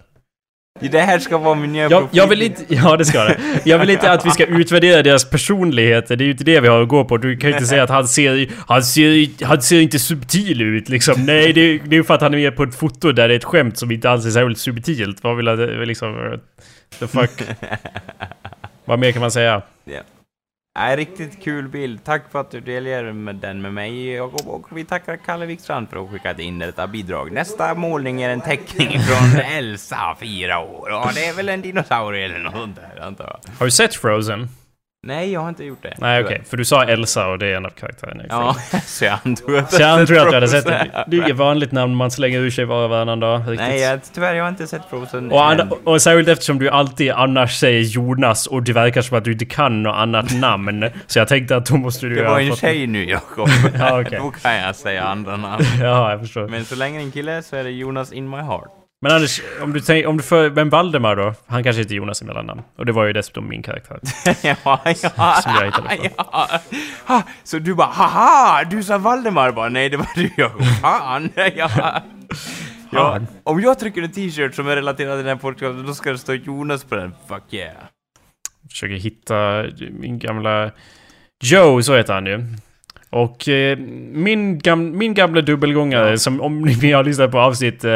Det 0.81 1.01
här 1.01 1.19
ska 1.19 1.39
vara 1.39 1.55
nya 1.55 1.89
Jag, 1.91 2.09
jag 2.11 2.27
vill 2.27 2.43
inte... 2.43 2.65
Ja, 2.69 2.97
det 2.97 3.05
ska 3.05 3.25
det. 3.25 3.39
Jag 3.65 3.79
vill 3.79 3.91
inte 3.91 4.13
att 4.13 4.27
vi 4.27 4.31
ska 4.31 4.47
utvärdera 4.47 5.03
deras 5.03 5.31
personligheter. 5.31 6.17
Det 6.17 6.25
är 6.25 6.27
ju 6.27 6.33
inte 6.33 6.45
det 6.45 6.61
vi 6.61 6.69
har 6.69 6.83
att 6.83 6.89
gå 6.89 7.05
på. 7.05 7.17
Du 7.17 7.37
kan 7.37 7.51
ju 7.51 7.57
inte 7.57 7.67
säga 7.67 7.83
att 7.83 7.91
han 7.91 8.09
ser... 8.09 8.49
Han 8.67 8.83
ser, 8.83 9.45
han 9.45 9.63
ser 9.63 9.81
inte 9.81 9.99
subtil 9.99 10.63
ut 10.63 10.89
liksom. 10.89 11.27
Nej, 11.27 11.53
det, 11.53 11.79
det 11.79 11.95
är 11.95 11.99
ju 11.99 12.05
för 12.05 12.15
att 12.15 12.21
han 12.21 12.35
är 12.35 12.39
med 12.39 12.57
på 12.57 12.63
ett 12.63 12.75
foto 12.75 13.13
där 13.13 13.29
det 13.29 13.35
är 13.35 13.39
ett 13.39 13.45
skämt 13.45 13.79
som 13.79 13.91
inte 13.91 14.11
alls 14.11 14.27
är 14.27 14.31
särskilt 14.31 14.59
subtilt. 14.59 15.23
Vad 15.23 15.37
vill 15.37 15.47
jag 15.47 15.87
liksom... 15.87 16.39
The 16.99 17.07
fuck? 17.07 17.31
vad 18.85 18.99
mer 18.99 19.13
kan 19.13 19.21
man 19.21 19.31
säga? 19.31 19.63
Ja. 19.85 20.01
Nej, 20.79 20.97
riktigt 20.97 21.43
kul 21.45 21.69
bild. 21.69 22.05
Tack 22.05 22.23
för 22.33 22.41
att 22.41 22.51
du 22.51 22.61
delar 22.61 23.13
med 23.13 23.37
den 23.37 23.63
med 23.63 23.73
mig, 23.75 24.13
Jakob. 24.13 24.49
Och 24.49 24.77
vi 24.79 24.85
tackar 24.85 25.17
Kalle 25.17 25.47
Wikstrand 25.47 25.89
för 25.89 25.97
att 25.97 26.03
ha 26.03 26.13
skickat 26.13 26.39
in 26.39 26.59
detta 26.59 26.87
bidrag. 26.87 27.33
Nästa 27.33 27.75
målning 27.75 28.23
är 28.23 28.31
en 28.31 28.41
teckning 28.41 29.01
från 29.01 29.41
Elsa, 29.41 30.17
fyra 30.21 30.59
år. 30.59 30.91
Ja, 30.91 31.11
det 31.15 31.27
är 31.27 31.35
väl 31.35 31.49
en 31.49 31.63
dinosaurie 31.63 32.25
eller 32.25 32.39
något 32.39 32.55
sånt 32.55 32.77
där, 32.77 33.03
antar 33.07 33.25
jag. 33.25 33.53
Har 33.59 33.67
du 33.67 33.71
sett 33.71 33.95
Frozen? 33.95 34.49
Nej, 35.07 35.33
jag 35.33 35.41
har 35.41 35.49
inte 35.49 35.65
gjort 35.65 35.83
det. 35.83 35.95
Nej, 35.99 36.21
okej. 36.25 36.33
tyvärr. 36.37 36.49
För 36.51 36.57
du 36.57 36.65
sa 36.65 36.85
Elsa 36.85 37.27
och 37.29 37.39
det 37.39 37.47
är 37.47 37.57
en 37.57 37.67
av 37.67 37.71
karaktärerna 37.71 38.23
i 38.23 38.27
Ja, 38.31 38.57
så 38.85 39.05
jag 39.05 39.19
antog 39.25 39.57
att 39.57 39.73
Så 39.73 39.83
jag 39.83 39.91
antar 39.91 40.15
att 40.17 40.29
du 40.29 40.35
hade 40.35 40.49
sett 40.49 40.65
det. 40.67 41.05
Det 41.07 41.17
är 41.17 41.23
inget 41.23 41.37
vanligt 41.37 41.73
namn 41.73 41.95
man 41.95 42.11
slänger 42.11 42.39
ur 42.41 42.51
sig 42.51 42.65
var 42.65 42.85
och 42.85 42.91
varannan 42.91 43.21
dag. 43.21 43.41
Riktigt. 43.41 43.59
Nej, 43.69 43.81
jag, 43.81 44.01
tyvärr, 44.15 44.35
jag 44.35 44.45
har 44.45 44.49
inte 44.49 44.67
sett 44.67 44.83
Frozen 44.91 45.33
Och, 45.33 45.53
än. 45.53 45.61
an- 45.61 45.73
och 45.85 46.03
särskilt 46.03 46.29
eftersom 46.29 46.59
du 46.59 46.69
alltid 46.71 47.11
annars 47.13 47.57
säger 47.59 47.81
Jonas 47.83 48.47
och 48.47 48.63
det 48.63 48.73
verkar 48.73 49.03
som 49.03 49.19
att 49.19 49.25
du 49.25 49.33
inte 49.33 49.45
kan 49.47 49.83
något 49.83 49.97
annat 49.97 50.35
namn. 50.41 50.85
Så 51.07 51.19
jag 51.19 51.29
tänkte 51.29 51.57
att 51.57 51.67
då 51.67 51.77
måste 51.77 52.07
du 52.07 52.15
Det 52.15 52.23
var 52.25 52.41
en 52.41 52.49
fått- 52.51 52.59
tjej 52.59 52.87
nu, 52.87 53.05
Jakob. 53.11 53.49
Ja, 53.79 54.01
okej. 54.01 54.19
Då 54.23 54.31
kan 54.31 54.55
jag 54.57 54.77
säga 54.77 55.05
andra 55.05 55.37
namn. 55.37 55.65
Ja, 55.81 56.11
jag 56.11 56.21
förstår. 56.21 56.49
Men 56.49 56.65
så 56.65 56.75
länge 56.77 56.99
det 56.99 57.03
är 57.03 57.07
en 57.07 57.13
kille 57.13 57.43
så 57.43 57.57
är 57.57 57.65
det 57.65 57.71
Jonas 57.71 58.13
in 58.13 58.31
my 58.31 58.37
heart. 58.37 58.69
Men 59.07 59.15
Anders, 59.15 59.43
om 59.63 59.73
du 59.73 59.81
tänker, 59.81 60.09
om 60.09 60.17
du 60.17 60.23
för, 60.23 60.51
men 60.51 60.69
Valdemar 60.69 61.17
då? 61.17 61.35
Han 61.47 61.65
kanske 61.65 61.83
heter 61.83 61.95
Jonas 61.95 62.23
i 62.23 62.25
mellannamn. 62.25 62.63
Och 62.77 62.87
det 62.87 62.93
var 62.93 63.05
ju 63.05 63.13
dessutom 63.13 63.49
min 63.49 63.63
karaktär. 63.63 64.01
ja, 64.43 64.81
ja. 64.85 65.41
Som 65.43 65.55
jag 65.55 65.65
hittade 65.65 65.97
på. 65.97 66.09
ja. 66.17 66.61
Ha, 67.07 67.23
så 67.45 67.59
du 67.59 67.75
bara 67.75 67.87
haha, 67.87 68.65
du 68.65 68.83
sa 68.83 68.99
Valdemar 68.99 69.53
bara, 69.53 69.69
nej 69.69 69.89
det 69.89 69.97
var 69.97 70.09
du 70.15 70.31
Jakob. 70.37 70.63
Fan. 70.83 71.31
ja. 71.57 72.03
Ja, 72.91 73.21
om 73.43 73.61
jag 73.61 73.79
trycker 73.79 74.03
en 74.03 74.13
t-shirt 74.13 74.55
som 74.55 74.69
är 74.69 74.77
relaterad 74.77 75.19
till 75.19 75.27
den 75.27 75.37
här 75.37 75.43
podcasten, 75.43 75.87
då 75.87 75.95
ska 75.95 76.13
det 76.13 76.19
stå 76.19 76.35
Jonas 76.35 76.85
på 76.85 76.97
den. 76.97 77.15
Fuck 77.29 77.55
yeah. 77.55 77.77
Försöker 78.71 78.95
hitta 78.95 79.65
min 79.91 80.19
gamla... 80.19 80.71
Joe, 81.43 81.83
så 81.83 81.97
heter 81.97 82.15
han 82.15 82.27
ju. 82.27 82.45
Och 83.11 83.49
eh, 83.49 83.79
min, 84.13 84.59
gam, 84.59 84.99
min 84.99 85.15
gamla 85.15 85.41
dubbelgångare, 85.41 86.11
Ja. 86.11 86.17
som 86.17 86.41
om 86.41 86.63
ni 86.63 86.93
har 86.93 87.05
lyssnat 87.05 87.31
på 87.31 87.39
avsnitt 87.39 87.85
eh, 87.85 87.93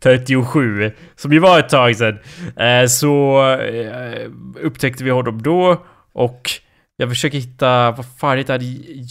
37, 0.00 0.92
som 1.16 1.32
ju 1.32 1.38
var 1.38 1.58
ett 1.58 1.68
tag 1.68 1.96
sedan, 1.96 2.18
eh, 2.56 2.86
så 2.86 3.42
eh, 3.60 4.30
upptäckte 4.62 5.04
vi 5.04 5.10
honom 5.10 5.42
då 5.42 5.82
och 6.12 6.50
jag 6.96 7.08
försöker 7.08 7.38
hitta, 7.38 7.90
vad 7.90 8.06
fan 8.18 8.38
heter 8.38 8.52
han? 8.52 8.62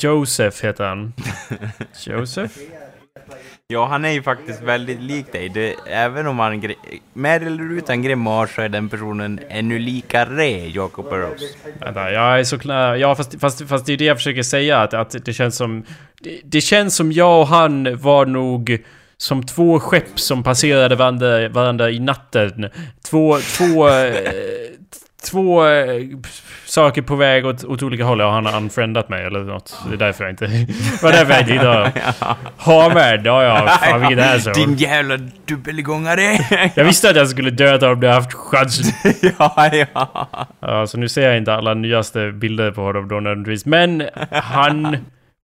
Joseph 0.02 0.66
heter 0.66 0.84
han. 0.84 1.14
Joseph? 2.06 2.54
Ja, 3.74 3.86
han 3.86 4.06
är 4.06 4.10
ju 4.10 4.24
faktiskt 4.24 4.62
väldigt 4.62 5.02
lik 5.02 5.32
dig. 5.32 5.50
Det, 5.50 5.76
även 5.86 6.28
om 6.28 6.40
han 6.40 6.74
med 7.14 7.44
eller 7.44 7.72
utan 7.72 8.02
grimas 8.02 8.56
så 8.56 8.62
är 8.62 8.70
den 8.70 8.90
personen 8.90 9.40
ännu 9.50 9.80
likare 9.80 10.46
Jacob 10.48 11.10
Burrows. 11.10 11.56
Vänta, 11.80 12.12
jag 12.12 12.40
är 12.40 12.44
så 12.44 12.60
klar. 12.60 12.96
Ja, 12.96 13.16
fast, 13.16 13.40
fast, 13.40 13.68
fast 13.68 13.86
det 13.86 13.94
är 13.94 13.98
det 13.98 14.06
jag 14.06 14.18
försöker 14.18 14.44
säga. 14.44 14.80
Att, 14.80 14.94
att 14.94 15.26
det 15.26 15.34
känns 15.34 15.56
som... 15.56 15.84
Det, 16.22 16.40
det 16.44 16.62
känns 16.62 16.96
som 16.96 17.12
jag 17.12 17.42
och 17.42 17.48
han 17.48 17.98
var 17.98 18.26
nog 18.26 18.84
som 19.18 19.44
två 19.44 19.80
skepp 19.80 20.20
som 20.20 20.44
passerade 20.44 20.96
varandra, 20.96 21.50
varandra 21.50 21.90
i 21.90 22.00
natten. 22.00 22.70
Två... 23.10 23.38
Två... 23.58 23.90
två 25.32 25.68
eh, 25.68 26.02
saker 26.66 27.02
på 27.02 27.16
väg 27.16 27.46
åt, 27.46 27.64
åt 27.64 27.84
olika 27.84 28.04
håll. 28.04 28.20
Ja, 28.20 28.32
han 28.32 28.46
har 28.46 28.58
unfriendat 28.58 29.10
mig 29.10 29.26
eller 29.26 29.40
något. 29.40 29.78
Det 29.90 29.96
är 29.96 29.98
därför 29.98 30.24
jag 30.24 30.32
inte... 30.34 30.48
Det 30.48 31.04
var 31.04 31.12
därför 31.12 31.32
jag 31.32 31.42
inte 31.42 31.54
hittade 31.54 31.92
Havärd, 32.58 33.26
ja 33.26 33.44
ja. 33.44 33.68
Fan 33.68 34.02
vilket 34.02 34.26
asshole. 34.26 34.56
Din 34.56 34.76
jävla 34.76 35.18
dubbelgångare! 35.46 36.38
Jag 36.76 36.86
visste 36.86 37.10
att 37.10 37.16
jag 37.16 37.30
skulle 37.30 37.50
döda 37.50 37.92
om 37.92 38.04
jag 38.04 38.14
haft 38.14 38.34
chansen. 38.34 38.94
ja, 39.40 39.70
ja. 39.74 40.28
Ja, 40.60 40.88
så 40.88 40.98
nu 40.98 41.10
ser 41.10 41.30
jag 41.30 41.38
inte 41.38 41.54
alla 41.54 41.74
nyaste 41.74 42.32
bilder 42.32 42.72
på 42.72 42.82
honom 42.82 43.08
då 43.08 43.16
nödvändigtvis. 43.16 43.66
Men 43.66 44.04
han... 44.32 44.98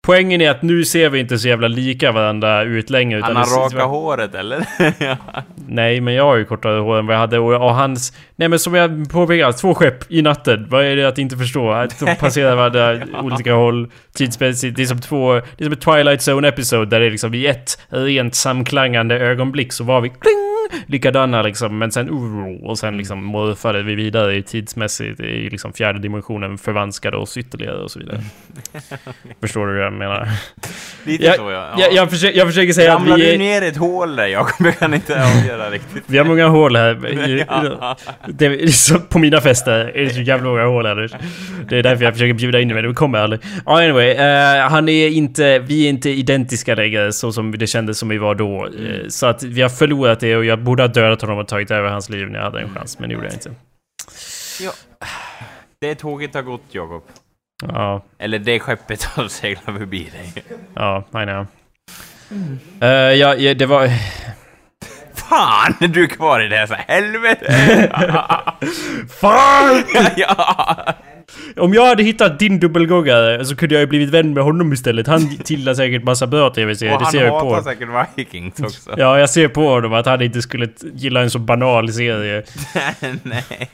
Poängen 0.04 0.40
är 0.40 0.50
att 0.50 0.62
nu 0.62 0.84
ser 0.84 1.08
vi 1.10 1.20
inte 1.20 1.38
så 1.38 1.48
jävla 1.48 1.68
lika 1.68 2.12
varandra 2.12 2.62
ut 2.62 2.90
längre. 2.90 3.20
Han 3.22 3.36
har 3.36 3.64
raka 3.64 3.84
håret, 3.84 4.34
eller? 4.34 4.66
ja. 4.98 5.16
Nej, 5.68 6.00
men 6.00 6.14
jag 6.14 6.24
har 6.24 6.36
ju 6.36 6.44
kortare 6.44 6.80
hår 6.80 6.98
än 6.98 7.06
vad 7.06 7.14
jag 7.14 7.20
hade. 7.20 7.38
Och, 7.38 7.54
och 7.54 7.74
hans... 7.74 8.12
Nej 8.36 8.48
men 8.48 8.58
som 8.58 8.74
jag 8.74 9.10
påpekade, 9.10 9.52
två 9.52 9.74
skepp 9.74 10.10
i 10.10 10.22
natten. 10.22 10.66
Vad 10.70 10.84
är 10.84 10.96
det 10.96 11.04
att 11.04 11.18
inte 11.18 11.36
förstå? 11.36 11.70
Att 11.70 12.00
de 12.00 12.16
passerar 12.20 12.56
varandra 12.56 13.06
olika 13.22 13.54
håll 13.54 13.90
tidsmässigt. 14.14 14.76
Det 14.76 14.82
är 14.82 14.86
som 14.86 15.00
två... 15.00 15.32
Det 15.34 15.40
är 15.58 15.64
som 15.64 15.72
ett 15.72 15.80
Twilight 15.80 16.28
Zone 16.28 16.48
episode 16.48 16.86
där 16.86 17.00
det 17.00 17.06
är 17.06 17.10
liksom 17.10 17.34
i 17.34 17.46
ett 17.46 17.78
rent 17.88 18.34
samklangande 18.34 19.18
ögonblick 19.18 19.72
så 19.72 19.84
var 19.84 20.00
vi 20.00 20.08
kling 20.08 20.53
likadana 20.86 21.42
liksom, 21.42 21.78
men 21.78 21.92
sen 21.92 22.08
uh, 22.08 22.64
och 22.64 22.78
sen 22.78 22.96
liksom 22.96 23.24
morfade 23.24 23.82
vi 23.82 23.94
vidare 23.94 24.36
i 24.36 24.42
tidsmässigt 24.42 25.20
i 25.20 25.50
liksom 25.50 25.72
fjärde 25.72 25.98
dimensionen, 25.98 26.58
förvanskade 26.58 27.16
oss 27.16 27.36
ytterligare 27.36 27.76
och 27.76 27.90
så 27.90 27.98
vidare. 27.98 28.20
Förstår 29.40 29.66
du 29.66 29.74
vad 29.74 29.84
jag 29.84 29.92
menar? 29.92 30.28
Lite 31.04 31.24
Jag, 31.24 31.36
så 31.36 31.50
ja. 31.50 31.74
jag, 31.78 31.92
jag, 31.92 32.10
försöker, 32.10 32.38
jag 32.38 32.46
försöker 32.46 32.72
säga 32.72 32.92
att 32.92 33.00
Ramlar 33.00 33.16
vi 33.16 33.22
du 33.22 33.32
är, 33.32 33.38
ner 33.38 33.62
i 33.62 33.66
ett 33.66 33.76
hål 33.76 34.16
där 34.16 34.26
Jakob? 34.26 34.66
Jag 34.66 34.78
kan 34.78 34.94
inte 34.94 35.24
avgöra 35.24 35.70
riktigt. 35.70 36.04
vi 36.06 36.18
har 36.18 36.24
många 36.24 36.46
hål 36.46 36.76
här. 36.76 36.94
Ja. 37.64 37.96
Det 38.26 38.74
så 38.74 38.98
på 38.98 39.18
mina 39.18 39.40
fester 39.40 39.92
är 39.94 40.04
det 40.04 40.10
så 40.10 40.20
jävla 40.20 40.48
många 40.48 40.64
hål 40.64 40.86
Anders. 40.86 41.12
Det 41.68 41.78
är 41.78 41.82
därför 41.82 42.04
jag 42.04 42.12
försöker 42.12 42.34
bjuda 42.34 42.60
in 42.60 42.68
dig 42.68 42.74
men 42.74 42.84
det 42.84 42.94
kommer 42.94 43.18
aldrig. 43.18 43.40
Ja, 43.66 43.82
anyway. 43.82 44.10
eh, 44.10 44.68
han 44.68 44.88
är 44.88 45.08
inte, 45.08 45.58
vi 45.58 45.84
är 45.84 45.88
inte 45.88 46.10
identiska 46.10 46.74
längre 46.74 47.12
så 47.12 47.32
som 47.32 47.58
det 47.58 47.66
kändes 47.66 47.98
som 47.98 48.08
vi 48.08 48.18
var 48.18 48.34
då. 48.34 48.66
Eh, 48.66 49.08
så 49.08 49.26
att 49.26 49.42
vi 49.42 49.62
har 49.62 49.68
förlorat 49.68 50.20
det 50.20 50.36
och 50.36 50.44
jag 50.44 50.58
borde 50.64 50.82
ha 50.82 50.88
dödat 50.88 51.20
honom 51.20 51.38
och 51.38 51.48
tagit 51.48 51.70
över 51.70 51.88
hans 51.88 52.08
liv 52.08 52.30
när 52.30 52.38
jag 52.38 52.44
hade 52.44 52.60
en 52.60 52.74
chans. 52.74 52.98
Men 52.98 53.08
det 53.08 53.12
gjorde 53.14 53.26
jag 53.26 53.34
inte. 53.34 53.54
Ja. 54.60 54.72
Det 55.80 55.94
tåget 55.94 56.34
har 56.34 56.42
gått 56.42 56.62
Jakob. 56.70 57.02
Ja, 57.68 58.04
Eller 58.18 58.38
det 58.38 58.60
skeppet 58.60 59.04
har 59.04 59.28
seglat 59.28 59.64
förbi 59.64 60.10
dig. 60.12 60.44
ja, 60.74 61.04
I 61.10 61.24
know. 61.24 61.46
Eh, 62.80 62.88
ja, 62.88 63.34
ja, 63.34 63.54
det 63.54 63.66
var... 63.66 63.90
Fan, 65.14 65.74
du 65.80 66.02
är 66.02 66.06
kvar 66.06 66.40
i 66.40 66.48
det 66.48 66.56
här 66.56 66.66
så 66.66 66.74
helvete! 66.74 67.46
Fan! 69.20 69.84
ja. 70.16 70.94
Om 71.56 71.74
jag 71.74 71.86
hade 71.86 72.02
hittat 72.02 72.38
din 72.38 72.60
dubbelgångare 72.60 73.44
så 73.44 73.56
kunde 73.56 73.74
jag 73.74 73.80
ju 73.80 73.86
blivit 73.86 74.10
vän 74.10 74.34
med 74.34 74.44
honom 74.44 74.72
istället. 74.72 75.06
Han 75.06 75.20
gillar 75.46 75.74
säkert 75.74 76.04
massa 76.04 76.26
bra 76.26 76.50
tv-serier, 76.50 76.92
Och 76.94 76.98
det 76.98 77.04
han 77.04 77.12
ser 77.12 77.20
jag 77.24 77.30
på 77.30 77.34
hatar 77.36 77.48
honom. 77.48 77.64
säkert 77.64 78.18
Vikings 78.18 78.60
också. 78.60 78.90
Ja, 78.96 79.18
jag 79.18 79.30
ser 79.30 79.48
på 79.48 79.68
honom 79.68 79.92
att 79.92 80.06
han 80.06 80.22
inte 80.22 80.42
skulle 80.42 80.68
gilla 80.94 81.22
en 81.22 81.30
så 81.30 81.38
banal 81.38 81.92
serie. 81.92 82.42
Nej. 83.22 83.70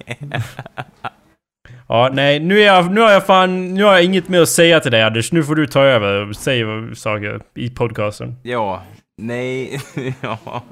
Ja, 1.88 2.10
nej, 2.12 2.40
nu, 2.40 2.60
är 2.60 2.66
jag, 2.66 2.90
nu 2.90 3.00
har 3.00 3.10
jag 3.10 3.26
fan... 3.26 3.74
Nu 3.74 3.84
har 3.84 3.92
jag 3.92 4.04
inget 4.04 4.28
mer 4.28 4.40
att 4.40 4.48
säga 4.48 4.80
till 4.80 4.92
dig 4.92 5.02
Anders. 5.02 5.32
Nu 5.32 5.44
får 5.44 5.54
du 5.54 5.66
ta 5.66 5.80
över 5.80 6.28
och 6.28 6.36
säga 6.36 6.66
saker 6.94 7.40
i 7.54 7.70
podcasten. 7.70 8.36
Ja. 8.42 8.82
Nej. 9.22 9.80
ja. 10.20 10.62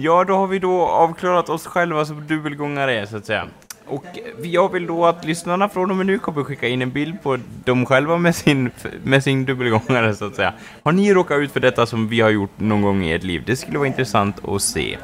Ja, 0.00 0.24
då 0.24 0.34
har 0.36 0.46
vi 0.46 0.58
då 0.58 0.82
avklarat 0.86 1.48
oss 1.48 1.66
själva 1.66 2.04
som 2.04 2.26
dubbelgångare, 2.26 3.06
så 3.06 3.16
att 3.16 3.26
säga. 3.26 3.46
Och 3.88 4.04
jag 4.42 4.72
vill 4.72 4.86
då 4.86 5.06
att 5.06 5.24
lyssnarna 5.24 5.68
från 5.68 5.90
och 5.90 5.96
med 5.96 6.06
nu 6.06 6.18
kommer 6.18 6.44
skicka 6.44 6.68
in 6.68 6.82
en 6.82 6.90
bild 6.90 7.22
på 7.22 7.38
dem 7.64 7.86
själva 7.86 8.18
med 8.18 8.34
sin, 8.36 8.70
med 9.04 9.24
sin 9.24 9.44
dubbelgångare, 9.44 10.14
så 10.14 10.24
att 10.24 10.34
säga. 10.34 10.52
Har 10.82 10.92
ni 10.92 11.14
råkat 11.14 11.38
ut 11.38 11.52
för 11.52 11.60
detta 11.60 11.86
som 11.86 12.08
vi 12.08 12.20
har 12.20 12.30
gjort 12.30 12.60
någon 12.60 12.82
gång 12.82 13.04
i 13.04 13.12
ert 13.12 13.22
liv? 13.22 13.42
Det 13.46 13.56
skulle 13.56 13.78
vara 13.78 13.88
intressant 13.88 14.48
att 14.48 14.62
se. 14.62 14.98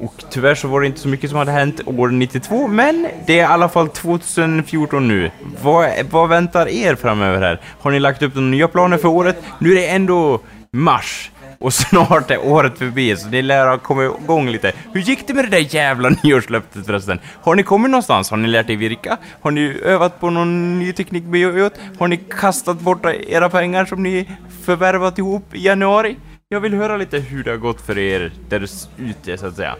Och 0.00 0.24
tyvärr 0.30 0.54
så 0.54 0.68
var 0.68 0.80
det 0.80 0.86
inte 0.86 1.00
så 1.00 1.08
mycket 1.08 1.30
som 1.30 1.38
hade 1.38 1.52
hänt 1.52 1.80
år 1.86 2.08
92, 2.08 2.68
men 2.68 3.08
det 3.26 3.32
är 3.32 3.42
i 3.42 3.52
alla 3.52 3.68
fall 3.68 3.88
2014 3.88 5.08
nu. 5.08 5.30
Vad, 5.62 5.90
vad 6.10 6.28
väntar 6.28 6.68
er 6.68 6.94
framöver 6.94 7.40
här? 7.40 7.60
Har 7.80 7.90
ni 7.90 8.00
lagt 8.00 8.22
upp 8.22 8.34
några 8.34 8.48
nya 8.48 8.68
planer 8.68 8.96
för 8.96 9.08
året? 9.08 9.42
Nu 9.58 9.70
är 9.70 9.74
det 9.74 9.86
ändå 9.86 10.40
mars. 10.72 11.30
Och 11.60 11.74
snart 11.74 12.30
är 12.30 12.46
året 12.46 12.78
förbi, 12.78 13.16
så 13.16 13.28
ni 13.28 13.42
lär 13.42 13.66
ha 13.66 13.78
kommit 13.78 14.12
igång 14.22 14.48
lite. 14.48 14.72
Hur 14.92 15.00
gick 15.00 15.26
det 15.26 15.34
med 15.34 15.44
det 15.44 15.50
där 15.50 15.74
jävla 15.74 16.08
nyårslöftet 16.22 16.86
förresten? 16.86 17.18
Har 17.42 17.54
ni 17.54 17.62
kommit 17.62 17.90
någonstans? 17.90 18.30
Har 18.30 18.36
ni 18.36 18.48
lärt 18.48 18.70
er 18.70 18.76
virka? 18.76 19.18
Har 19.40 19.50
ni 19.50 19.80
övat 19.82 20.20
på 20.20 20.30
någon 20.30 20.78
ny 20.78 20.92
teknik 20.92 21.24
med 21.24 21.40
jojot? 21.40 21.72
Har 21.98 22.08
ni 22.08 22.16
kastat 22.16 22.80
bort 22.80 23.06
era 23.06 23.48
pengar 23.50 23.84
som 23.84 24.02
ni 24.02 24.28
förvärvat 24.64 25.18
ihop 25.18 25.54
i 25.54 25.64
januari? 25.64 26.16
Jag 26.48 26.60
vill 26.60 26.74
höra 26.74 26.96
lite 26.96 27.18
hur 27.18 27.44
det 27.44 27.50
har 27.50 27.58
gått 27.58 27.80
för 27.80 27.98
er 27.98 28.32
där 28.48 28.66
ute, 28.96 29.38
så 29.38 29.46
att 29.46 29.56
säga. 29.56 29.76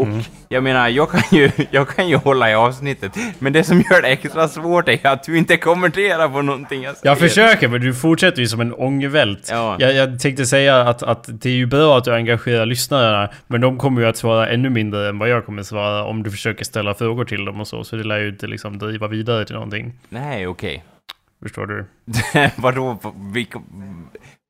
Och 0.00 0.08
jag 0.48 0.62
menar, 0.62 0.88
jag 0.88 1.10
kan, 1.10 1.38
ju, 1.38 1.50
jag 1.70 1.88
kan 1.88 2.08
ju 2.08 2.16
hålla 2.16 2.50
i 2.50 2.54
avsnittet, 2.54 3.12
men 3.38 3.52
det 3.52 3.64
som 3.64 3.80
gör 3.90 4.02
det 4.02 4.08
extra 4.08 4.48
svårt 4.48 4.88
är 4.88 5.06
att 5.06 5.24
du 5.24 5.38
inte 5.38 5.56
kommenterar 5.56 6.28
på 6.28 6.42
någonting 6.42 6.82
jag 6.82 6.96
säger. 6.96 7.10
Jag 7.10 7.18
försöker, 7.18 7.68
men 7.68 7.80
du 7.80 7.94
fortsätter 7.94 8.40
ju 8.40 8.48
som 8.48 8.60
en 8.60 8.74
ångvält. 8.74 9.48
Ja. 9.50 9.76
Jag, 9.78 9.94
jag 9.94 10.20
tänkte 10.20 10.46
säga 10.46 10.80
att, 10.80 11.02
att 11.02 11.24
det 11.28 11.48
är 11.48 11.54
ju 11.54 11.66
bra 11.66 11.98
att 11.98 12.04
du 12.04 12.14
engagerar 12.14 12.66
lyssnarna, 12.66 13.28
men 13.46 13.60
de 13.60 13.78
kommer 13.78 14.00
ju 14.00 14.08
att 14.08 14.16
svara 14.16 14.48
ännu 14.48 14.70
mindre 14.70 15.08
än 15.08 15.18
vad 15.18 15.28
jag 15.28 15.46
kommer 15.46 15.62
svara 15.62 16.04
om 16.04 16.22
du 16.22 16.30
försöker 16.30 16.64
ställa 16.64 16.94
frågor 16.94 17.24
till 17.24 17.44
dem 17.44 17.60
och 17.60 17.68
så. 17.68 17.84
Så 17.84 17.96
det 17.96 18.04
lär 18.04 18.18
ju 18.18 18.28
inte 18.28 18.46
liksom 18.46 18.78
driva 18.78 19.08
vidare 19.08 19.44
till 19.44 19.54
någonting. 19.54 19.92
Nej, 20.08 20.46
okej. 20.46 20.84
Förstår 21.42 21.66
du? 21.66 21.84
Vadå, 22.56 22.98
vilka, 23.32 23.60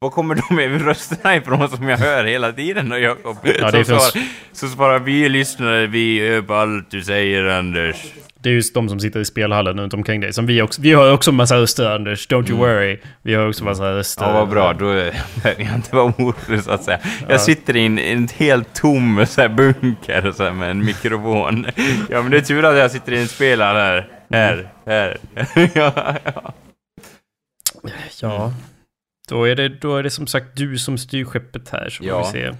var 0.02 0.10
kommer 0.10 0.34
de 0.34 0.54
med 0.54 0.84
rösterna 0.84 1.36
ifrån 1.36 1.68
som 1.68 1.88
jag 1.88 1.98
hör 1.98 2.24
hela 2.24 2.52
tiden 2.52 2.88
då, 2.88 2.98
Jakob? 2.98 3.36
Ja, 3.42 3.70
det 3.70 3.84
så, 3.84 3.98
svarar, 3.98 4.26
så 4.52 4.68
svarar 4.68 4.98
vi 4.98 5.28
lyssnare, 5.28 5.86
vi 5.86 6.28
hör 6.28 6.42
på 6.42 6.54
allt 6.54 6.90
du 6.90 7.02
säger, 7.02 7.44
Anders. 7.44 7.96
Det 8.42 8.48
är 8.48 8.52
just 8.52 8.74
de 8.74 8.88
som 8.88 9.00
sitter 9.00 9.20
i 9.20 9.24
spelhallen 9.24 9.80
runt 9.80 9.94
omkring 9.94 10.20
dig. 10.20 10.32
Som 10.32 10.46
vi 10.46 10.62
också. 10.62 10.82
Vi 10.82 10.92
har 10.92 11.12
också 11.12 11.32
massa 11.32 11.56
röster 11.56 11.94
Anders. 11.94 12.28
Don't 12.28 12.50
you 12.50 12.58
worry. 12.58 12.98
Vi 13.22 13.34
har 13.34 13.48
också 13.48 13.64
massa 13.64 13.92
röster. 13.92 14.24
Mm. 14.24 14.34
Ja, 14.34 14.40
vad 14.40 14.48
bra. 14.48 14.72
Då 14.72 14.86
behöver 14.86 15.62
jag 15.64 15.74
inte 15.74 15.96
vara 15.96 16.04
orolig, 16.04 16.62
så 16.64 16.70
att 16.70 16.84
säga. 16.84 16.98
Jag 17.28 17.40
sitter 17.40 17.76
i 17.76 17.86
en, 17.86 17.98
en 17.98 18.28
helt 18.36 18.74
tom 18.74 19.26
så 19.28 19.40
här, 19.40 19.48
bunker 19.48 20.32
så 20.32 20.44
här, 20.44 20.52
med 20.52 20.70
en 20.70 20.84
mikrofon. 20.84 21.66
Ja, 22.10 22.22
men 22.22 22.30
det 22.30 22.36
är 22.36 22.40
tur 22.40 22.64
att 22.64 22.76
jag 22.76 22.90
sitter 22.90 23.12
i 23.12 23.20
en 23.20 23.28
spelare 23.28 23.78
här. 23.78 24.08
Här, 24.30 24.68
här. 24.86 25.18
ja, 25.74 25.92
ja. 26.24 26.52
Ja. 28.20 28.52
Då 29.30 29.44
är, 29.48 29.54
det, 29.56 29.68
då 29.68 29.96
är 29.96 30.02
det 30.02 30.10
som 30.10 30.26
sagt 30.26 30.46
du 30.56 30.78
som 30.78 30.98
styr 30.98 31.24
skeppet 31.24 31.68
här. 31.70 31.88
Så 31.88 32.04
Ja. 32.04 32.24
får 32.24 32.32
vi 32.32 32.38
se. 32.38 32.50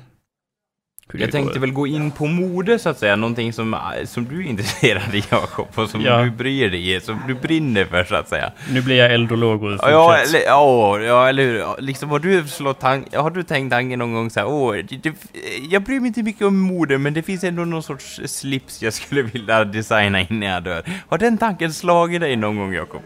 Jag 1.13 1.33
tänkte 1.33 1.55
går. 1.55 1.61
väl 1.61 1.73
gå 1.73 1.87
in 1.87 2.11
på 2.11 2.27
mode, 2.27 2.79
så 2.79 2.89
att 2.89 2.99
säga. 2.99 3.17
Någonting 3.17 3.53
som, 3.53 3.77
som 4.05 4.25
du 4.25 4.45
är 4.45 4.49
intresserad 4.49 5.15
i, 5.15 5.25
Jakob. 5.31 5.67
Och 5.75 5.89
som 5.91 6.01
Ja. 6.01 6.23
du 6.23 6.31
bryr 6.31 6.71
dig 6.71 6.95
i, 6.95 7.01
som 7.01 7.21
du 7.27 7.35
brinner 7.35 7.85
för, 7.85 8.05
så 8.05 8.15
att 8.15 8.29
säga. 8.29 8.53
Nu 8.73 8.83
blir 8.83 8.97
jag 8.97 9.13
eldolog 9.15 9.63
och 9.63 9.73
Ja, 9.73 10.17
eller, 10.17 10.41
ja, 10.47 11.01
ja, 11.01 11.29
eller 11.29 11.43
hur? 11.45 11.81
Liksom, 11.83 12.11
har 12.11 12.19
du, 12.19 12.47
slått 12.49 12.83
har 12.83 13.31
du 13.31 13.43
tänkt 13.43 13.71
tanken 13.71 13.99
någon 13.99 14.15
gång 14.15 14.31
så 14.31 14.41
här, 14.41 14.47
åh, 14.49 14.77
det, 15.03 15.13
jag 15.71 15.83
bryr 15.83 16.01
mig 16.01 16.07
inte 16.09 16.23
mycket 16.23 16.43
om 16.47 16.59
mode, 16.59 16.99
men 16.99 17.15
det 17.15 17.23
finns 17.23 17.45
ändå 17.45 17.65
någon 17.65 17.83
sorts 17.83 18.21
slips 18.27 18.83
jag 18.83 18.93
skulle 18.93 19.23
vilja 19.23 19.65
designa 19.65 20.21
innan 20.21 20.43
jag 20.43 20.63
dör. 20.63 20.83
Har 21.09 21.19
den 21.19 21.39
tanken 21.39 21.73
slagit 21.73 22.21
dig 22.21 22.37
någon 22.37 22.57
gång, 22.57 22.73
Jakob? 22.75 23.03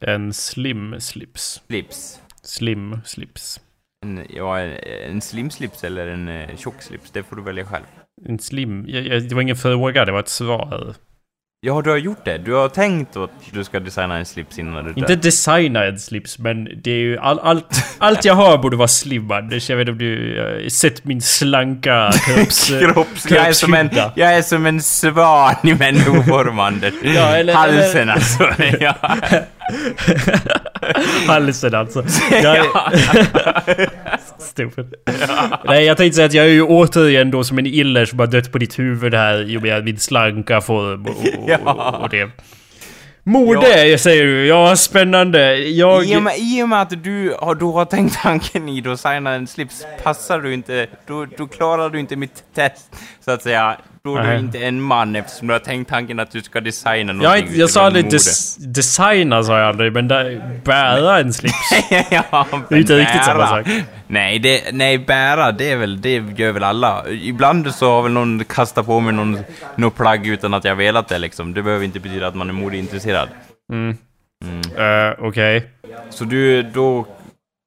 En 0.00 0.32
slim 0.32 1.00
slips. 1.00 1.60
Slips? 1.66 2.20
Slim 2.48 3.00
slips. 3.04 3.60
En, 4.04 4.22
ja, 4.30 4.58
en, 4.58 5.20
slim 5.20 5.50
slips 5.50 5.84
eller 5.84 6.06
en 6.06 6.28
eh, 6.28 6.56
tjock 6.56 6.82
slips, 6.82 7.10
det 7.10 7.22
får 7.22 7.36
du 7.36 7.42
välja 7.42 7.64
själv. 7.64 7.84
En 8.26 8.38
slim... 8.38 8.84
Jag, 8.88 9.06
jag, 9.06 9.28
det 9.28 9.34
var 9.34 9.42
ingen 9.42 9.56
fråga, 9.56 10.04
det 10.04 10.12
var 10.12 10.20
ett 10.20 10.28
svar. 10.28 10.94
Ja, 11.60 11.82
du 11.82 11.90
har 11.90 11.96
gjort 11.96 12.24
det. 12.24 12.38
Du 12.38 12.52
har 12.54 12.68
tänkt 12.68 13.16
att 13.16 13.30
du 13.52 13.64
ska 13.64 13.80
designa 13.80 14.16
en 14.18 14.26
slips 14.26 14.58
innan 14.58 14.84
du 14.84 14.92
dör. 14.92 14.98
Inte 14.98 15.16
designa 15.16 15.84
en 15.84 15.98
slips, 15.98 16.38
men 16.38 16.68
det 16.82 16.90
är 16.90 16.94
ju 16.98 17.18
all, 17.18 17.38
allt, 17.38 17.84
allt 17.98 18.24
jag 18.24 18.34
har 18.34 18.58
borde 18.58 18.76
vara 18.76 18.88
slim 18.88 19.30
Anders. 19.30 19.70
Jag 19.70 19.76
vet 19.76 19.82
inte 19.88 19.92
om 19.92 19.98
du 19.98 20.40
uh, 20.62 20.68
sett 20.68 21.04
min 21.04 21.20
slanka 21.20 22.10
kropps... 22.26 22.68
Kropps, 22.68 23.30
jag, 23.30 23.46
är 23.48 23.52
som 23.52 23.74
en, 23.74 23.90
jag 24.14 24.34
är 24.34 24.42
som 24.42 24.66
en 24.66 24.82
svan 24.82 25.54
i 25.64 25.74
människoform, 25.74 26.58
Anders. 26.58 26.94
Ja, 27.02 27.36
eller- 27.36 27.54
Halsen 27.54 28.08
eller- 28.08 28.12
alltså. 28.12 28.48
ja. 28.80 28.94
Halsen 31.26 31.74
alltså. 31.74 32.04
Jag, 32.42 32.66
Stupid. 34.38 34.94
Nej, 35.64 35.84
jag 35.84 35.96
tänkte 35.96 36.16
säga 36.16 36.26
att 36.26 36.34
jag 36.34 36.44
är 36.46 36.50
ju 36.50 36.62
återigen 36.62 37.30
då 37.30 37.44
som 37.44 37.58
en 37.58 37.66
iller 37.66 38.04
som 38.04 38.18
har 38.18 38.26
dött 38.26 38.52
på 38.52 38.58
ditt 38.58 38.78
huvud 38.78 39.14
här 39.14 39.50
i 39.50 39.56
och 39.58 39.62
med 39.62 39.84
min 39.84 39.98
slanka 39.98 40.60
form 40.60 41.06
och, 41.06 41.10
och, 41.10 41.50
Ja. 41.64 41.98
och 42.02 42.08
det. 42.08 42.30
Mode 43.22 43.98
säger 43.98 44.24
du. 44.24 44.46
Ja, 44.46 44.76
spännande. 44.76 45.56
Jag... 45.56 46.04
I, 46.04 46.16
och 46.16 46.22
med, 46.22 46.34
I 46.38 46.62
och 46.62 46.68
med 46.68 46.82
att 46.82 47.04
du 47.04 47.34
har, 47.38 47.54
du 47.54 47.64
har 47.64 47.84
tänkt 47.84 48.22
tanken 48.22 48.68
i 48.68 48.88
att 48.88 49.00
signa 49.00 49.34
en 49.34 49.46
slips 49.46 49.86
passar 50.02 50.40
du 50.40 50.54
inte, 50.54 50.86
då, 51.06 51.26
då 51.36 51.46
klarar 51.46 51.90
du 51.90 52.00
inte 52.00 52.16
mitt 52.16 52.44
test, 52.54 52.96
så 53.24 53.30
att 53.30 53.42
säga. 53.42 53.76
Då 54.04 54.16
är 54.16 54.22
du 54.22 54.28
Nej. 54.28 54.38
inte 54.38 54.58
en 54.58 54.82
man 54.82 55.16
eftersom 55.16 55.48
du 55.48 55.54
har 55.54 55.58
tänkt 55.60 55.88
tanken 55.88 56.20
att 56.20 56.30
du 56.30 56.42
ska 56.42 56.60
designa 56.60 57.12
Jag, 57.12 57.16
någonting 57.22 57.60
jag 57.60 57.70
sa 57.70 57.80
utifrån 57.80 57.84
aldrig 57.84 58.10
des, 58.10 58.56
designa 58.56 59.42
sa 59.42 59.58
jag 59.58 59.68
aldrig, 59.68 59.92
men 59.92 60.08
där, 60.08 60.60
bära 60.64 61.18
en 61.18 61.32
slips. 61.32 61.54
ja, 62.10 62.46
Det 62.68 62.74
är 62.74 62.78
inte 62.78 62.98
riktigt 62.98 63.24
samma 63.24 63.46
sak. 63.46 63.66
Nej, 64.06 64.38
det, 64.38 64.72
nej, 64.72 64.98
bära, 64.98 65.52
det 65.52 65.70
är 65.70 65.76
väl, 65.76 66.00
det 66.00 66.12
gör 66.36 66.52
väl 66.52 66.64
alla. 66.64 67.08
Ibland 67.08 67.74
så 67.74 67.90
har 67.90 68.02
väl 68.02 68.12
någon 68.12 68.44
kastat 68.44 68.86
på 68.86 69.00
mig 69.00 69.12
någon, 69.12 69.38
någon 69.76 69.90
plagg 69.90 70.26
utan 70.26 70.54
att 70.54 70.64
jag 70.64 70.76
velat 70.76 71.08
det 71.08 71.18
liksom. 71.18 71.54
Det 71.54 71.62
behöver 71.62 71.84
inte 71.84 72.00
betyda 72.00 72.26
att 72.26 72.34
man 72.34 72.48
är 72.48 72.52
modeintresserad. 72.54 73.28
Eh, 74.76 75.24
Okej. 75.26 75.70
Så 76.10 76.24
du, 76.24 76.62
då, 76.62 77.06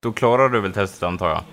då 0.03 0.11
klarar 0.11 0.49
du 0.49 0.61
väl 0.61 0.73
testet 0.73 1.03
antar 1.03 1.29
jag? 1.29 1.43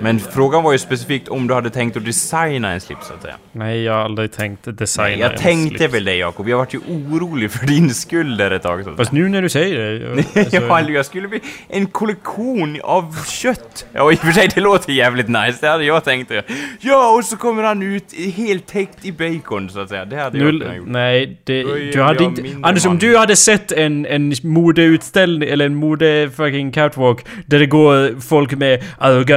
Men 0.00 0.20
frågan 0.20 0.62
var 0.62 0.72
ju 0.72 0.78
specifikt 0.78 1.28
om 1.28 1.46
du 1.46 1.54
hade 1.54 1.70
tänkt 1.70 1.96
att 1.96 2.04
designa 2.04 2.70
en 2.72 2.80
slips, 2.80 3.06
så 3.08 3.14
att 3.14 3.22
säga. 3.22 3.34
Nej, 3.52 3.82
jag 3.82 3.92
har 3.92 4.00
aldrig 4.00 4.32
tänkt 4.32 4.78
designa 4.78 5.16
Jag 5.16 5.32
en 5.32 5.38
tänkte 5.38 5.78
slips. 5.78 5.94
väl 5.94 6.04
det, 6.04 6.14
Jakob. 6.16 6.48
Jag 6.48 6.56
vart 6.58 6.74
ju 6.74 6.78
orolig 6.78 7.50
för 7.50 7.66
din 7.66 7.94
skull 7.94 8.36
där 8.36 8.50
ett 8.50 8.62
tag. 8.62 8.84
Så 8.84 8.96
Fast 8.96 9.12
nu 9.12 9.28
när 9.28 9.42
du 9.42 9.48
säger 9.48 9.78
det... 9.80 9.98
jag- 10.04 10.18
alltså- 10.44 10.56
ja, 10.68 10.78
eller 10.78 10.90
jag 10.90 11.06
skulle 11.06 11.28
bli 11.28 11.40
en 11.68 11.86
kollektion 11.86 12.78
av 12.82 13.24
kött. 13.26 13.86
Ja, 13.92 14.12
i 14.12 14.14
och 14.14 14.18
för 14.18 14.32
sig, 14.32 14.48
det 14.54 14.60
låter 14.60 14.92
jävligt 14.92 15.28
nice. 15.28 15.58
Det 15.60 15.68
hade 15.68 15.84
jag 15.84 16.04
tänkt. 16.04 16.32
Ja, 16.80 17.14
och 17.18 17.24
så 17.24 17.36
kommer 17.36 17.62
han 17.62 17.82
ut 17.82 18.04
helt 18.36 18.66
täckt 18.66 19.04
i 19.04 19.12
bacon, 19.12 19.70
så 19.70 19.80
att 19.80 19.88
säga. 19.88 20.04
Det 20.04 20.16
hade 20.16 20.38
jag 20.38 20.48
kunnat 20.50 20.68
Nu, 20.68 20.76
gjort. 20.76 20.88
nej, 20.88 21.40
det, 21.44 21.62
du 21.92 22.02
hade 22.02 22.22
jag 22.24 22.32
inte... 22.38 22.56
Anders, 22.68 22.86
om 22.86 22.98
du 22.98 23.16
hade 23.16 23.36
sett 23.36 23.72
en, 23.72 24.06
en 24.06 24.34
modeutställning 24.42 25.48
eller 25.48 25.66
en 25.66 25.74
mode 25.74 26.30
fucking 26.36 26.72
catwalk 26.72 27.26
där 27.46 27.58
det 27.58 27.66
går 27.66 28.20
folk 28.20 28.52
med 28.52 28.82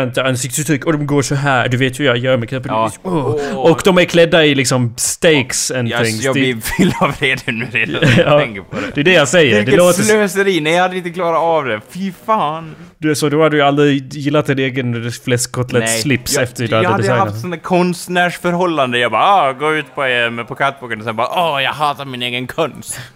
arroganta 0.07 0.23
ansiktsuttryck 0.23 0.85
och 0.85 0.93
de 0.93 1.07
går 1.07 1.21
så 1.21 1.35
här. 1.35 1.67
Du 1.67 1.77
vet 1.77 1.99
hur 1.99 2.05
jag 2.05 2.17
gör 2.17 2.37
med 2.37 2.49
kapitalism. 2.49 3.01
Ja. 3.03 3.09
Åh. 3.11 3.35
Åh. 3.53 3.71
Och 3.71 3.81
de 3.83 3.97
är 3.97 4.03
klädda 4.05 4.45
i 4.45 4.55
liksom 4.55 4.93
steaks 4.97 5.71
and 5.71 5.87
Jag, 5.87 6.03
things. 6.05 6.23
jag 6.23 6.35
Det- 6.35 6.39
blir 6.39 6.55
fylld 6.61 6.93
av 7.01 7.11
vrede 7.19 7.41
nu 7.51 7.67
redan 7.71 8.01
när 8.01 8.17
jag 8.19 8.27
Ja, 8.33 8.39
tänker 8.39 8.61
på 8.61 8.75
det. 8.75 8.91
det 8.95 9.01
är 9.01 9.05
det 9.05 9.13
jag 9.13 9.27
säger. 9.27 9.51
Det 9.51 9.57
Vilket 9.59 9.77
låter... 9.77 10.03
slöseri! 10.03 10.61
Nej, 10.61 10.73
jag 10.73 10.81
hade 10.81 10.97
inte 10.97 11.09
klarat 11.09 11.39
av 11.39 11.65
det. 11.65 11.81
Fy 11.91 12.11
fan! 12.25 12.75
Du, 12.97 13.15
så 13.15 13.29
då 13.29 13.43
hade 13.43 13.57
du 13.57 13.61
aldrig 13.63 14.13
gillat 14.13 14.49
en 14.49 14.59
egen 14.59 15.11
fläskkotlett-slips 15.11 16.37
efter 16.39 16.63
du 16.67 16.69
jag 16.69 16.77
hade 16.77 16.87
hade 16.89 17.03
designat 17.03 17.19
haft 17.27 17.41
sådana 17.41 17.57
konstnärsförhållande. 17.57 18.99
Jag 18.99 19.11
bara 19.11 19.23
ah, 19.23 19.53
gå 19.53 19.73
ut 19.75 19.95
på, 19.95 20.03
eh, 20.03 20.43
på 20.47 20.55
catwalken 20.55 20.99
och 20.99 21.05
sen 21.05 21.15
bara 21.15 21.27
åh, 21.53 21.63
jag 21.63 21.71
hatar 21.71 22.05
min 22.05 22.21
egen 22.21 22.47
konst. 22.47 22.99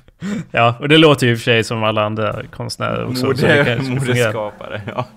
Ja, 0.51 0.75
och 0.79 0.89
det 0.89 0.97
låter 0.97 1.25
ju 1.27 1.31
i 1.31 1.35
och 1.35 1.39
för 1.39 1.43
sig 1.43 1.63
som 1.63 1.83
alla 1.83 2.03
andra 2.05 2.35
konstnärer 2.55 3.05
också. 3.05 3.21
så 3.21 3.31
det 3.33 3.47
Mode, 3.47 3.65
kanske 3.65 3.85
skulle 3.85 3.99
fungera. 3.99 4.25
modeskapare, 4.27 4.81
ja. 4.95 5.07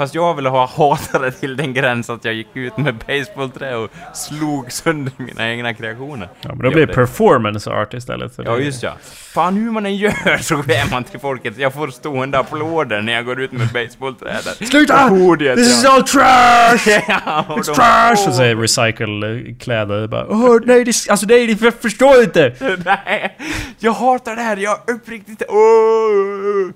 Fast 0.00 0.14
jag 0.14 0.34
ville 0.34 0.48
ha 0.48 0.66
hatare 0.66 1.30
till 1.30 1.56
den 1.56 1.74
gräns 1.74 2.10
att 2.10 2.24
jag 2.24 2.34
gick 2.34 2.48
ut 2.54 2.76
med 2.76 2.94
baseballträ 2.94 3.76
och 3.76 3.90
slog 4.14 4.72
sönder 4.72 5.12
mina 5.16 5.48
egna 5.50 5.74
kreationer. 5.74 6.28
Ja, 6.40 6.48
men 6.48 6.58
då 6.58 6.70
blir 6.70 6.86
det 6.86 6.94
performance 6.94 7.70
art 7.70 7.94
istället. 7.94 8.34
Så 8.34 8.42
Ja, 8.42 8.58
just 8.58 8.82
ja. 8.82 8.92
Fan, 9.34 9.54
hur 9.56 9.70
man 9.70 9.86
än 9.86 9.96
gör 9.96 10.42
så 10.42 10.54
är 10.54 10.90
man 10.90 11.04
till 11.04 11.20
folket. 11.20 11.58
Jag 11.58 11.74
får 11.74 11.88
stående 11.88 12.38
applåder 12.38 13.02
när 13.02 13.12
jag 13.12 13.24
går 13.24 13.40
ut 13.40 13.52
med 13.52 13.68
baseballträ 13.68 14.32
där. 14.44 14.66
Sluta! 14.66 15.08
Podiet, 15.08 15.56
This 15.56 15.78
is 15.78 15.84
ja. 15.84 15.92
all 15.92 16.02
trash! 16.02 16.86
ja, 17.08 17.44
It's 17.48 17.66
de- 17.66 17.74
trash! 17.74 18.28
Och 18.28 18.34
säger 18.34 18.56
recycle-kläder 18.56 20.06
bara 20.08 20.26
Åh 20.28 20.58
nej, 20.64 20.84
det, 20.84 20.92
alltså 21.10 21.26
nej, 21.26 21.46
det, 21.46 21.60
jag 21.64 21.74
förstår 21.74 22.22
inte! 22.22 22.54
Nej, 22.84 23.38
jag 23.78 23.92
hatar 23.92 24.36
det 24.36 24.42
här. 24.42 24.56
Jag 24.56 24.78
uppriktigt... 24.86 25.42
Åh, 25.48 25.56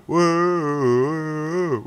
åh, 0.06 0.18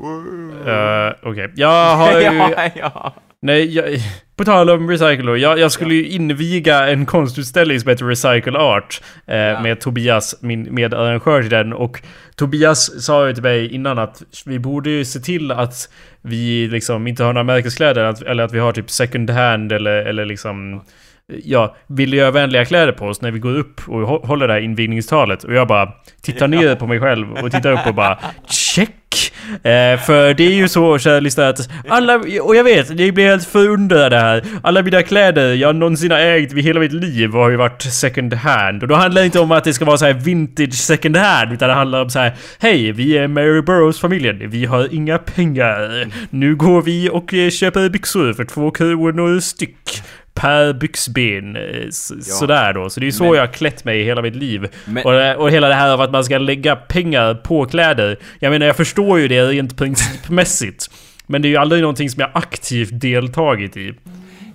åh. 0.00 0.44
Uh, 0.66 1.12
Okej, 1.24 1.52
jag 1.54 1.96
har 1.96 2.12
ju... 2.20 2.24
ja, 2.24 2.70
ja. 2.76 3.14
Nej, 3.42 3.74
jag, 3.74 3.84
på 4.36 4.44
tal 4.44 4.70
om 4.70 4.90
recycle. 4.90 5.36
Jag, 5.36 5.58
jag 5.58 5.72
skulle 5.72 5.94
ju 5.94 6.08
inviga 6.08 6.88
en 6.88 7.06
konstutställning 7.06 7.80
som 7.80 7.90
heter 7.90 8.04
Recycle 8.04 8.58
Art. 8.58 9.00
Eh, 9.26 9.36
Ja. 9.36 9.60
Med 9.60 9.80
Tobias, 9.80 10.34
min 10.40 10.74
medarrangör 10.74 11.40
till 11.40 11.50
den. 11.50 11.72
Och 11.72 12.02
Tobias 12.36 13.04
sa 13.04 13.26
ju 13.26 13.34
till 13.34 13.42
mig 13.42 13.74
innan 13.74 13.98
att 13.98 14.22
vi 14.46 14.58
borde 14.58 14.90
ju 14.90 15.04
se 15.04 15.20
till 15.20 15.50
att 15.50 15.88
vi 16.22 16.68
liksom 16.68 17.06
inte 17.06 17.24
har 17.24 17.32
några 17.32 17.44
märkeskläder. 17.44 18.04
Att, 18.04 18.22
eller 18.22 18.44
att 18.44 18.52
vi 18.52 18.58
har 18.58 18.72
typ 18.72 18.90
second 18.90 19.30
hand 19.30 19.72
eller, 19.72 19.96
eller 19.96 20.24
liksom... 20.24 20.74
Ja, 20.74 20.84
miljövänliga 21.86 22.64
kläder 22.64 22.92
på 22.92 23.06
oss 23.06 23.22
när 23.22 23.30
vi 23.30 23.38
går 23.38 23.56
upp 23.58 23.80
och 23.88 24.00
hå- 24.00 24.26
håller 24.26 24.48
det 24.48 24.54
här 24.54 24.60
invigningstalet. 24.60 25.44
Och 25.44 25.54
jag 25.54 25.68
bara 25.68 25.88
tittar 26.22 26.48
ner 26.48 26.74
på 26.74 26.86
mig 26.86 27.00
själv 27.00 27.32
och 27.32 27.50
tittar 27.52 27.72
upp 27.72 27.86
och 27.86 27.94
bara 27.94 28.18
check! 28.48 28.90
Eh, 29.54 30.00
för 30.00 30.34
det 30.34 30.44
är 30.46 30.52
ju 30.54 30.68
så, 30.68 30.98
kära 30.98 31.20
lyssnare, 31.20 31.48
att 31.48 31.68
alla, 31.88 32.16
och 32.42 32.56
jag 32.56 32.64
vet, 32.64 32.96
det 32.98 33.12
blir 33.12 33.24
helt 33.28 33.46
förundrade 33.46 34.18
här. 34.18 34.44
Alla 34.62 34.82
mina 34.82 35.02
kläder 35.02 35.54
jag 35.54 35.76
någonsin 35.76 36.10
har 36.10 36.18
ägt 36.18 36.52
vid 36.52 36.64
hela 36.64 36.80
mitt 36.80 36.92
liv 36.92 37.32
har 37.32 37.50
ju 37.50 37.56
varit 37.56 37.82
second 37.82 38.34
hand. 38.34 38.82
Och 38.82 38.88
då 38.88 38.94
handlar 38.94 39.22
det 39.22 39.26
inte 39.26 39.40
om 39.40 39.52
att 39.52 39.64
det 39.64 39.74
ska 39.74 39.84
vara 39.84 39.96
så 39.98 40.04
här 40.04 40.12
vintage 40.12 40.74
second 40.74 41.16
hand, 41.16 41.52
utan 41.52 41.68
det 41.68 41.74
handlar 41.74 42.02
om 42.02 42.10
så 42.10 42.18
här: 42.18 42.32
Hej, 42.58 42.92
vi 42.92 43.18
är 43.18 43.28
Mary 43.28 43.62
Burroughs-familjen. 43.62 44.50
Vi 44.50 44.64
har 44.64 44.94
inga 44.94 45.18
pengar. 45.18 46.06
Nu 46.30 46.56
går 46.56 46.82
vi 46.82 47.10
och 47.12 47.34
eh, 47.34 47.50
köper 47.50 47.88
byxor 47.88 48.32
för 48.32 48.44
två 48.44 48.70
kronor 48.70 49.40
styck. 49.40 50.02
Per 50.34 50.72
byxben. 50.72 51.56
eh, 51.56 51.62
s- 51.88 52.38
Sådär 52.38 52.72
då. 52.72 52.90
Så 52.90 53.00
det 53.00 53.06
är 53.06 53.10
så 53.10 53.24
Men- 53.24 53.32
jag 53.34 53.40
har 53.42 53.52
klätt 53.52 53.84
mig 53.84 54.00
i 54.00 54.04
hela 54.04 54.22
mitt 54.22 54.36
liv. 54.36 54.68
Men- 54.84 55.04
Och, 55.04 55.12
det- 55.12 55.36
och 55.36 55.50
hela 55.50 55.68
det 55.68 55.74
här 55.74 55.92
av 55.92 56.00
att 56.00 56.10
man 56.10 56.24
ska 56.24 56.38
lägga 56.38 56.76
pengar 56.76 57.34
på 57.34 57.66
kläder. 57.66 58.18
Jag 58.38 58.50
menar, 58.50 58.66
jag 58.66 58.76
förstår 58.76 59.18
ju 59.20 59.28
det 59.28 59.42
rent 59.46 59.76
principmässigt. 59.76 60.90
Men 61.26 61.42
det 61.42 61.48
är 61.48 61.50
ju 61.50 61.56
aldrig 61.56 61.80
någonting 61.82 62.10
som 62.10 62.20
jag 62.20 62.30
aktivt 62.34 63.00
deltagit 63.00 63.76
i. 63.76 63.94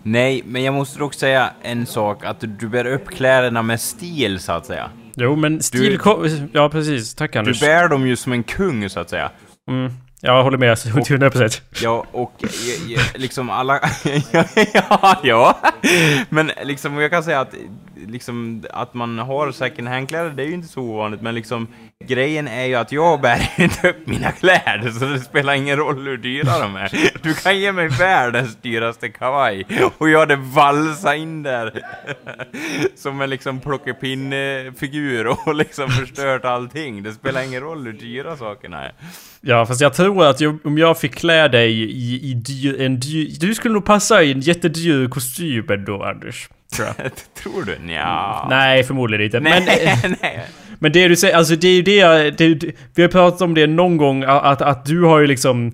Nej, 0.03 0.41
men 0.45 0.63
jag 0.63 0.73
måste 0.73 0.99
dock 0.99 1.13
säga 1.13 1.49
en 1.63 1.85
sak. 1.85 2.25
Att 2.25 2.43
du 2.59 2.67
bär 2.67 2.85
upp 2.87 3.07
kläderna 3.09 3.61
med 3.61 3.81
stil, 3.81 4.39
så 4.39 4.51
att 4.51 4.65
säga. 4.65 4.89
Jo, 5.15 5.35
men 5.35 5.61
stil... 5.63 5.97
ko- 5.97 6.25
Ja, 6.53 6.69
precis. 6.69 7.15
Tack 7.15 7.33
Du 7.33 7.39
Anders. 7.39 7.59
bär 7.59 7.87
dem 7.87 8.07
ju 8.07 8.15
som 8.15 8.31
en 8.33 8.43
kung, 8.43 8.89
så 8.89 8.99
att 8.99 9.09
säga. 9.09 9.31
Mm. 9.69 9.91
Jag 10.21 10.43
håller 10.43 10.57
med 10.57 10.77
till 11.05 11.17
100%. 11.17 11.61
Ja, 11.81 12.05
och 12.11 12.43
liksom 13.15 13.49
alla... 13.49 13.79
ja, 14.73 15.19
ja. 15.23 15.57
Men 16.29 16.51
liksom, 16.63 16.99
jag 16.99 17.11
kan 17.11 17.23
säga 17.23 17.39
att 17.39 17.53
liksom, 18.07 18.63
att 18.69 18.93
man 18.93 19.19
har 19.19 19.51
second 19.51 19.87
hand-kläder, 19.87 20.29
det 20.29 20.43
är 20.43 20.47
ju 20.47 20.53
inte 20.53 20.67
så 20.67 20.81
ovanligt, 20.81 21.21
men 21.21 21.35
liksom 21.35 21.67
grejen 22.05 22.47
är 22.47 22.65
ju 22.65 22.75
att 22.75 22.91
jag 22.91 23.21
bär 23.21 23.49
inte 23.57 23.89
upp 23.89 24.07
mina 24.07 24.31
kläder, 24.31 24.91
så 24.91 25.05
det 25.05 25.19
spelar 25.19 25.53
ingen 25.53 25.77
roll 25.77 26.07
hur 26.07 26.17
dyra 26.17 26.59
de 26.59 26.75
är. 26.75 26.91
Du 27.23 27.33
kan 27.33 27.59
ge 27.59 27.71
mig 27.71 27.87
världens 27.87 28.55
dyraste 28.55 29.09
kavaj, 29.09 29.65
och 29.97 30.09
jag 30.09 30.19
hade 30.19 30.35
valsat 30.35 31.15
in 31.15 31.43
där 31.43 31.81
som 32.95 33.21
en 33.21 33.29
liksom 33.29 33.59
plockepinnfigur 33.59 35.27
och 35.27 35.55
liksom 35.55 35.89
förstört 35.89 36.45
allting. 36.45 37.03
Det 37.03 37.13
spelar 37.13 37.43
ingen 37.43 37.61
roll 37.61 37.85
hur 37.85 37.93
dyra 37.93 38.37
sakerna 38.37 38.83
är. 38.83 38.93
Ja, 39.41 39.65
fast 39.65 39.81
jag 39.81 39.93
tror 39.93 40.25
att 40.25 40.41
jag, 40.41 40.59
om 40.63 40.77
jag 40.77 40.99
fick 40.99 41.15
klä 41.15 41.47
dig 41.47 41.81
i, 41.81 42.31
i 42.31 42.33
dyr, 42.33 42.81
en 42.81 42.99
dyr... 42.99 43.39
Du 43.39 43.55
skulle 43.55 43.73
nog 43.73 43.85
passa 43.85 44.23
i 44.23 44.31
en 44.31 44.39
jättedyr 44.39 45.07
kostym 45.07 45.69
ändå, 45.69 46.03
Anders. 46.03 46.49
Tror 46.75 46.87
jag. 46.97 47.11
Tror 47.43 47.63
du? 47.63 47.77
Nja. 47.79 48.47
Nej, 48.49 48.83
förmodligen 48.83 49.25
inte. 49.25 49.39
Men, 49.39 49.63
Nej. 50.21 50.45
Men 50.79 50.91
det 50.91 51.07
du 51.07 51.15
säger, 51.15 51.35
alltså 51.37 51.55
det 51.55 51.67
är 51.67 51.73
ju 51.75 51.81
det, 51.81 51.95
jag- 51.95 52.37
det 52.37 52.63
Vi 52.95 53.01
har 53.01 53.09
pratat 53.09 53.41
om 53.41 53.53
det 53.53 53.67
någon 53.67 53.97
gång, 53.97 54.23
att, 54.23 54.61
att 54.61 54.85
du 54.85 55.01
har 55.03 55.19
ju 55.19 55.27
liksom... 55.27 55.71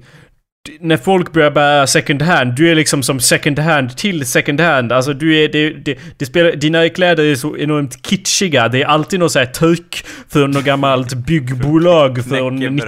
När 0.80 0.98
folk 0.98 1.34
börjar 1.34 1.52
bära 1.52 1.88
second 1.88 2.22
hand, 2.22 2.56
du 2.56 2.70
är 2.72 2.76
liksom 2.76 3.04
som 3.04 3.20
second 3.20 3.60
hand 3.60 3.98
till 3.98 4.26
second 4.26 4.62
hand. 4.62 4.92
Alltså 4.92 5.14
du 5.14 5.38
är... 5.44 5.48
Det, 5.50 5.70
det, 5.70 5.96
det 6.18 6.26
spelar, 6.26 6.52
dina 6.52 6.90
kläder 6.90 7.24
är 7.24 7.36
så 7.36 7.58
enormt 7.58 8.08
kitschiga. 8.08 8.68
Det 8.68 8.82
är 8.82 8.86
alltid 8.86 9.20
något 9.20 9.32
sånt 9.32 9.46
här 9.46 9.54
tryck 9.54 10.06
från 10.30 10.52
något 10.52 10.64
gammalt 10.64 11.14
byggbolag 11.28 12.26
från, 12.26 12.58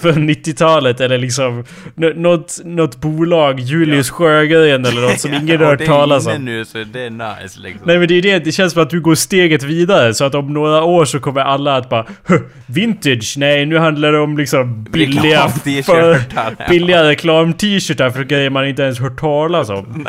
från 0.00 0.30
90-talet 0.30 1.00
eller 1.00 1.18
liksom... 1.18 1.64
nå- 1.94 2.12
Något, 2.16 2.58
något 2.64 3.00
bolag, 3.00 3.60
Julius 3.60 4.10
Sjögren 4.10 4.84
eller 4.84 5.00
något 5.00 5.20
som 5.20 5.34
ingen 5.42 5.58
har 5.60 5.66
hört 5.66 5.86
talas 5.86 6.26
om. 6.26 6.44
nu 6.44 6.64
så 6.64 6.84
det 6.92 7.00
är 7.00 7.10
nice 7.10 7.60
liksom. 7.60 7.82
Nej 7.86 7.98
men 7.98 8.08
det 8.08 8.14
är 8.14 8.22
det, 8.22 8.38
det 8.38 8.52
känns 8.52 8.72
som 8.72 8.82
att 8.82 8.90
du 8.90 9.00
går 9.00 9.14
steget 9.14 9.62
vidare 9.62 10.14
så 10.14 10.24
att 10.24 10.34
om 10.34 10.54
några 10.54 10.82
år 10.82 11.04
så 11.04 11.20
kommer 11.20 11.40
alla 11.40 11.76
att 11.76 11.88
bara 11.88 12.06
"Huh, 12.28 12.40
Vintage? 12.66 13.34
Nej 13.36 13.66
nu 13.66 13.78
handlar 13.78 14.12
det 14.12 14.18
om 14.18 14.38
liksom 14.38 14.84
billiga... 14.84 15.22
Reklam-t-shirtar. 15.22 16.68
billiga 16.70 16.87
reklam-t-shirtar 16.96 18.10
för 18.10 18.24
grejer 18.24 18.50
man 18.50 18.66
inte 18.68 18.82
ens 18.82 18.98
hört 19.00 19.20
talas 19.20 19.68
om. 19.68 20.06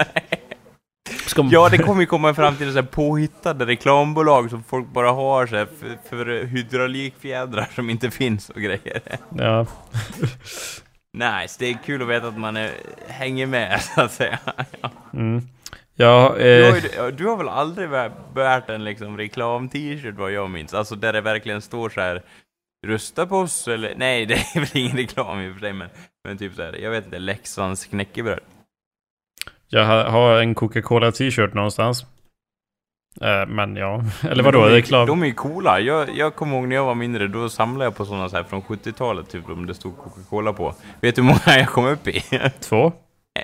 Ska 1.26 1.44
man- 1.44 1.52
Ja, 1.52 1.70
det 1.70 1.78
kommer 1.78 2.02
ju 2.02 2.06
komma 2.08 2.34
fram 2.34 2.56
till 2.56 2.68
så 2.72 2.76
här 2.80 2.88
påhittade 2.88 3.66
reklambolag 3.66 4.50
som 4.50 4.64
folk 4.64 4.88
bara 4.94 5.12
har 5.12 5.48
så 5.48 5.56
här 5.56 5.68
för, 5.80 6.10
för 6.10 6.44
hydraulikfjädrar 6.46 7.68
som 7.76 7.90
inte 7.90 8.12
finns 8.12 8.50
och 8.50 8.62
grejer. 8.62 9.02
ja. 9.38 9.66
Nice, 11.14 11.56
det 11.60 11.66
är 11.70 11.78
kul 11.86 12.02
att 12.02 12.08
veta 12.08 12.28
att 12.28 12.38
man 12.38 12.58
är, 12.58 12.72
hänger 13.08 13.46
med 13.46 13.82
så 13.96 14.02
att 14.02 14.12
säga. 14.12 14.40
Ja. 14.82 14.92
Mm. 15.14 15.42
Ja, 15.96 16.36
Du, 16.38 16.64
har 16.64 16.78
eh, 16.78 17.06
ju, 17.06 17.12
du 17.12 17.26
har 17.28 17.38
väl 17.38 17.50
aldrig 17.50 17.90
bär- 17.90 18.12
bärt 18.36 18.70
en 18.70 18.84
liksom 18.84 19.18
reklam-t-shirt 19.18 20.16
vad 20.18 20.32
jag 20.32 20.50
minns? 20.50 20.74
Alltså 20.74 20.96
där 20.96 21.14
det 21.14 21.22
verkligen 21.22 21.62
står 21.62 21.90
så 21.90 22.02
här 22.02 22.22
Rösta 22.88 23.26
på 23.28 23.38
oss 23.38 23.68
eller? 23.68 23.94
Nej, 23.98 24.26
det 24.26 24.34
är 24.34 24.60
väl 24.60 24.70
ingen 24.74 24.98
reklam 24.98 25.40
i 25.42 25.50
och 25.50 25.54
för 25.54 25.60
sig 25.60 25.74
men, 25.74 25.90
men 26.28 26.38
typ 26.38 26.56
så 26.56 26.62
här, 26.64 26.74
jag 26.82 26.92
vet 26.92 27.06
inte, 27.06 27.20
Leksands 27.20 27.86
knäckebröd. 27.86 28.40
jag 29.68 29.86
har- 29.86 30.42
en 30.42 30.56
Coca-Cola 30.56 31.12
t-shirt 31.12 31.54
någonstans. 31.54 32.06
Eh, 33.22 33.46
men 33.48 33.76
ja, 33.76 34.04
eller 34.30 34.44
vadå? 34.44 34.60
de 34.62 34.68
är, 34.68 34.72
Reklam? 34.72 35.08
De 35.08 35.22
är 35.22 35.28
ju 35.28 35.34
coola. 35.34 35.80
Jag, 35.80 36.16
jag 36.16 36.36
kommer 36.36 36.56
ihåg 36.58 36.68
när 36.68 36.76
jag 36.76 36.86
var 36.86 36.96
mindre, 36.96 37.28
då 37.28 37.50
samlade 37.50 37.86
jag 37.86 37.96
på 37.96 38.06
sådana 38.06 38.30
så 38.30 38.36
här 38.36 38.44
från 38.44 38.62
70-talet, 38.62 39.30
typ 39.30 39.50
om 39.50 39.66
det 39.66 39.74
stod 39.74 39.98
Coca-Cola 39.98 40.54
på. 40.54 40.76
Vet 41.02 41.16
du 41.16 41.22
hur 41.22 41.28
många 41.28 41.40
jag 41.60 41.70
kom 41.70 41.86
upp 41.86 42.08
i? 42.08 42.24
Två? 42.60 42.94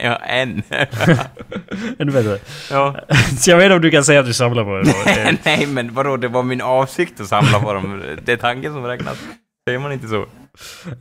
ja, 0.04 0.16
en. 0.16 0.64
Ännu 2.00 2.12
bättre. 2.12 2.40
ja. 2.72 2.96
Så 3.40 3.52
jag 3.52 3.58
vet 3.58 3.66
inte 3.66 3.76
om 3.76 3.82
du 3.82 3.92
kan 3.92 4.04
säga 4.04 4.20
att 4.20 4.26
du 4.26 4.34
samlar 4.34 4.64
på. 4.64 4.90
Eh, 5.10 5.36
Nej, 5.46 5.68
men 5.68 5.94
vadå, 5.94 6.18
det 6.18 6.28
var 6.28 6.44
min 6.44 6.62
avsikt 6.62 7.20
att 7.20 7.28
samla 7.28 7.60
på 7.60 7.74
dem. 7.74 8.04
Det 8.24 8.32
är 8.34 8.38
tanken 8.38 8.74
som 8.74 8.86
räknas. 8.86 9.18
Säger 9.70 9.80
man 9.80 9.92
inte 9.92 10.08
så? 10.08 10.26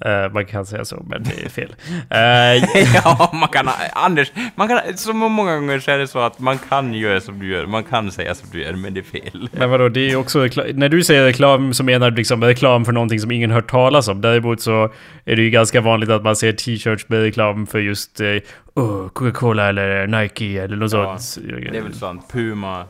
Eh, 0.04 0.32
man 0.32 0.46
kan 0.46 0.66
säga 0.66 0.84
så, 0.84 1.04
men 1.08 1.22
det 1.22 1.44
är 1.44 1.48
fel. 1.48 1.74
Eh, 2.10 2.84
ja, 3.04 3.30
man 3.32 3.48
kan... 3.48 3.68
Anders, 3.92 4.32
man 4.54 4.68
kan, 4.68 4.80
så 4.96 5.12
många 5.12 5.54
gånger 5.54 5.78
så 5.78 5.90
är 5.90 5.98
det 5.98 6.06
så 6.08 6.18
att 6.18 6.38
man 6.38 6.58
kan 6.58 6.94
göra 6.94 7.20
som 7.20 7.38
du 7.38 7.52
gör, 7.52 7.66
man 7.66 7.84
kan 7.84 8.12
säga 8.12 8.34
som 8.34 8.48
du 8.52 8.62
gör, 8.62 8.72
men 8.72 8.94
det 8.94 9.00
är 9.00 9.20
fel. 9.20 9.48
men 9.52 9.70
vadå, 9.70 9.88
det 9.88 10.10
är 10.10 10.16
också... 10.16 10.38
När 10.74 10.88
du 10.88 11.04
säger 11.04 11.24
reklam 11.24 11.74
så 11.74 11.84
menar 11.84 12.10
du 12.10 12.16
liksom 12.16 12.44
reklam 12.44 12.84
för 12.84 12.92
någonting 12.92 13.20
som 13.20 13.30
ingen 13.30 13.50
hört 13.50 13.70
talas 13.70 14.08
om. 14.08 14.20
Däremot 14.20 14.60
så 14.60 14.92
är 15.24 15.36
det 15.36 15.42
ju 15.42 15.50
ganska 15.50 15.80
vanligt 15.80 16.10
att 16.10 16.22
man 16.22 16.36
ser 16.36 16.52
t-shirts 16.52 17.08
med 17.08 17.20
reklam 17.20 17.66
för 17.66 17.78
just 17.78 18.20
eh, 18.20 18.26
oh, 18.74 19.08
Coca-Cola 19.08 19.68
eller 19.68 20.06
Nike 20.06 20.62
eller 20.62 20.76
något 20.76 20.92
Ja, 20.92 21.18
sånt. 21.18 21.46
Det 21.46 21.78
är 21.78 21.82
väl 21.82 21.94
sant. 21.94 22.28
Puma 22.32 22.84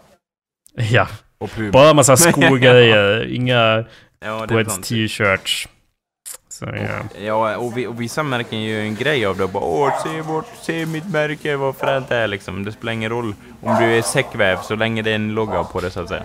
Ja, 0.76 1.08
och 1.38 1.50
Puma. 1.50 1.70
bara 1.70 1.94
massa 1.94 2.16
skogrejer. 2.16 3.34
Inga 3.34 3.84
ja, 4.24 4.46
sant. 4.48 4.84
t-shirts. 4.84 5.68
Så 6.54 6.64
ja. 6.64 7.20
Ja, 7.24 7.56
och, 7.56 7.76
vi, 7.76 7.86
och 7.86 8.00
vissa 8.00 8.22
märken 8.22 8.62
gör 8.62 8.80
ju 8.80 8.86
en 8.86 8.94
grej 8.94 9.26
av 9.26 9.36
det. 9.36 9.46
Bara, 9.46 9.64
Åh, 9.64 10.02
se, 10.02 10.22
bort, 10.22 10.46
se 10.62 10.86
mitt 10.86 11.12
märke, 11.12 11.56
vad 11.56 11.76
fränt 11.76 12.08
det 12.08 12.16
är 12.16 12.26
liksom. 12.26 12.64
Det 12.64 12.72
spelar 12.72 12.92
ingen 12.92 13.10
roll 13.10 13.34
om 13.62 13.76
du 13.80 13.84
är 13.84 14.02
säckväv 14.02 14.58
så 14.62 14.74
länge 14.74 15.02
det 15.02 15.10
är 15.10 15.14
en 15.14 15.34
logga 15.34 15.64
på 15.64 15.80
det 15.80 15.90
så 15.90 16.00
att 16.00 16.08
säga. 16.08 16.22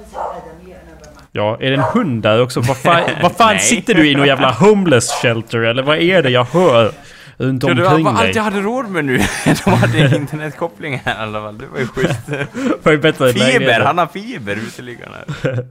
Ja, 1.31 1.57
är 1.59 1.69
det 1.71 1.77
en 1.77 1.83
hund 1.83 2.23
där 2.23 2.41
också? 2.41 2.61
Vad 2.61 2.77
fan, 2.77 3.03
vad 3.21 3.31
fan 3.31 3.59
sitter 3.59 3.93
du 3.93 4.11
i 4.11 4.15
någon 4.15 4.27
jävla 4.27 4.51
homeless 4.51 5.11
shelter 5.11 5.57
eller 5.59 5.83
vad 5.83 5.97
är 5.97 6.23
det 6.23 6.29
jag 6.29 6.45
hör 6.45 6.91
runt 7.37 7.63
Ja, 7.63 7.73
det 7.73 7.83
var 7.83 7.89
omkring 7.89 8.07
allt 8.07 8.19
dig? 8.19 8.31
jag 8.35 8.43
hade 8.43 8.61
råd 8.61 8.89
med 8.89 9.05
nu. 9.05 9.17
De 9.65 9.71
hade 9.71 10.15
internetkoppling 10.15 11.01
här 11.05 11.15
i 11.15 11.23
alla 11.23 11.41
fall. 11.41 11.57
Det 11.57 11.65
var 11.67 11.79
ju 11.79 11.87
schysst. 11.87 12.19
Var 12.83 12.91
ju 12.91 12.97
bättre 12.97 13.27
än 13.29 13.33
Fiber, 13.33 13.79
han 13.79 13.97
har 13.97 14.07
fiber, 14.07 14.55
uteliggaren 14.55 15.13
här. 15.13 15.65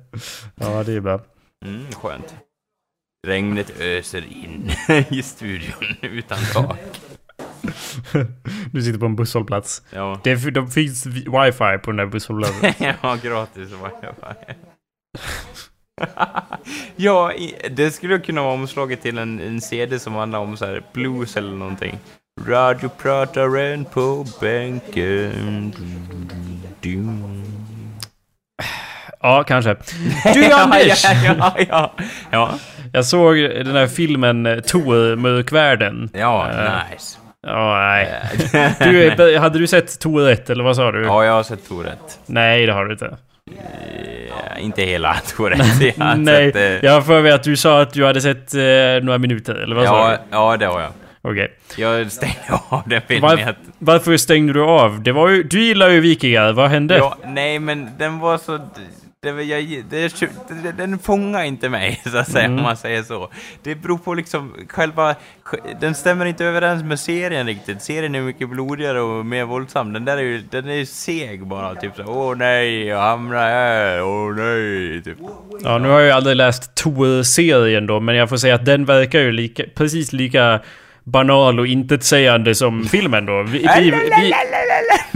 Ja, 0.54 0.82
det 0.82 0.92
är 0.92 1.00
bra. 1.00 1.20
Mm, 1.64 1.86
skönt. 1.92 2.34
Regnet 3.28 3.80
öser 3.80 4.24
in 4.44 4.70
i 5.10 5.22
studion 5.22 5.96
utan 6.02 6.38
tak. 6.52 6.78
Du 8.72 8.82
sitter 8.82 8.98
på 8.98 9.06
en 9.06 9.16
busshållplats. 9.16 9.82
Ja, 9.90 10.20
Det, 10.24 10.50
de 10.50 10.70
finns 10.70 11.06
wifi 11.06 11.78
på 11.82 11.90
den 11.90 11.96
där 11.96 12.06
busshållplatsen. 12.06 12.72
ja 13.02 13.16
gratis 13.22 13.68
wifi. 13.70 14.54
ja, 16.96 17.32
det 17.70 17.90
skulle 17.90 18.18
kunna 18.18 18.42
vara 18.42 18.54
omslaget 18.54 19.02
till 19.02 19.18
en, 19.18 19.40
en 19.40 19.60
CD 19.60 19.98
som 19.98 20.14
handlar 20.14 20.38
om 20.38 20.56
så 20.56 20.66
här 20.66 20.82
blues 20.92 21.36
eller 21.36 21.52
någonting. 21.52 21.98
Radioprataren 22.46 23.84
på 23.84 24.26
bänken. 24.40 25.74
Du, 25.76 25.84
du, 26.80 26.96
du. 26.96 27.04
Ja, 29.22 29.44
kanske. 29.46 29.76
Du 30.34 30.52
Anders! 30.52 31.04
ja, 31.04 31.34
ja, 31.38 31.54
ja, 31.68 31.92
ja. 32.30 32.50
Jag 32.92 33.04
såg 33.04 33.36
den 33.36 33.76
här 33.76 33.86
filmen 33.86 34.46
eh, 34.46 34.58
Tor, 34.60 35.16
Mörkvärlden. 35.16 36.10
Ja, 36.12 36.48
Eh, 36.50 36.72
nice. 36.92 37.18
Ja, 37.46 37.78
nej. 37.78 38.08
Du, 38.78 39.06
eh, 39.34 39.40
hade 39.40 39.58
du 39.58 39.66
sett 39.66 40.00
Tor 40.00 40.28
1 40.30 40.50
eller 40.50 40.64
vad 40.64 40.76
sa 40.76 40.92
du? 40.92 41.04
Ja, 41.04 41.24
jag 41.24 41.32
har 41.32 41.42
sett 41.42 41.68
Tourette. 41.68 42.14
Nej, 42.26 42.66
det 42.66 42.72
har 42.72 42.84
du 42.84 42.92
inte. 42.92 43.06
Eh, 43.06 44.64
inte 44.64 44.82
hela 44.82 45.14
Tourette. 45.36 45.92
Jag 45.96 46.04
har 46.04 46.16
Nej, 46.16 46.52
sett, 46.52 46.82
jag 46.82 46.92
har 46.92 47.00
för 47.00 47.22
mig 47.22 47.32
att 47.32 47.42
du 47.42 47.56
sa 47.56 47.80
att 47.82 47.92
du 47.92 48.04
hade 48.06 48.20
sett 48.20 48.54
eh, 48.54 48.60
några 49.02 49.18
minuter, 49.18 49.54
eller 49.54 49.76
vad 49.76 49.86
sa 49.86 50.10
ja, 50.10 50.16
du? 50.16 50.36
ja, 50.36 50.56
det 50.56 50.66
har 50.66 50.80
jag. 50.80 50.90
Okej. 51.22 51.56
Jag 51.76 52.12
stängde 52.12 52.60
av 52.68 52.82
den 52.86 53.00
filmen. 53.08 53.30
Var, 53.36 53.54
varför 53.78 54.16
stängde 54.16 54.52
du 54.52 54.62
av? 54.62 55.02
Det 55.02 55.12
var 55.12 55.28
ju, 55.28 55.42
du 55.42 55.60
gillar 55.64 55.88
ju 55.88 56.00
vikingar, 56.00 56.52
vad 56.52 56.70
hände? 56.70 56.96
Ja, 56.96 57.16
nej, 57.24 57.58
men 57.58 57.88
den 57.98 58.18
var 58.18 58.38
så... 58.38 58.58
Det, 59.32 59.44
jag, 59.44 59.84
det, 60.62 60.72
den 60.76 60.98
fångar 60.98 61.42
inte 61.44 61.68
mig, 61.68 62.00
så 62.12 62.18
att 62.18 62.30
säga, 62.30 62.44
Mm. 62.44 62.58
om 62.58 62.62
man 62.64 62.76
säger 62.76 63.02
så. 63.02 63.30
Det 63.62 63.74
beror 63.74 63.98
på 63.98 64.14
liksom 64.14 64.54
själva... 64.68 65.14
Den 65.80 65.94
stämmer 65.94 66.26
inte 66.26 66.44
överens 66.44 66.82
med 66.84 67.00
serien 67.00 67.46
riktigt. 67.46 67.82
Serien 67.82 68.14
är 68.14 68.20
mycket 68.20 68.48
blodigare 68.48 69.00
och 69.00 69.26
mer 69.26 69.44
våldsam. 69.44 69.92
Den 69.92 70.04
där 70.04 70.16
är 70.16 70.22
ju, 70.22 70.42
den 70.50 70.68
är 70.68 70.84
seg 70.84 71.46
bara, 71.46 71.74
typ 71.74 71.92
så 71.96 72.02
Åh 72.06 72.36
nej, 72.36 72.84
jag 72.86 73.00
hamnar 73.00 73.36
här, 73.48 74.02
åh 74.02 74.34
nej, 74.36 75.02
typ. 75.02 75.16
Ja, 75.64 75.78
nu 75.78 75.88
har 75.88 75.98
jag 75.98 76.06
ju 76.06 76.12
aldrig 76.12 76.36
läst 76.36 76.74
Tor-serien 76.74 77.86
då, 77.86 78.00
men 78.00 78.14
jag 78.16 78.28
får 78.28 78.36
säga 78.36 78.54
att 78.54 78.64
den 78.64 78.84
verkar 78.84 79.20
ju 79.20 79.32
lika, 79.32 79.62
precis 79.74 80.12
lika 80.12 80.60
banal 81.04 81.60
och 81.60 81.66
intetsägande 81.66 82.54
som 82.54 82.84
filmen 82.84 83.26
då. 83.26 83.42
Vi, 83.42 83.58
vi, 83.78 83.90
vi, 83.90 84.32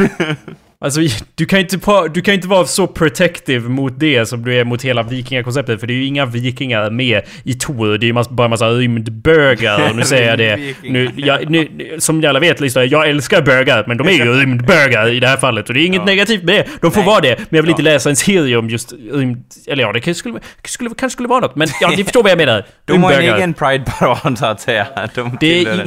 alltså, 0.82 1.00
du 1.34 1.46
kan, 1.46 1.58
inte 1.58 1.78
du 2.14 2.20
kan 2.22 2.34
inte 2.34 2.48
vara 2.48 2.66
så 2.66 2.86
protective 2.86 3.68
mot 3.68 4.00
det 4.00 4.26
som 4.26 4.42
du 4.44 4.54
är 4.60 4.64
mot 4.64 4.82
hela 4.82 5.02
vikingakonceptet, 5.02 5.80
för 5.80 5.86
det 5.86 5.92
är 5.92 5.96
ju 5.96 6.04
inga 6.06 6.26
vikingar 6.26 6.90
med 6.90 7.22
i 7.44 7.54
Tor. 7.54 7.98
Det 7.98 8.06
är 8.06 8.08
ju 8.08 8.12
bara 8.30 8.44
en 8.44 8.50
massa 8.50 8.68
rymdbögar, 8.68 9.90
och 9.90 9.96
nu 9.96 10.02
säger 10.02 10.28
jag 10.28 10.38
det. 10.38 10.74
Nu, 10.82 11.10
jag, 11.16 11.50
nu, 11.50 11.68
som 11.98 12.24
alla 12.24 12.40
vet, 12.40 12.60
lyssnare, 12.60 12.86
jag 12.86 13.08
älskar 13.08 13.42
bögar, 13.42 13.84
men 13.88 13.96
de 13.96 14.08
är 14.08 14.12
ju 14.12 14.32
rymdbögar 14.40 15.08
i 15.08 15.20
det 15.20 15.28
här 15.28 15.36
fallet, 15.36 15.68
och 15.68 15.74
det 15.74 15.80
är 15.80 15.86
inget 15.86 16.02
Ja. 16.02 16.04
negativt 16.04 16.42
med 16.42 16.54
det. 16.54 16.66
De 16.80 16.90
får 16.90 17.00
Nej. 17.00 17.06
vara 17.06 17.20
det, 17.20 17.36
men 17.38 17.56
jag 17.56 17.62
vill 17.62 17.70
inte 17.70 17.82
läsa 17.82 18.10
en 18.10 18.16
serie 18.16 18.56
om 18.56 18.68
just 18.70 18.92
rymd... 19.12 19.44
Eller 19.66 19.82
ja, 19.84 19.92
det 19.92 20.00
kanske 20.00 20.18
skulle, 20.18 20.40
skulle, 20.64 20.90
kanske 20.90 21.14
skulle 21.14 21.28
vara 21.28 21.40
något, 21.40 21.56
men 21.56 21.68
ja, 21.80 21.88
ni 21.96 22.04
förstår 22.04 22.22
vad 22.22 22.30
jag 22.30 22.38
menar. 22.38 22.64
De 22.84 23.02
har 23.02 23.12
en 23.12 23.34
egen 23.34 23.54
Pride-parad, 23.54 24.38
så 24.38 24.46
att 24.46 24.60
säga. 24.60 24.86
De 25.14 25.36
Det 25.40 25.64
är 25.64 25.84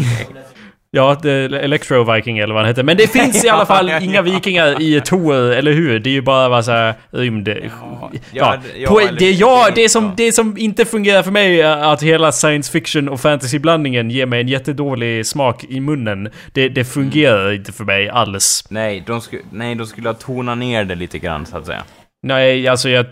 Ja, 0.95 1.17
Electro 1.23 2.13
Viking 2.13 2.37
eller 2.37 2.53
vad 2.53 2.63
han 2.63 2.67
heter. 2.67 2.83
Men 2.83 2.97
det 2.97 3.07
finns 3.07 3.45
i 3.45 3.49
alla 3.49 3.65
fall 3.65 3.89
Ja, 3.95 3.99
inga 3.99 4.15
ja. 4.15 4.21
vikingar 4.21 4.81
i 4.81 5.01
Tor, 5.01 5.35
eller 5.35 5.71
hur? 5.71 5.99
Det 5.99 6.09
är 6.09 6.11
ju 6.11 6.21
bara 6.21 6.49
massa 6.49 6.93
rymd... 7.11 7.49
Ja, 8.31 8.57
det, 9.19 9.31
jag, 9.31 9.91
som, 9.91 10.13
det 10.17 10.31
som 10.31 10.57
inte 10.57 10.85
fungerar 10.85 11.23
för 11.23 11.31
mig 11.31 11.61
är 11.61 11.77
att 11.77 12.03
hela 12.03 12.31
science 12.31 12.71
fiction 12.71 13.09
och 13.09 13.19
fantasy-blandningen 13.19 14.09
ger 14.09 14.25
mig 14.25 14.41
en 14.41 14.47
jättedålig 14.47 15.25
smak 15.25 15.63
i 15.63 15.79
munnen. 15.79 16.29
Det, 16.53 16.69
det 16.69 16.85
fungerar 16.85 17.51
inte 17.51 17.71
för 17.71 17.83
mig 17.83 18.09
alls. 18.09 18.65
Nej, 18.69 19.03
de 19.07 19.21
nej, 19.51 19.75
de 19.75 19.87
skulle 19.87 20.09
ha 20.09 20.13
tonat 20.13 20.57
ner 20.57 20.85
det 20.85 20.95
lite 20.95 21.19
grann, 21.19 21.45
så 21.45 21.57
att 21.57 21.65
säga. 21.65 21.83
Nej, 22.23 22.67
alltså 22.67 22.89
jag... 22.89 23.05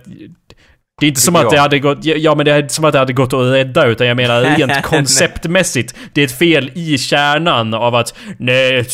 Det 1.04 1.08
är 1.08 1.10
inte 1.10 1.22
som 1.22 1.36
att 1.36 1.50
det 1.50 1.60
hade 1.60 1.80
gått... 1.80 1.98
Ja, 2.02 2.36
men 2.36 2.46
det 2.46 2.52
är 2.52 2.60
inte 2.60 2.74
som 2.74 2.86
att 2.86 2.94
det 2.94 3.00
hade 3.00 3.14
gått 3.14 3.34
att 3.34 3.54
rädda, 3.54 3.86
utan 3.86 4.08
jag 4.08 4.18
menar 4.18 4.42
rent 4.58 4.84
konceptmässigt. 4.84 5.96
Det 6.14 6.22
är 6.22 6.26
ett 6.26 6.38
fel 6.38 6.72
i 6.74 6.98
kärnan 6.98 7.74
av 7.74 7.96
att... 7.96 8.14
Nej, 8.38 8.86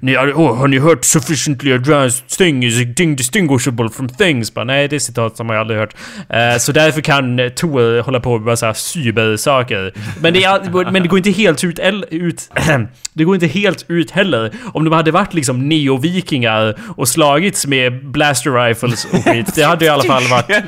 ni 0.00 0.14
har, 0.14 0.32
oh, 0.32 0.56
har 0.56 0.68
ni 0.68 0.78
hört 0.78 1.04
'Sufficiently 1.04 1.72
advanced 1.72 2.28
thing 2.28 2.64
is 2.64 2.74
distinguishable 3.16 3.88
from 3.88 4.08
things' 4.08 4.54
bara, 4.54 4.64
Nej, 4.64 4.88
det 4.88 5.00
citat 5.00 5.36
som 5.36 5.50
jag 5.50 5.60
aldrig 5.60 5.80
hört. 5.80 5.94
Eh, 6.28 6.58
så 6.58 6.72
därför 6.72 7.00
kan 7.00 7.50
Tor 7.56 8.02
hålla 8.02 8.20
på 8.20 8.38
med 8.38 8.46
massa 8.46 8.74
cybersaker. 8.74 9.92
Men 10.20 10.32
det, 10.32 10.44
är, 10.44 10.90
men 10.90 11.02
det 11.02 11.08
går 11.08 11.18
inte 11.18 11.30
helt 11.30 11.64
ut... 11.64 11.78
ut 12.10 12.50
det 13.12 13.24
går 13.24 13.34
inte 13.34 13.46
helt 13.46 13.84
ut 13.88 14.10
heller. 14.10 14.52
Om 14.72 14.84
de 14.84 14.92
hade 14.92 15.10
varit 15.10 15.34
liksom 15.34 15.68
neo-vikingar 15.68 16.78
och 16.96 17.08
slagits 17.08 17.66
med 17.66 18.06
blaster 18.06 18.50
rifles 18.50 19.04
och 19.04 19.24
skit. 19.24 19.54
Det 19.54 19.62
hade 19.62 19.84
i 19.84 19.88
alla 19.88 20.02
fall 20.02 20.22
varit... 20.22 20.64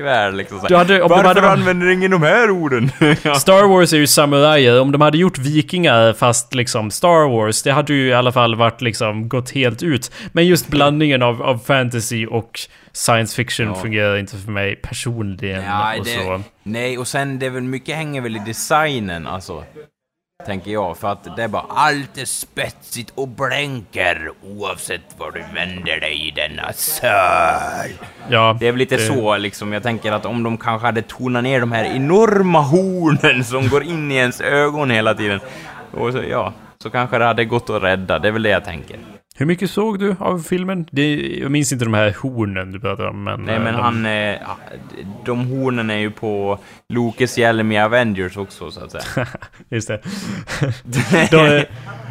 Lasergevär 0.00 0.32
liksom 0.32 0.60
så. 0.60 0.66
Du 0.66 0.76
hade- 0.76 1.02
om 1.02 1.08
de 1.08 1.14
Varför 1.14 1.28
hade 1.28 1.40
varit- 1.40 1.58
använder 1.58 1.88
ingen 1.90 2.10
de 2.10 2.22
här 2.22 2.50
orden? 2.50 2.90
ja. 3.22 3.34
Star 3.34 3.68
Wars 3.68 3.92
är 3.92 3.96
ju 3.96 4.06
samurajer. 4.06 4.80
Om 4.80 4.92
de 4.92 5.00
hade 5.00 5.18
gjort 5.18 5.38
vikingar 5.38 6.12
fast 6.12 6.54
liksom 6.54 6.90
Star 6.90 7.28
Wars, 7.28 7.62
det 7.62 7.72
hade 7.72 7.94
ju 7.94 8.08
i 8.08 8.12
alla 8.14 8.32
fall 8.32 8.54
varit 8.54 8.80
liksom 8.80 9.28
gått 9.28 9.50
helt 9.50 9.82
ut. 9.82 10.12
Men 10.32 10.46
just 10.46 10.68
blandningen 10.68 11.22
av, 11.22 11.42
av 11.42 11.58
fantasy 11.58 12.26
och 12.26 12.60
science 12.92 13.36
fiction 13.36 13.66
Ja. 13.66 13.74
fungerar 13.74 14.16
inte 14.18 14.36
för 14.36 14.50
mig 14.50 14.76
personligen. 14.76 15.62
Ja, 15.64 15.94
och 15.98 16.04
det, 16.04 16.10
så. 16.10 16.40
nej, 16.62 16.98
och 16.98 17.06
sen 17.08 17.38
det 17.38 17.46
är 17.46 17.50
väl 17.50 17.62
mycket 17.62 17.96
hänger 17.96 18.20
väl 18.20 18.36
i 18.36 18.42
designen, 18.46 19.26
alltså. 19.26 19.64
Tänker 20.46 20.70
jag, 20.70 20.96
för 20.98 21.12
att 21.12 21.36
det 21.36 21.42
är 21.42 21.48
bara 21.48 21.64
allt 21.68 22.18
är 22.18 22.24
spetsigt 22.24 23.12
och 23.14 23.28
blänker 23.28 24.30
oavsett 24.42 25.00
var 25.18 25.30
du 25.30 25.44
vänder 25.54 26.00
dig 26.00 26.28
i 26.28 26.30
denna 26.30 26.72
sal. 26.72 27.10
Ja, 28.28 28.56
Det 28.60 28.68
är 28.68 28.72
väl 28.72 28.78
lite 28.78 28.96
det- 28.96 29.06
så 29.06 29.36
liksom, 29.36 29.72
jag 29.72 29.82
tänker 29.82 30.12
att 30.12 30.26
om 30.26 30.42
de 30.42 30.58
kanske 30.58 30.86
hade 30.86 31.02
tonat 31.02 31.42
ner 31.42 31.60
de 31.60 31.72
här 31.72 31.84
enorma 31.84 32.60
hornen 32.60 33.44
som 33.44 33.68
går 33.68 33.82
in 33.82 34.12
i 34.12 34.14
ens 34.14 34.40
ögon 34.40 34.90
hela 34.90 35.14
tiden. 35.14 35.40
Och 35.92 36.12
så, 36.12 36.22
ja, 36.30 36.52
så 36.82 36.90
kanske 36.90 37.18
det 37.18 37.24
hade 37.24 37.44
gått 37.44 37.70
att 37.70 37.82
rädda, 37.82 38.18
det 38.18 38.28
är 38.28 38.32
väl 38.32 38.42
det 38.42 38.50
jag 38.50 38.64
tänker. 38.64 38.98
Hur 39.34 39.46
mycket 39.46 39.70
såg 39.70 39.98
du 39.98 40.16
av 40.18 40.38
filmen? 40.38 40.86
Det, 40.90 41.16
jag 41.40 41.50
minns 41.50 41.72
inte 41.72 41.84
de 41.84 41.94
här 41.94 42.16
hornen 42.20 42.72
du 42.72 42.80
pratade 42.80 43.08
om, 43.08 43.24
men... 43.24 43.42
Nej 43.42 43.54
eh, 43.54 43.62
men 43.62 43.74
de, 43.74 43.80
han, 43.80 44.06
eh, 44.06 44.38
de 45.24 45.46
hornen 45.46 45.90
är 45.90 45.96
ju 45.96 46.10
på 46.10 46.58
Lokes 46.88 47.38
hjälm 47.38 47.72
i 47.72 47.80
Avengers 47.80 48.36
också 48.36 48.70
så 48.70 48.84
att 48.84 48.90
säga. 48.92 49.26
Just 49.70 49.88
det. 49.88 50.00
de, 51.30 51.64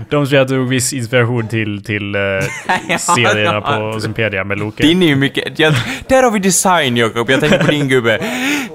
de 0.09 0.27
som 0.27 0.37
jag 0.37 0.47
tog 0.47 0.69
viss 0.69 0.93
inspiration 0.93 1.47
till, 1.47 1.83
till 1.83 2.15
eh, 2.15 2.21
serierna 2.97 3.61
på 3.61 3.91
Wikipedia 3.95 4.43
med 4.43 4.59
Loke. 4.59 4.83
Din 4.83 5.03
är 5.03 5.07
ju 5.07 5.15
mycket... 5.15 5.59
Jag, 5.59 5.73
där 6.07 6.23
har 6.23 6.31
vi 6.31 6.39
design, 6.39 6.97
Jakob. 6.97 7.29
Jag 7.29 7.39
tänker 7.39 7.63
på 7.63 7.71
din 7.71 7.87
gubbe. 7.87 8.19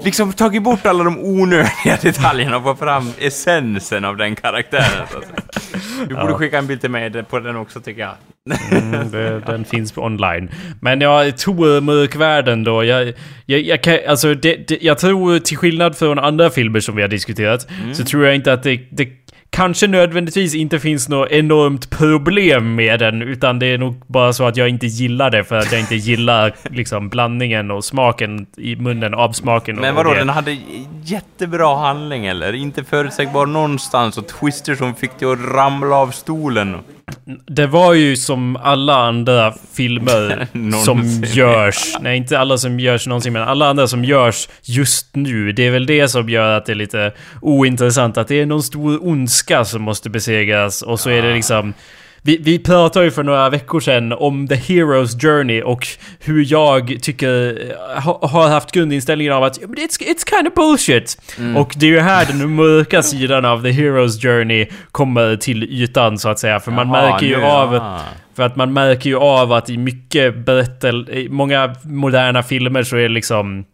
Liksom 0.03 0.33
tagit 0.33 0.63
bort 0.63 0.85
alla 0.85 1.03
de 1.03 1.19
onödiga 1.19 1.97
detaljerna 2.01 2.57
och 2.57 2.63
få 2.63 2.75
fram 2.75 3.11
essensen 3.19 4.05
av 4.05 4.17
den 4.17 4.35
karaktären. 4.35 5.07
Så 5.11 5.17
att 5.17 5.23
säga. 5.23 5.96
Du 6.07 6.15
borde 6.15 6.31
Ja. 6.31 6.37
skicka 6.37 6.57
en 6.57 6.67
bild 6.67 6.81
till 6.81 6.91
mig 6.91 7.23
på 7.23 7.39
den 7.39 7.55
också, 7.55 7.79
tycker 7.81 8.01
jag. 8.01 8.13
Mm, 8.71 9.11
det, 9.11 9.39
den 9.45 9.65
finns 9.65 9.97
online. 9.97 10.49
Men 10.81 11.01
ja, 11.01 11.31
Tor 11.37 11.81
Mörkvärlden 11.81 12.63
då. 12.63 12.83
Jag, 12.83 13.13
jag, 13.45 13.59
jag, 13.59 13.83
kan, 13.83 13.97
alltså 14.07 14.33
det, 14.33 14.67
det, 14.67 14.77
jag 14.81 14.97
tror 14.97 15.39
till 15.39 15.57
skillnad 15.57 15.97
från 15.97 16.19
andra 16.19 16.49
filmer 16.49 16.79
som 16.79 16.95
vi 16.95 17.01
har 17.01 17.09
diskuterat. 17.09 17.67
Mm. 17.81 17.93
Så 17.93 18.03
tror 18.05 18.25
jag 18.25 18.35
inte 18.35 18.53
att 18.53 18.63
det, 18.63 18.79
det 18.91 19.05
kanske 19.57 19.87
nödvändigtvis 19.87 20.55
inte 20.55 20.79
finns 20.79 21.09
något 21.09 21.31
enormt 21.31 21.89
problem 21.89 22.75
med 22.75 22.99
den. 22.99 23.21
Utan 23.21 23.59
det 23.59 23.65
är 23.65 23.77
nog 23.77 23.95
bara 24.07 24.33
så 24.33 24.47
att 24.47 24.57
jag 24.57 24.69
inte 24.69 24.87
gillar 24.87 25.29
det 25.29 25.43
för 25.43 25.55
att 25.55 25.71
jag 25.71 25.81
inte 25.81 25.95
gillar 25.95 26.55
liksom 26.63 27.09
blandningen 27.09 27.71
och 27.71 27.85
smaken 27.85 28.45
i 28.57 28.75
munnen 28.75 29.13
av 29.13 29.31
smaken. 29.31 29.75
Men 29.75 29.95
vadå, 29.95 30.13
den 30.13 30.29
hade 30.29 30.57
jättebra 31.03 31.77
handling 31.77 32.25
eller? 32.25 32.53
Inte 32.53 32.83
förutsägbar 32.83 33.45
någonstans 33.45 34.17
och 34.17 34.27
twister 34.27 34.75
som 34.75 34.95
fick 34.95 35.19
dig 35.19 35.31
att 35.31 35.39
ramla 35.39 35.95
av 35.95 36.11
stolen. 36.11 36.77
Det 37.47 37.67
var 37.67 37.93
ju 37.93 38.15
som 38.15 38.55
alla 38.55 38.95
andra 38.95 39.53
filmer 39.73 40.47
som 40.85 41.23
görs. 41.23 41.95
Nej, 42.01 42.17
inte 42.17 42.39
alla 42.39 42.57
som 42.57 42.79
görs 42.79 43.07
någonsin, 43.07 43.33
men 43.33 43.41
alla 43.41 43.69
andra 43.69 43.87
som 43.87 44.03
görs 44.03 44.49
just 44.63 45.15
nu. 45.15 45.51
Det 45.51 45.67
är 45.67 45.71
väl 45.71 45.85
det 45.85 46.07
som 46.07 46.29
gör 46.29 46.57
att 46.57 46.65
det 46.65 46.73
är 46.73 46.75
lite 46.75 47.11
ointressant. 47.41 48.17
Att 48.17 48.27
det 48.27 48.41
är 48.41 48.45
någon 48.45 48.63
stor 48.63 49.07
ondska 49.07 49.65
som 49.65 49.81
måste 49.81 50.09
besegras 50.09 50.81
och 50.81 50.99
så 50.99 51.09
är 51.09 51.21
det 51.21 51.33
liksom 51.33 51.73
vi, 52.27 52.37
vi 52.37 52.59
pratade 52.59 53.05
ju 53.05 53.11
för 53.11 53.23
några 53.23 53.49
veckor 53.49 53.79
sedan 53.79 54.13
om 54.13 54.47
The 54.47 54.55
Hero's 54.55 55.21
Journey 55.21 55.61
och 55.61 55.87
hur 56.19 56.51
jag 56.51 56.97
tycker 57.01 57.61
eh, 57.69 58.01
ha, 58.01 58.27
har 58.27 58.49
haft 58.49 58.71
grundinställningen 58.71 59.33
av 59.33 59.43
att 59.43 59.59
it's, 59.61 59.99
it's 59.99 60.29
kind 60.29 60.47
of 60.47 60.53
bullshit. 60.53 61.21
Mm. 61.37 61.57
Och 61.57 61.73
det 61.77 61.85
är 61.85 61.89
ju 61.89 61.99
här 61.99 62.25
den 62.25 62.55
mörka 62.55 63.03
sidan 63.03 63.45
av 63.45 63.61
The 63.61 63.69
Hero's 63.69 64.21
Journey 64.21 64.67
kommer 64.91 65.35
till 65.35 65.63
ytan 65.63 66.17
så 66.17 66.29
att 66.29 66.39
säga. 66.39 66.59
För 66.59 66.71
man 66.71 66.87
Jaha, 66.87 67.11
märker 67.11 67.25
ju 67.25 67.43
av... 67.43 67.99
För 68.35 68.43
att 68.43 68.55
man 68.55 68.73
märker 68.73 69.09
ju 69.09 69.17
av 69.17 69.53
att 69.53 69.69
i 69.69 69.77
mycket 69.77 70.45
berättel... 70.45 71.09
I 71.09 71.29
många 71.29 71.75
moderna 71.83 72.43
filmer 72.43 72.83
så 72.83 72.95
är 72.95 73.01
det 73.01 73.09
liksom 73.09 73.65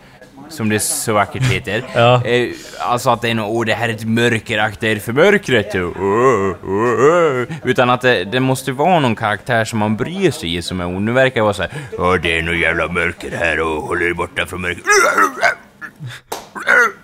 som 0.49 0.69
det 0.69 0.79
så 0.79 1.13
vackert 1.13 1.43
heter. 1.43 1.83
ja. 1.95 2.25
eh, 2.25 2.49
alltså 2.79 3.09
att 3.09 3.21
det 3.21 3.29
är 3.29 3.33
något, 3.33 3.49
åh 3.49 3.65
det 3.65 3.73
här 3.73 3.89
är 3.89 3.93
ett 3.93 4.05
mörkerakter 4.05 4.95
för 4.95 5.13
mörkret. 5.13 5.75
Oh, 5.75 5.81
oh, 5.81 6.55
oh, 6.63 7.45
Utan 7.63 7.89
att 7.89 8.01
det, 8.01 8.23
det, 8.23 8.39
måste 8.39 8.71
vara 8.71 8.99
någon 8.99 9.15
karaktär 9.15 9.65
som 9.65 9.79
man 9.79 9.95
bryr 9.95 10.31
sig 10.31 10.55
i 10.55 10.61
som 10.61 10.81
är 10.81 10.85
ond. 10.85 11.05
Nu 11.05 11.11
verkar 11.11 11.35
det 11.35 11.41
vara 11.41 11.53
såhär, 11.53 11.71
åh 11.97 12.15
det 12.15 12.37
är 12.37 12.41
något 12.41 12.57
jävla 12.57 12.87
mörker 12.87 13.31
här 13.31 13.59
och 13.59 13.81
håller 13.81 14.13
borta 14.13 14.45
från 14.45 14.61
mörker. 14.61 14.83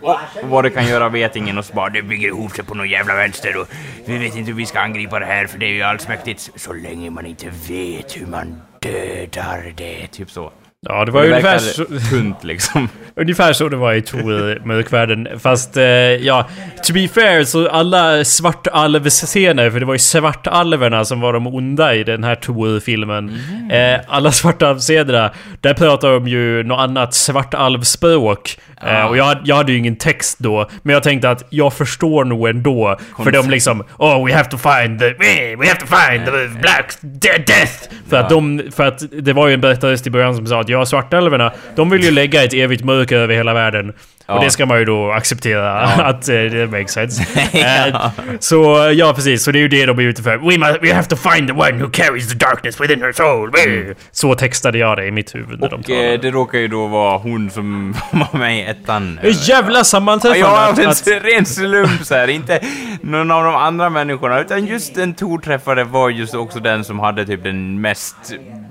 Och 0.01 0.19
vad 0.43 0.63
det 0.63 0.69
kan 0.69 0.87
göra 0.87 1.09
vet 1.09 1.35
ingen 1.35 1.57
och 1.57 1.65
så 1.65 1.73
bara 1.73 1.89
det 1.89 2.01
bygger 2.01 2.27
ihop 2.27 2.51
sig 2.51 2.65
på 2.65 2.75
någon 2.75 2.89
jävla 2.89 3.15
vänster 3.15 3.57
och 3.57 3.67
vi 4.05 4.17
vet 4.17 4.35
inte 4.35 4.51
hur 4.51 4.57
vi 4.57 4.65
ska 4.65 4.79
angripa 4.79 5.19
det 5.19 5.25
här 5.25 5.47
för 5.47 5.57
det 5.57 5.65
är 5.65 5.69
ju 5.69 5.81
allsmäktigt 5.81 6.51
så 6.55 6.73
länge 6.73 7.09
man 7.09 7.25
inte 7.25 7.45
vet 7.67 8.17
hur 8.17 8.25
man 8.25 8.61
dödar 8.79 9.73
det, 9.77 10.07
typ 10.07 10.31
så. 10.31 10.51
Ja, 10.85 11.05
det 11.05 11.11
var 11.11 11.21
det 11.21 11.29
ungefär 11.29 11.57
så... 11.57 11.85
tunt 12.09 12.43
liksom. 12.43 12.89
ungefär 13.15 13.53
så 13.53 13.69
det 13.69 13.75
var 13.75 13.93
i 13.93 14.01
Tor 14.01 14.65
Mörkvärlden. 14.67 15.27
Fast, 15.39 15.77
eh, 15.77 15.83
ja, 15.83 16.47
to 16.83 16.93
be 16.93 17.07
fair 17.07 17.43
så 17.43 17.69
alla 17.69 18.23
svartalvscener, 18.23 19.71
för 19.71 19.79
det 19.79 19.85
var 19.85 19.93
ju 19.93 19.99
svartalverna 19.99 21.05
som 21.05 21.21
var 21.21 21.33
de 21.33 21.47
onda 21.47 21.95
i 21.95 22.03
den 22.03 22.23
här 22.23 22.35
Tor-filmen. 22.35 23.39
Mm. 23.69 23.95
Eh, 23.95 24.01
alla 24.07 24.31
svartalvscenerna, 24.31 25.31
där 25.61 25.73
pratar 25.73 26.11
de 26.11 26.27
ju 26.27 26.63
något 26.63 26.79
annat 26.79 27.13
svartalvspråk. 27.13 28.57
Eh, 28.87 29.05
och 29.05 29.17
jag, 29.17 29.37
jag 29.43 29.55
hade 29.55 29.71
ju 29.71 29.77
ingen 29.77 29.95
text 29.95 30.39
då, 30.39 30.69
men 30.81 30.93
jag 30.93 31.03
tänkte 31.03 31.29
att 31.29 31.43
jag 31.49 31.73
förstår 31.73 32.25
nog 32.25 32.47
ändå. 32.47 32.99
Kom 33.13 33.25
för 33.25 33.31
de 33.31 33.49
liksom 33.49 33.83
Oh, 33.97 34.25
we 34.25 34.33
have 34.33 34.49
to 34.49 34.57
find 34.57 34.99
the... 34.99 35.13
We 35.57 35.67
have 35.67 35.79
to 35.79 35.85
find 35.85 36.25
the 36.25 36.59
black 36.61 36.97
death! 37.01 37.89
För, 38.09 38.17
ja. 38.17 38.23
att 38.23 38.29
de, 38.29 38.61
för 38.75 38.87
att 38.87 39.03
det 39.11 39.33
var 39.33 39.47
ju 39.47 39.53
en 39.53 39.61
berättarröst 39.61 40.07
i 40.07 40.09
början 40.09 40.35
som 40.35 40.47
sa 40.47 40.61
att 40.61 40.69
ja, 40.73 40.85
svartälverna, 40.85 41.51
de 41.75 41.89
vill 41.89 42.03
ju 42.03 42.11
lägga 42.11 42.43
ett 42.43 42.53
evigt 42.53 42.83
mörker 42.83 43.17
över 43.17 43.35
hela 43.35 43.53
världen. 43.53 43.93
Ja. 44.27 44.33
Och 44.33 44.43
det 44.43 44.51
ska 44.51 44.65
man 44.65 44.79
ju 44.79 44.85
då 44.85 45.11
acceptera 45.11 45.93
ja. 45.97 46.03
att 46.03 46.29
uh, 46.29 46.35
det 46.35 46.71
makes 46.71 46.91
sense. 46.91 47.23
ja. 47.57 47.85
uh, 47.87 48.35
så 48.39 48.91
ja, 48.95 49.13
precis. 49.13 49.43
Så 49.43 49.51
det 49.51 49.59
är 49.59 49.61
ju 49.61 49.67
det 49.67 49.85
de 49.85 49.99
är 49.99 50.03
ute 50.03 50.23
för. 50.23 50.37
We, 50.37 50.57
must, 50.57 50.83
we 50.83 50.93
have 50.93 51.07
to 51.07 51.15
find 51.15 51.47
the 51.47 51.53
one 51.53 51.71
who 51.71 51.89
carries 51.89 52.27
the 52.27 52.35
darkness 52.35 52.81
within 52.81 53.01
her 53.01 53.11
soul. 53.11 53.51
Mm. 53.65 53.95
Så 54.11 54.35
textade 54.35 54.77
jag 54.77 54.97
det 54.97 55.05
i 55.05 55.11
mitt 55.11 55.35
huvud 55.35 55.59
när 55.59 55.65
och, 55.65 55.69
de 55.69 55.83
talade. 55.83 56.13
Eh, 56.13 56.19
det 56.19 56.31
råkar 56.31 56.59
ju 56.59 56.67
då 56.67 56.87
vara 56.87 57.17
hon 57.17 57.49
som 57.49 57.95
var 58.11 58.39
med 58.39 58.59
i 58.59 58.61
ettan. 58.61 59.19
Jävla 59.23 59.83
sammanträffande! 59.83 60.47
Ja, 60.47 60.89
att, 60.91 61.07
att... 61.07 61.07
ren 61.23 61.45
slump 61.45 62.03
så 62.03 62.15
här. 62.15 62.27
Inte 62.27 62.59
någon 63.01 63.31
av 63.31 63.43
de 63.43 63.55
andra 63.55 63.89
människorna, 63.89 64.39
utan 64.39 64.65
just 64.65 64.95
den 64.95 65.13
Tor 65.13 65.39
träffade 65.39 65.83
var 65.83 66.09
just 66.09 66.35
också 66.35 66.59
den 66.59 66.83
som 66.83 66.99
hade 66.99 67.25
typ 67.25 67.43
den 67.43 67.81
mest 67.81 68.15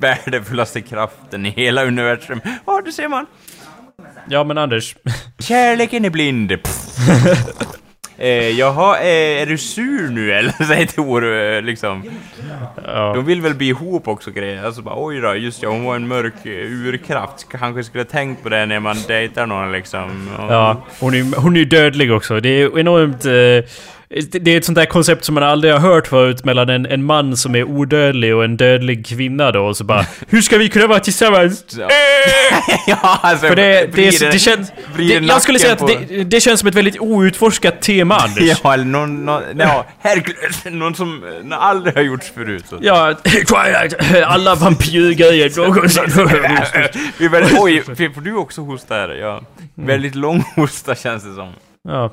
värdefullaste 0.00 0.80
kraften 0.80 1.46
i 1.46 1.50
hela 1.50 1.84
universum. 1.84 2.40
Ja, 2.66 2.82
det 2.84 2.92
ser 2.92 3.08
man. 3.08 3.26
Ja 4.32 4.44
men 4.44 4.58
Anders. 4.58 4.96
Kärleken 5.38 6.04
är 6.04 6.10
blind. 6.10 6.52
eh, 8.18 8.48
jaha, 8.48 8.98
eh, 8.98 9.42
är 9.42 9.46
du 9.46 9.58
sur 9.58 10.08
nu 10.08 10.32
eller? 10.32 10.52
Säger 10.66 10.86
Tor 10.86 11.34
eh, 11.34 11.62
liksom. 11.62 12.02
Ja. 12.86 13.12
De 13.14 13.24
vill 13.24 13.40
väl 13.40 13.54
bli 13.54 13.68
ihop 13.68 14.08
också 14.08 14.30
grejer. 14.30 14.64
Alltså 14.64 14.82
bara 14.82 14.94
oj 14.98 15.20
då, 15.20 15.34
just 15.34 15.62
ja, 15.62 15.68
hon 15.68 15.84
var 15.84 15.96
en 15.96 16.08
mörk 16.08 16.46
eh, 16.46 16.50
urkraft. 16.50 17.48
Kanske 17.50 17.84
skulle 17.84 18.04
tänkt 18.04 18.42
på 18.42 18.48
det 18.48 18.66
när 18.66 18.80
man 18.80 18.96
dejtar 19.08 19.46
någon 19.46 19.72
liksom. 19.72 20.30
Ja, 20.38 20.86
hon 21.00 21.14
är, 21.14 21.40
hon 21.40 21.56
är 21.56 21.64
dödlig 21.64 22.12
också. 22.12 22.40
Det 22.40 22.48
är 22.48 22.78
enormt... 22.78 23.24
Eh 23.24 23.70
det 24.30 24.50
är 24.50 24.58
ett 24.58 24.64
sånt 24.64 24.76
där 24.76 24.84
koncept 24.84 25.24
som 25.24 25.34
man 25.34 25.44
aldrig 25.44 25.72
har 25.72 25.80
hört 25.80 26.06
förut 26.06 26.44
mellan 26.44 26.68
en, 26.68 26.86
en 26.86 27.04
man 27.04 27.36
som 27.36 27.54
är 27.54 27.64
odödlig 27.64 28.34
och 28.34 28.44
en 28.44 28.56
dödlig 28.56 29.06
kvinna 29.06 29.52
då 29.52 29.66
och 29.66 29.76
så 29.76 29.84
bara 29.84 30.06
Hur 30.28 30.42
ska 30.42 30.58
vi 30.58 30.68
kunna 30.68 30.86
vara 30.86 31.00
tillsammans? 31.00 31.64
Ja, 31.78 31.88
ja 32.86 33.18
alltså, 33.22 33.46
För 33.46 33.56
det, 33.56 33.86
det, 33.94 34.18
det, 34.20 34.30
det 34.30 34.38
känns... 34.38 34.72
Jag 35.22 35.42
skulle 35.42 35.58
säga 35.58 35.72
att 35.72 35.86
det, 35.86 36.24
det, 36.24 36.40
känns 36.40 36.60
som 36.60 36.68
ett 36.68 36.74
väldigt 36.74 37.00
outforskat 37.00 37.82
tema 37.82 38.16
Anders. 38.20 38.60
Ja, 38.64 38.74
eller 38.74 38.84
någon... 38.84 39.24
någon 39.24 39.42
ja, 39.58 39.86
Hercules, 39.98 40.64
någon 40.64 40.94
som 40.94 41.24
aldrig 41.52 41.94
har 41.94 42.02
gjorts 42.02 42.32
förut. 42.34 42.64
Så. 42.68 42.78
Ja, 42.80 43.14
Twilight, 43.24 44.24
alla 44.24 44.54
vampyrgrejer 44.54 45.52
någonsin 45.56 46.02
Vi 47.18 47.28
väldigt, 47.28 47.58
Oj, 47.60 47.82
får 48.14 48.20
du 48.20 48.34
också 48.34 48.60
hosta 48.60 48.94
här? 48.94 49.08
Ja. 49.08 49.40
Väldigt 49.74 50.14
lång 50.14 50.44
hosta 50.56 50.94
känns 50.94 51.24
det 51.24 51.34
som. 51.34 51.52
Ja. 51.88 52.12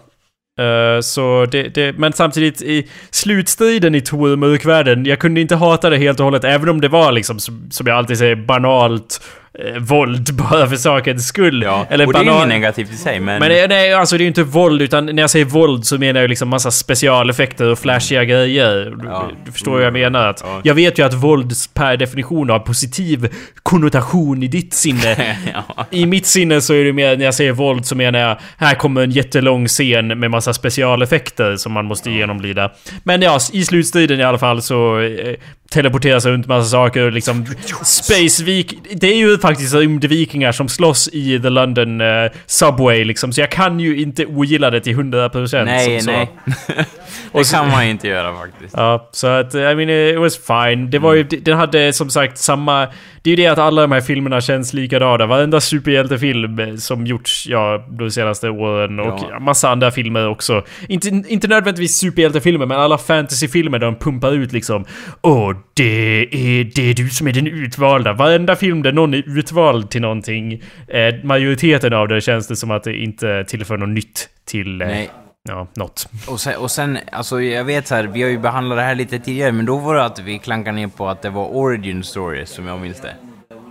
Uh, 0.60 1.02
så 1.02 1.46
det, 1.52 1.70
det, 1.70 1.98
men 1.98 2.14
samtidigt 2.14 2.62
i 2.62 2.88
slutstriden 3.12 3.96
i 3.96 4.02
Tor 4.02 4.36
Mörkvärlden, 4.36 5.06
jag 5.06 5.20
kunde 5.20 5.42
inte 5.42 5.56
hata 5.56 5.90
det 5.90 5.98
helt 5.98 6.20
och 6.20 6.24
hållet 6.24 6.44
även 6.44 6.70
om 6.70 6.82
det 6.82 6.88
var 6.88 7.12
liksom 7.12 7.40
som, 7.40 7.72
som 7.72 7.88
jag 7.88 7.98
alltid 7.98 8.18
säger 8.18 8.36
banalt 8.36 9.22
eh, 9.54 9.82
våld 9.82 10.34
bara 10.50 10.68
för 10.68 10.76
sakens 10.76 11.28
skull. 11.28 11.64
Ja, 11.64 11.86
Eller 11.90 12.08
och 12.08 12.14
det 12.14 12.20
är 12.20 12.24
inget 12.24 12.48
negativt 12.48 12.92
i 12.92 12.96
sig 12.96 13.20
men... 13.20 13.40
Men 13.40 13.70
nej, 13.70 13.94
alltså 13.94 14.18
det 14.18 14.22
är 14.22 14.24
ju 14.24 14.28
inte 14.28 14.44
våld 14.44 14.82
utan 14.82 15.06
när 15.06 15.24
jag 15.24 15.30
säger 15.30 15.46
våld 15.46 15.86
så 15.86 15.98
menar 15.98 16.22
jag 16.22 16.30
liksom 16.30 16.50
massa 16.50 16.72
specialeffekter 16.72 17.72
och 17.72 17.80
flashiga 17.80 18.24
grejer. 18.24 18.96
Ja. 19.04 19.32
Du, 19.46 19.52
förstår 19.52 19.72
vad 19.72 19.82
jag 19.82 19.94
menar? 19.94 20.28
Att 20.28 20.42
ja. 20.46 20.62
Jag 20.64 20.74
vet 20.74 21.00
ju 21.00 21.06
att 21.06 21.14
våld 21.14 21.54
per 21.74 21.98
definition 21.98 22.50
har 22.50 22.60
positiv 22.60 23.34
konnotation 23.64 24.44
i 24.44 24.48
ditt 24.48 24.74
sinne. 24.74 25.38
ja. 25.54 25.86
I 25.92 26.06
mitt 26.06 26.26
sinne 26.26 26.62
så 26.62 26.74
är 26.74 26.86
det 26.86 26.94
mer, 26.94 27.18
när 27.18 27.26
jag 27.26 27.36
säger 27.36 27.52
våld 27.52 27.86
så 27.86 27.96
menar 27.96 28.20
jag 28.20 28.38
här 28.58 28.76
kommer 28.76 29.02
en 29.02 29.12
jättelång 29.12 29.68
scen 29.68 30.20
med 30.20 30.32
massa 30.32 30.54
specialeffekter 30.54 31.56
som 31.56 31.72
man 31.72 31.86
måste 31.86 32.12
genomlida. 32.12 32.72
Men 33.04 33.22
ja, 33.22 33.40
i 33.54 33.66
slutstriden 33.66 34.20
i 34.20 34.24
alla 34.24 34.38
fall 34.38 34.62
så 34.62 35.00
eh, 35.00 35.36
teleporteras 35.70 36.26
runt 36.26 36.48
massa 36.48 36.70
saker 36.70 37.04
och 37.04 37.12
liksom 37.12 37.46
Space 37.84 38.44
Vik 38.44 38.78
Det 38.94 39.08
är 39.08 39.18
ju 39.18 39.38
faktiskt 39.38 39.74
rymdvikingar 39.74 40.52
som 40.52 40.70
slåss 40.70 41.10
i 41.14 41.40
The 41.40 41.50
London 41.50 42.02
uh, 42.02 42.32
Subway 42.46 43.04
liksom. 43.04 43.34
Så 43.34 43.42
jag 43.42 43.52
kan 43.52 43.80
ju 43.80 44.02
inte 44.02 44.26
ogilla 44.26 44.70
det 44.70 44.82
till 44.82 44.96
100% 44.96 45.66
Nej, 45.66 46.02
så, 46.02 46.12
nej. 46.12 46.30
Det 47.34 47.46
så, 47.46 47.56
kan 47.56 47.70
man 47.70 47.86
ju 47.86 47.92
inte 47.92 48.08
göra 48.08 48.36
faktiskt. 48.38 48.74
Ja, 48.78 49.10
så 49.12 49.28
att 49.28 49.56
I 49.56 49.58
mean 49.76 49.90
it 49.90 50.20
was 50.20 50.38
fine. 50.38 50.90
Det 50.90 51.00
var 51.00 51.14
ju, 51.14 51.24
den 51.24 51.58
hade 51.58 51.94
som 51.94 52.10
sagt 52.10 52.38
samma 52.38 52.88
det 53.24 53.30
är 53.30 53.38
ju 53.38 53.44
det 53.44 53.48
att 53.48 53.58
alla 53.58 53.82
de 53.82 53.92
här 53.92 54.02
filmerna 54.02 54.42
känns 54.42 54.74
likadana. 54.74 55.26
Varenda 55.26 55.60
superhjältefilm 55.62 56.78
som 56.78 57.06
gjorts, 57.06 57.46
ja, 57.50 57.86
de 58.00 58.12
senaste 58.12 58.50
åren 58.50 59.00
och 59.00 59.20
Ja. 59.32 59.40
massa 59.40 59.70
andra 59.70 59.92
filmer 59.92 60.28
också. 60.28 60.64
Inte, 60.88 61.08
inte 61.08 61.48
nödvändigtvis 61.48 61.96
superhjältefilmer, 61.98 62.66
men 62.66 62.78
alla 62.80 62.98
fantasyfilmer 62.98 63.80
där 63.80 63.86
de 63.86 63.96
pumpar 63.96 64.32
ut 64.32 64.52
liksom 64.54 64.86
Åh, 65.22 65.54
det 65.74 66.22
är, 66.32 66.64
det 66.76 66.90
är 66.90 66.94
du 66.94 67.10
som 67.10 67.28
är 67.28 67.32
den 67.32 67.48
utvalda. 67.48 68.14
Varenda 68.14 68.56
film 68.56 68.82
där 68.84 68.92
någon 68.92 69.14
är 69.14 69.38
utvald 69.38 69.90
till 69.90 70.02
någonting, 70.02 70.54
eh, 70.88 71.16
majoriteten 71.24 71.94
av 71.94 72.08
det 72.08 72.22
känns 72.22 72.48
det 72.48 72.56
som 72.56 72.72
att 72.72 72.84
det 72.84 72.98
inte 72.98 73.44
tillför 73.48 73.78
något 73.78 73.90
nytt 73.90 74.30
till, 74.48 74.82
eh, 74.82 74.88
Nej. 74.88 75.10
Ja, 75.50 75.68
något. 75.76 76.10
Och 76.28 76.40
sen, 76.40 76.56
och 76.58 76.72
sen, 76.72 76.98
alltså 77.12 77.42
jag 77.42 77.64
vet 77.64 77.88
så 77.88 77.96
här, 77.96 78.04
vi 78.04 78.22
har 78.24 78.30
ju 78.30 78.40
behandlat 78.40 78.78
det 78.78 78.82
här 78.84 78.96
lite 78.96 79.20
tidigare, 79.20 79.52
men 79.52 79.66
då 79.66 79.78
var 79.78 79.96
det 79.96 80.06
att 80.06 80.20
vi 80.20 80.40
klankade 80.40 80.76
ner 80.76 80.88
på 80.88 81.10
att 81.10 81.22
det 81.22 81.30
var 81.30 81.56
origin 81.56 82.04
story, 82.04 82.46
som 82.46 82.68
jag 82.68 82.80
minns 82.80 83.02
det. 83.02 83.16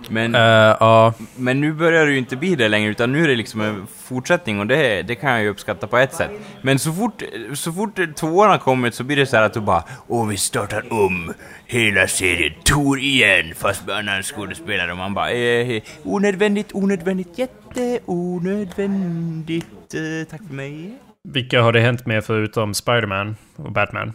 Men, 0.09 0.35
Eh, 0.35 0.41
Ja, 0.79 1.13
men 1.35 1.61
nu 1.61 1.73
börjar 1.73 2.05
det 2.05 2.11
ju 2.11 2.17
inte 2.17 2.35
bli 2.35 2.55
det 2.55 2.67
längre, 2.67 2.91
utan 2.91 3.11
nu 3.11 3.23
är 3.23 3.27
det 3.27 3.35
liksom 3.35 3.61
en 3.61 3.87
fortsättning 4.03 4.59
och 4.59 4.67
det, 4.67 5.01
det 5.01 5.15
kan 5.15 5.31
jag 5.31 5.41
ju 5.41 5.49
uppskatta 5.49 5.87
på 5.87 5.97
ett 5.97 6.13
sätt. 6.13 6.31
Men 6.61 6.79
så 6.79 6.93
fort, 6.93 7.23
så 7.53 7.73
fort 7.73 7.99
tvåan 8.15 8.49
har 8.49 8.57
kommit 8.57 8.95
så 8.95 9.03
blir 9.03 9.17
det 9.17 9.25
så 9.25 9.35
här 9.37 9.43
att 9.43 9.53
du 9.53 9.59
bara 9.59 9.83
Åh, 10.07 10.27
vi 10.27 10.37
startar 10.37 10.93
om 10.93 11.33
hela 11.65 12.07
serien 12.07 12.53
Tor 12.63 12.99
igen, 12.99 13.53
fast 13.55 13.87
med 13.87 13.95
annan 13.95 14.23
skådespelare. 14.23 14.91
Och 14.91 14.97
man 14.97 15.13
bara 15.13 15.31
eh, 15.31 15.81
onödvändigt, 16.03 16.69
onödvändigt, 16.73 17.37
jätteonödvändigt. 17.39 19.93
Eh, 19.93 20.27
tack 20.29 20.41
för 20.47 20.53
mig. 20.55 20.93
Vilka 21.33 21.61
har 21.61 21.71
det 21.71 21.79
hänt 21.79 22.05
med 22.05 22.25
förutom 22.25 22.73
Spider-Man 22.73 23.35
och 23.55 23.71
Batman? 23.71 24.13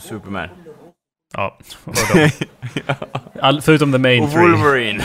Superman. 0.00 0.48
Ja, 1.34 1.58
och. 1.84 1.94
All, 3.40 3.60
förutom 3.62 3.92
the 3.92 3.98
main 3.98 4.22
Och 4.24 4.30
three. 4.30 4.50
Wolverine. 4.50 5.02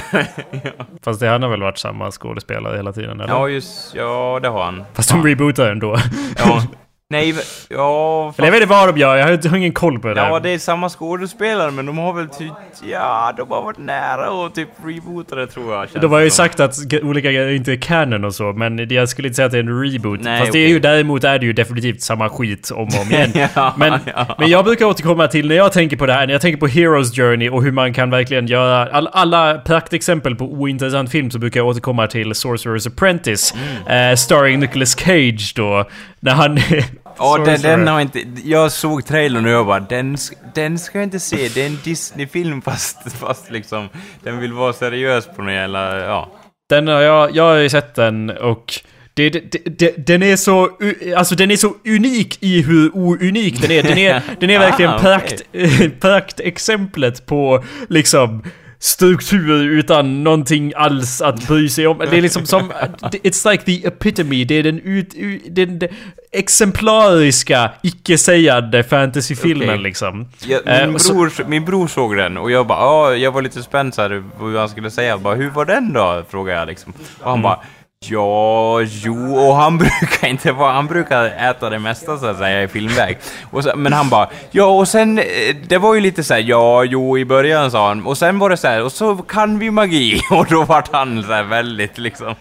Fast 1.02 1.20
det 1.20 1.28
han 1.28 1.44
har 1.44 1.50
väl 1.50 1.62
varit 1.62 1.78
samma 1.78 2.12
skådespelare 2.12 2.76
hela 2.78 2.94
tiden 2.94 3.22
eller? 3.22 3.34
ja, 3.34 3.48
just, 3.50 3.96
ja, 3.96 4.40
det 4.42 4.48
har 4.48 4.64
han. 4.64 4.84
Fast 4.94 5.10
de 5.10 5.24
rebootar 5.24 5.72
ändå. 5.72 5.98
Ja. 6.38 6.64
Nej, 7.12 7.36
ja, 7.70 8.34
Eller 8.38 8.48
jag 8.48 8.52
vet 8.52 8.62
inte 8.62 8.74
vad 8.74 8.90
de 8.96 9.00
gör, 9.00 9.16
jag 9.16 9.26
har, 9.26 9.40
jag 9.44 9.50
har 9.50 9.58
ingen 9.58 9.74
koll 9.74 10.00
på 10.00 10.08
det 10.08 10.14
där. 10.14 10.28
Ja, 10.28 10.40
det 10.40 10.50
är 10.50 10.58
samma 10.58 10.90
skådespelare, 10.90 11.72
men 11.72 11.86
de 11.86 11.98
har 11.98 12.14
väl 12.14 12.28
typ... 12.30 12.54
Ja, 12.92 13.34
de 13.38 13.52
har 13.52 13.62
varit 13.62 13.78
nära 13.78 14.32
och 14.32 14.56
typ 14.56 14.70
reboota 14.86 15.36
det 15.36 15.48
tror 15.48 15.74
jag. 15.74 16.02
De 16.02 16.12
har 16.12 16.20
ju 16.20 16.30
som. 16.30 16.36
sagt 16.36 16.60
att 16.60 16.78
olika 17.04 17.32
grejer 17.32 17.56
inte 17.56 17.72
är 17.72 17.76
canon 17.76 18.26
och 18.26 18.36
så, 18.36 18.44
men 18.54 18.90
jag 18.90 19.10
skulle 19.10 19.28
inte 19.28 19.36
säga 19.36 19.46
att 19.46 19.52
det 19.52 19.58
är 19.58 19.64
en 19.64 19.84
reboot. 19.84 20.20
Nej, 20.24 20.40
Fast 20.40 20.52
det 20.52 20.60
är 20.60 20.68
ju 20.68 20.80
däremot 20.80 21.24
är 21.24 21.40
det 21.40 21.46
ju 21.46 21.54
definitivt 21.54 22.02
samma 22.02 22.30
skit 22.30 22.72
om 22.72 22.88
och 22.88 23.02
om 23.02 23.12
igen. 23.12 23.32
Ja, 23.56 23.74
men, 23.78 24.00
ja. 24.06 24.36
men 24.40 24.50
jag 24.50 24.66
brukar 24.66 24.86
återkomma 24.86 25.28
till 25.28 25.48
när 25.48 25.56
jag 25.56 25.72
tänker 25.72 25.98
på 25.98 26.06
det 26.06 26.14
här, 26.14 26.26
när 26.26 26.34
jag 26.34 26.42
tänker 26.42 26.60
på 26.60 26.68
Heroes 26.68 27.16
Journey 27.16 27.50
och 27.50 27.64
hur 27.64 27.72
man 27.72 27.94
kan 27.94 28.10
verkligen 28.10 28.48
göra 28.48 28.90
all, 28.92 29.08
alla 29.08 29.58
praktexempel 29.58 30.36
på 30.36 30.46
ointressant 30.46 31.12
film 31.12 31.32
så 31.32 31.40
brukar 31.40 31.60
jag 31.60 31.68
återkomma 31.68 32.08
till 32.08 32.34
Sorcerer's 32.34 32.88
Apprentice. 32.88 33.54
Mm. 33.88 34.12
eh, 34.12 34.16
starring 34.16 34.60
Nicolas 34.60 35.00
Cage 35.00 35.54
då. 35.56 35.86
När 36.20 36.32
han... 36.32 36.60
Ja, 37.18 37.38
den, 37.38 37.46
Sorcerer. 37.46 37.78
den 37.78 37.88
har 37.88 38.02
inte... 38.02 38.24
Jag 38.44 38.72
såg 38.72 39.06
trailern 39.06 39.46
och 39.46 39.52
jag 39.52 39.66
bara, 39.66 39.80
den, 39.80 40.18
den 40.54 40.80
ska 40.80 40.98
jag 40.98 41.04
inte 41.04 41.20
se. 41.20 41.50
Det 41.54 41.62
är 41.62 41.68
en 41.68 41.80
Disney-film 41.84 42.62
fast, 42.66 43.12
fast 43.12 43.52
liksom... 43.52 43.90
Den 44.24 44.40
vill 44.40 44.54
vara 44.54 44.74
seriös 44.74 45.28
på 45.36 45.42
något 45.42 45.54
jävla... 45.54 46.00
Ja. 46.00 46.32
Den 46.70 46.88
har 46.88 47.02
jag, 47.02 47.36
jag 47.36 47.44
har 47.44 47.56
ju 47.56 47.70
sett 47.70 47.96
den 47.96 48.30
och 48.30 48.74
det, 49.14 49.30
det, 49.30 49.80
det, 49.80 50.08
den 50.08 50.24
är 50.24 50.36
så, 50.36 50.70
alltså 51.18 51.36
den 51.36 51.52
är 51.52 51.56
så 51.56 51.74
unik 51.86 52.38
i 52.44 52.62
hur 52.62 52.98
ounik 52.98 53.62
den 53.62 53.72
är. 53.72 53.84
Den 53.84 53.98
är, 53.98 54.22
den 54.40 54.50
är 54.50 54.60
verkligen 54.70 54.92
Ah, 54.92 55.00
prakt, 55.00 55.44
praktexemplet 56.00 57.26
på 57.26 57.64
liksom 57.90 58.44
struktur 58.84 59.64
utan 59.70 60.24
någonting 60.24 60.74
alls 60.76 61.22
att 61.22 61.48
bry 61.48 61.70
sig 61.70 61.88
om. 61.88 61.98
Det 61.98 62.18
är 62.18 62.22
liksom 62.22 62.46
som, 62.46 62.72
it's 63.02 63.52
like 63.52 63.64
the 63.64 63.88
epitome. 63.88 64.44
Det 64.44 64.56
är 64.56 64.64
den, 64.64 64.80
ut, 64.80 65.14
den, 65.50 65.80
den 65.80 65.90
exemplariska, 66.32 67.72
icke-sägande 67.82 68.84
fantasyfilmen 68.84 69.70
Okej. 69.70 69.82
liksom. 69.82 70.28
Eh, 70.66 70.88
min, 70.88 71.00
så- 71.00 71.14
bror, 71.14 71.32
min 71.48 71.66
bror 71.66 71.88
såg 71.88 72.18
den 72.18 72.38
och 72.38 72.52
jag 72.52 72.68
bara, 72.68 72.80
ja, 72.80 73.16
jag 73.16 73.32
var 73.32 73.42
lite 73.42 73.64
spänd 73.64 73.94
så 73.94 74.02
här, 74.02 74.24
på 74.40 74.46
hur 74.46 74.58
han 74.60 74.70
skulle 74.70 74.92
säga. 74.92 75.18
Bara, 75.18 75.36
hur 75.36 75.50
var 75.50 75.66
den 75.66 75.94
då? 75.94 76.24
Frågade 76.30 76.60
jag 76.60 76.68
liksom. 76.68 76.94
Och 77.20 77.24
han 77.30 77.34
Mm. 77.34 77.42
bara, 77.44 77.60
ja, 78.06 78.82
jo, 78.82 79.36
och 79.36 79.56
han 79.56 79.78
brukar 79.78 80.28
inte 80.28 80.52
vara, 80.52 80.72
han 80.72 80.88
brukar 80.88 81.26
äta 81.26 81.70
det 81.70 81.80
mesta 81.80 82.18
så 82.18 82.26
att 82.26 82.38
säga 82.38 82.64
i 82.64 82.68
filmväg. 82.68 83.18
Och 83.52 83.64
så, 83.64 83.72
men 83.76 83.94
han 83.94 84.10
bara, 84.10 84.30
ja, 84.52 84.66
och 84.66 84.88
sen, 84.88 85.20
eh, 85.20 85.26
det 85.68 85.78
var 85.78 85.94
ju 85.96 86.02
lite 86.02 86.24
så 86.24 86.34
här, 86.34 86.42
ja, 86.42 86.84
jo, 86.84 87.18
i 87.18 87.26
början 87.26 87.72
sa 87.72 87.88
han. 87.88 88.06
Och 88.06 88.18
sen 88.18 88.40
var 88.40 88.50
det 88.50 88.58
så 88.58 88.68
här, 88.68 88.84
och 88.84 88.92
så 88.92 89.18
kan 89.18 89.60
vi 89.60 89.72
magi. 89.72 90.22
Och 90.32 90.46
då 90.50 90.64
vart 90.64 90.92
han 90.94 91.24
så 91.24 91.34
här 91.34 91.44
väldigt 91.44 91.98
liksom, 91.98 92.36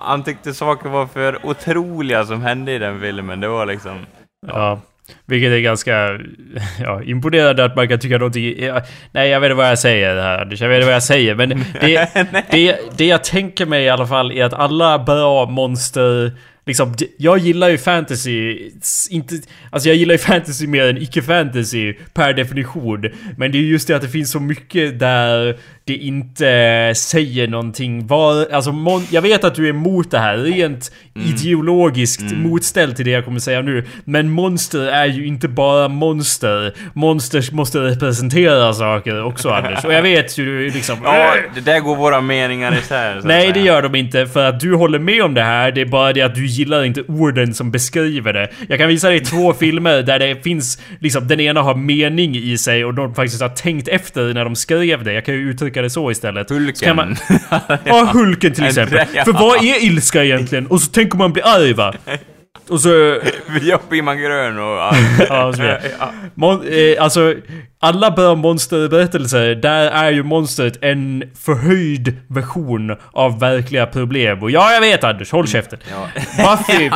han 0.00 0.22
tyckte 0.22 0.54
saker 0.54 0.88
var 0.88 1.06
för 1.06 1.46
otroliga 1.46 2.24
som 2.26 2.42
hände 2.42 2.72
i 2.72 2.78
den 2.78 3.00
filmen. 3.00 3.40
Det 3.40 3.48
var 3.48 3.66
liksom, 3.66 4.06
Ja. 4.46 4.78
Vilket 5.26 5.52
är 5.52 5.58
ganska 5.58 6.18
ja, 6.80 7.02
imponerande 7.02 7.64
att 7.64 7.76
man 7.76 7.88
kan 7.88 7.98
tycka 7.98 8.18
någonting... 8.18 8.54
Ja, 8.58 8.82
nej, 9.12 9.30
jag 9.30 9.40
vet 9.40 9.46
inte 9.46 9.56
vad 9.56 9.70
jag 9.70 9.78
säger 9.78 10.16
här. 10.16 10.38
Jag 10.38 10.68
vet 10.68 10.76
inte 10.76 10.86
vad 10.86 10.94
jag 10.94 11.02
säger. 11.02 11.34
Men 11.34 11.48
det, 11.80 12.10
det, 12.50 12.78
det 12.96 13.06
jag 13.06 13.24
tänker 13.24 13.66
mig 13.66 13.84
i 13.84 13.88
alla 13.88 14.06
fall 14.06 14.32
är 14.32 14.44
att 14.44 14.54
alla 14.54 14.98
bra 14.98 15.46
monster... 15.46 16.32
Liksom, 16.66 16.94
jag 17.18 17.38
gillar 17.38 17.68
ju 17.68 17.78
fantasy, 17.78 18.70
inte... 19.10 19.34
Alltså 19.70 19.88
jag 19.88 19.96
gillar 19.96 20.14
ju 20.14 20.18
fantasy 20.18 20.66
mer 20.66 20.86
än 20.86 20.98
icke-fantasy 20.98 21.94
per 22.14 22.32
definition. 22.32 23.10
Men 23.36 23.52
det 23.52 23.58
är 23.58 23.62
just 23.62 23.88
det 23.88 23.96
att 23.96 24.02
det 24.02 24.08
finns 24.08 24.30
så 24.30 24.40
mycket 24.40 24.98
där 24.98 25.58
det 25.86 25.94
inte 25.96 26.92
säger 26.96 27.48
någonting. 27.48 28.06
Var, 28.06 28.46
alltså, 28.52 28.74
jag 29.10 29.22
vet 29.22 29.44
att 29.44 29.54
du 29.54 29.66
är 29.66 29.70
emot 29.70 30.10
det 30.10 30.18
här, 30.18 30.36
rent 30.36 30.92
ideologiskt 31.14 32.32
motställd 32.36 32.96
till 32.96 33.04
det 33.04 33.10
jag 33.10 33.24
kommer 33.24 33.40
säga 33.40 33.62
nu. 33.62 33.84
Men 34.04 34.30
monster 34.30 34.86
är 34.86 35.06
ju 35.06 35.26
inte 35.26 35.48
bara 35.48 35.88
monster. 35.88 36.74
Monster 36.94 37.54
måste 37.54 37.78
representera 37.78 38.72
saker 38.72 39.24
också 39.24 39.50
Anders. 39.50 39.84
Och 39.84 39.92
jag 39.92 40.02
vet 40.02 40.38
ju 40.38 40.44
du 40.44 40.70
liksom... 40.70 40.98
ja, 41.04 41.34
det 41.54 41.60
där 41.60 41.80
går 41.80 41.96
våra 41.96 42.20
meningar 42.20 42.78
isär. 42.78 43.20
så 43.20 43.26
Nej, 43.26 43.52
det 43.52 43.60
gör 43.60 43.82
de 43.82 43.94
inte. 43.94 44.26
För 44.26 44.44
att 44.44 44.60
du 44.60 44.74
håller 44.74 44.98
med 44.98 45.22
om 45.22 45.34
det 45.34 45.42
här. 45.42 45.72
Det 45.72 45.80
är 45.80 45.86
bara 45.86 46.12
det 46.12 46.22
att 46.22 46.34
du 46.34 46.46
gillar 46.46 46.84
inte 46.84 47.02
orden 47.02 47.54
som 47.54 47.70
beskriver 47.70 48.32
det. 48.32 48.50
Jag 48.68 48.78
kan 48.78 48.88
visa 48.88 49.08
dig 49.08 49.20
två 49.20 49.52
filmer 49.60 50.02
där 50.02 50.18
det 50.18 50.42
finns... 50.42 50.82
Liksom, 51.00 51.28
den 51.28 51.40
ena 51.40 51.62
har 51.62 51.74
mening 51.74 52.36
i 52.36 52.58
sig 52.58 52.84
och 52.84 52.94
de 52.94 53.14
faktiskt 53.14 53.42
har 53.42 53.48
tänkt 53.48 53.88
efter 53.88 54.34
när 54.34 54.44
de 54.44 54.56
skrev 54.56 55.04
det. 55.04 55.12
Jag 55.12 55.24
kan 55.24 55.34
ju 55.34 55.50
uttrycka 55.50 55.75
det 55.82 55.90
så 55.90 56.10
istället. 56.10 56.50
Hulken. 56.50 56.96
Man, 56.96 57.16
ja, 57.84 58.10
Hulken 58.12 58.54
till 58.54 58.64
exempel. 58.64 59.06
För 59.24 59.32
vad 59.32 59.64
är 59.64 59.84
ilska 59.84 60.24
egentligen? 60.24 60.66
Och 60.66 60.80
så 60.80 60.90
tänker 60.90 61.18
man 61.18 61.32
bli 61.32 61.42
arg 61.42 61.72
va? 61.72 61.94
Och 62.68 62.80
så... 62.80 62.88
Blir 63.88 64.02
man 64.02 64.18
grön 64.18 64.58
och... 64.58 64.64
Ja, 65.28 65.44
och 65.46 65.54
så 65.54 65.62
vidare. 65.62 65.80
Mon- 66.34 66.94
eh, 66.96 67.02
alltså, 67.02 67.34
alla 67.80 68.10
bra 68.10 68.34
monsterberättelser, 68.34 69.54
där 69.54 69.90
är 69.90 70.10
ju 70.10 70.22
monstret 70.22 70.78
en 70.82 71.22
förhöjd 71.44 72.16
version 72.28 72.96
av 73.12 73.40
verkliga 73.40 73.86
problem. 73.86 74.42
Och 74.42 74.50
ja, 74.50 74.72
jag 74.72 74.80
vet 74.80 75.04
Anders, 75.04 75.32
håll 75.32 75.48
käften. 75.48 75.78
Ja. 75.90 76.08
Buffy. 76.56 76.90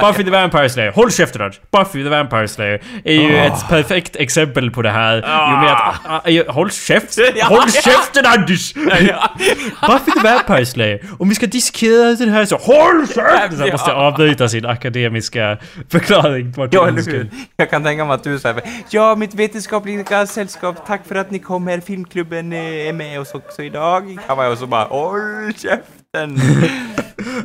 Buffy 0.00 0.24
the 0.24 0.30
Vampire 0.30 0.68
Slayer, 0.70 0.92
håll 0.92 1.10
käften 1.12 1.42
Anders! 1.42 1.60
Buffy 1.72 2.02
the 2.02 2.08
Vampire 2.08 2.48
Slayer 2.48 2.82
är 3.04 3.14
ju 3.14 3.34
Åh. 3.34 3.46
ett 3.46 3.68
perfekt 3.68 4.16
exempel 4.16 4.70
på 4.70 4.82
det 4.82 4.90
här. 4.90 5.16
Jo 5.16 5.22
Ah. 5.32 5.62
med 5.62 5.72
att... 5.72 6.00
ah, 6.06 6.48
ah, 6.48 6.52
håll 6.52 6.70
käften! 6.70 7.24
Håll 7.42 7.70
käften 7.70 8.26
Anders! 8.26 8.74
Buffy 8.74 10.12
the 10.12 10.20
Vampire 10.28 10.66
Slayer. 10.66 11.00
Om 11.18 11.28
vi 11.28 11.34
ska 11.34 11.46
diskutera 11.46 12.12
den 12.14 12.28
här 12.28 12.44
så 12.44 12.56
HÅLL 12.56 13.06
käften! 13.06 13.58
Så 13.58 13.64
jag 13.64 13.72
måste 13.72 13.92
avbryta 13.92 14.48
sin 14.48 14.66
akademiska 14.82 15.58
förklaring. 15.88 16.52
vart 16.52 16.74
Ja, 16.74 16.88
eller 16.88 17.02
hur? 17.02 17.30
Jag 17.56 17.70
kan 17.70 17.84
tänka 17.84 18.04
mig 18.04 18.14
att 18.14 18.24
du 18.24 18.38
säger 18.38 18.62
Ja, 18.90 19.14
mitt 19.16 19.34
vetenskapliga 19.34 20.26
sällskap, 20.26 20.86
tack 20.86 21.06
för 21.06 21.14
att 21.14 21.30
ni 21.30 21.38
kom 21.38 21.66
här. 21.66 21.80
Filmklubben 21.80 22.52
eh, 22.52 22.88
är 22.88 22.92
med 22.92 23.20
oss 23.20 23.34
också 23.34 23.62
idag. 23.62 24.18
Kavaj 24.26 24.48
och 24.48 24.58
så 24.58 24.66
bara 24.66 24.84
håll 24.84 25.52
käften. 25.56 26.40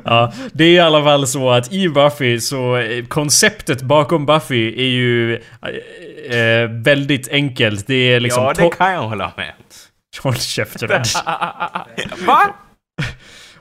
Ja, 0.05 0.33
det 0.53 0.63
är 0.63 0.71
i 0.71 0.79
alla 0.79 1.03
fall 1.03 1.27
så 1.27 1.49
att 1.49 1.73
i 1.73 1.89
Buffy 1.89 2.39
så 2.39 2.77
eh, 2.77 3.05
konceptet 3.05 3.81
bakom 3.81 4.25
Buffy 4.25 4.67
är 4.67 4.89
ju 4.89 5.35
eh, 5.35 6.39
eh, 6.39 6.69
väldigt 6.69 7.29
enkelt. 7.31 7.87
Det 7.87 8.13
är 8.13 8.19
liksom... 8.19 8.43
ja, 8.43 8.53
det 8.53 8.69
kan 8.69 8.93
jag 8.93 9.01
hålla 9.01 9.31
med. 9.37 9.53
Håll 10.23 10.35
käften. 10.35 10.89
Va? 12.27 12.41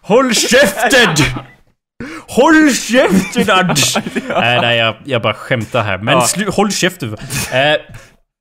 Håll 0.00 0.34
käften! 0.34 1.16
Håll 2.28 2.70
käften 2.74 3.50
Anders! 3.58 3.96
Nej, 4.28 4.60
nej, 4.60 4.78
jag, 4.78 4.94
jag 5.04 5.22
bara 5.22 5.34
skämtar 5.34 5.82
här. 5.82 5.98
Men 5.98 6.14
Ja. 6.14 6.20
slu- 6.20 6.50
håll 6.50 6.72
käften. 6.72 7.16
Eh, 7.52 7.76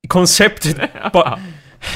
konceptet... 0.07 0.77
Ba- 1.13 1.39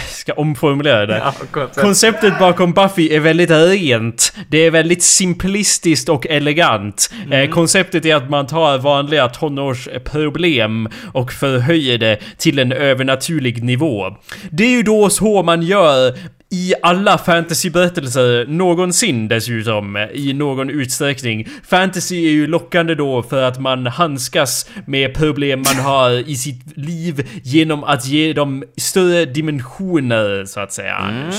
ska 0.09 0.33
omformulera 0.33 1.05
det. 1.05 1.17
Ja, 1.17 1.33
koncept. 1.51 1.81
Konceptet 1.81 2.39
bakom 2.39 2.73
Buffy 2.73 3.09
är 3.15 3.19
väldigt 3.19 3.49
rent. 3.51 4.33
Det 4.49 4.57
är 4.57 4.71
väldigt 4.71 5.03
simplistiskt 5.03 6.09
och 6.09 6.27
elegant. 6.27 7.11
Eh, 7.31 7.49
konceptet 7.49 8.05
är 8.05 8.15
att 8.15 8.29
man 8.29 8.47
tar 8.47 8.77
vanliga 8.77 9.27
tonårsproblem 9.29 10.89
och 11.13 11.31
förhöjer 11.31 11.97
det 11.97 12.17
till 12.37 12.59
en 12.59 12.71
övernaturlig 12.71 13.63
nivå. 13.63 14.05
Det 14.51 14.63
är 14.63 14.71
ju 14.71 14.83
då 14.83 15.09
så 15.09 15.43
man 15.43 15.61
gör 15.61 16.13
i 16.51 16.73
alla 16.81 17.17
fantasyberättelser 17.17 18.45
någonsin 18.47 19.27
dessutom, 19.27 20.07
i 20.13 20.33
någon 20.33 20.69
utsträckning. 20.69 21.47
Fantasy 21.63 22.25
är 22.25 22.31
ju 22.31 22.47
lockande 22.47 22.95
då 22.95 23.23
för 23.23 23.41
att 23.41 23.59
man 23.59 23.87
handskas 23.87 24.69
med 24.85 25.13
problem 25.13 25.63
man 25.73 25.85
har 25.85 26.29
i 26.29 26.35
sitt 26.35 26.77
liv 26.77 27.27
genom 27.43 27.83
att 27.83 28.05
ge 28.05 28.33
dem 28.33 28.63
större 28.77 29.25
dimensioner, 29.25 30.45
så 30.45 30.59
att 30.59 30.73
säga. 30.73 30.97
Mm. 30.97 31.31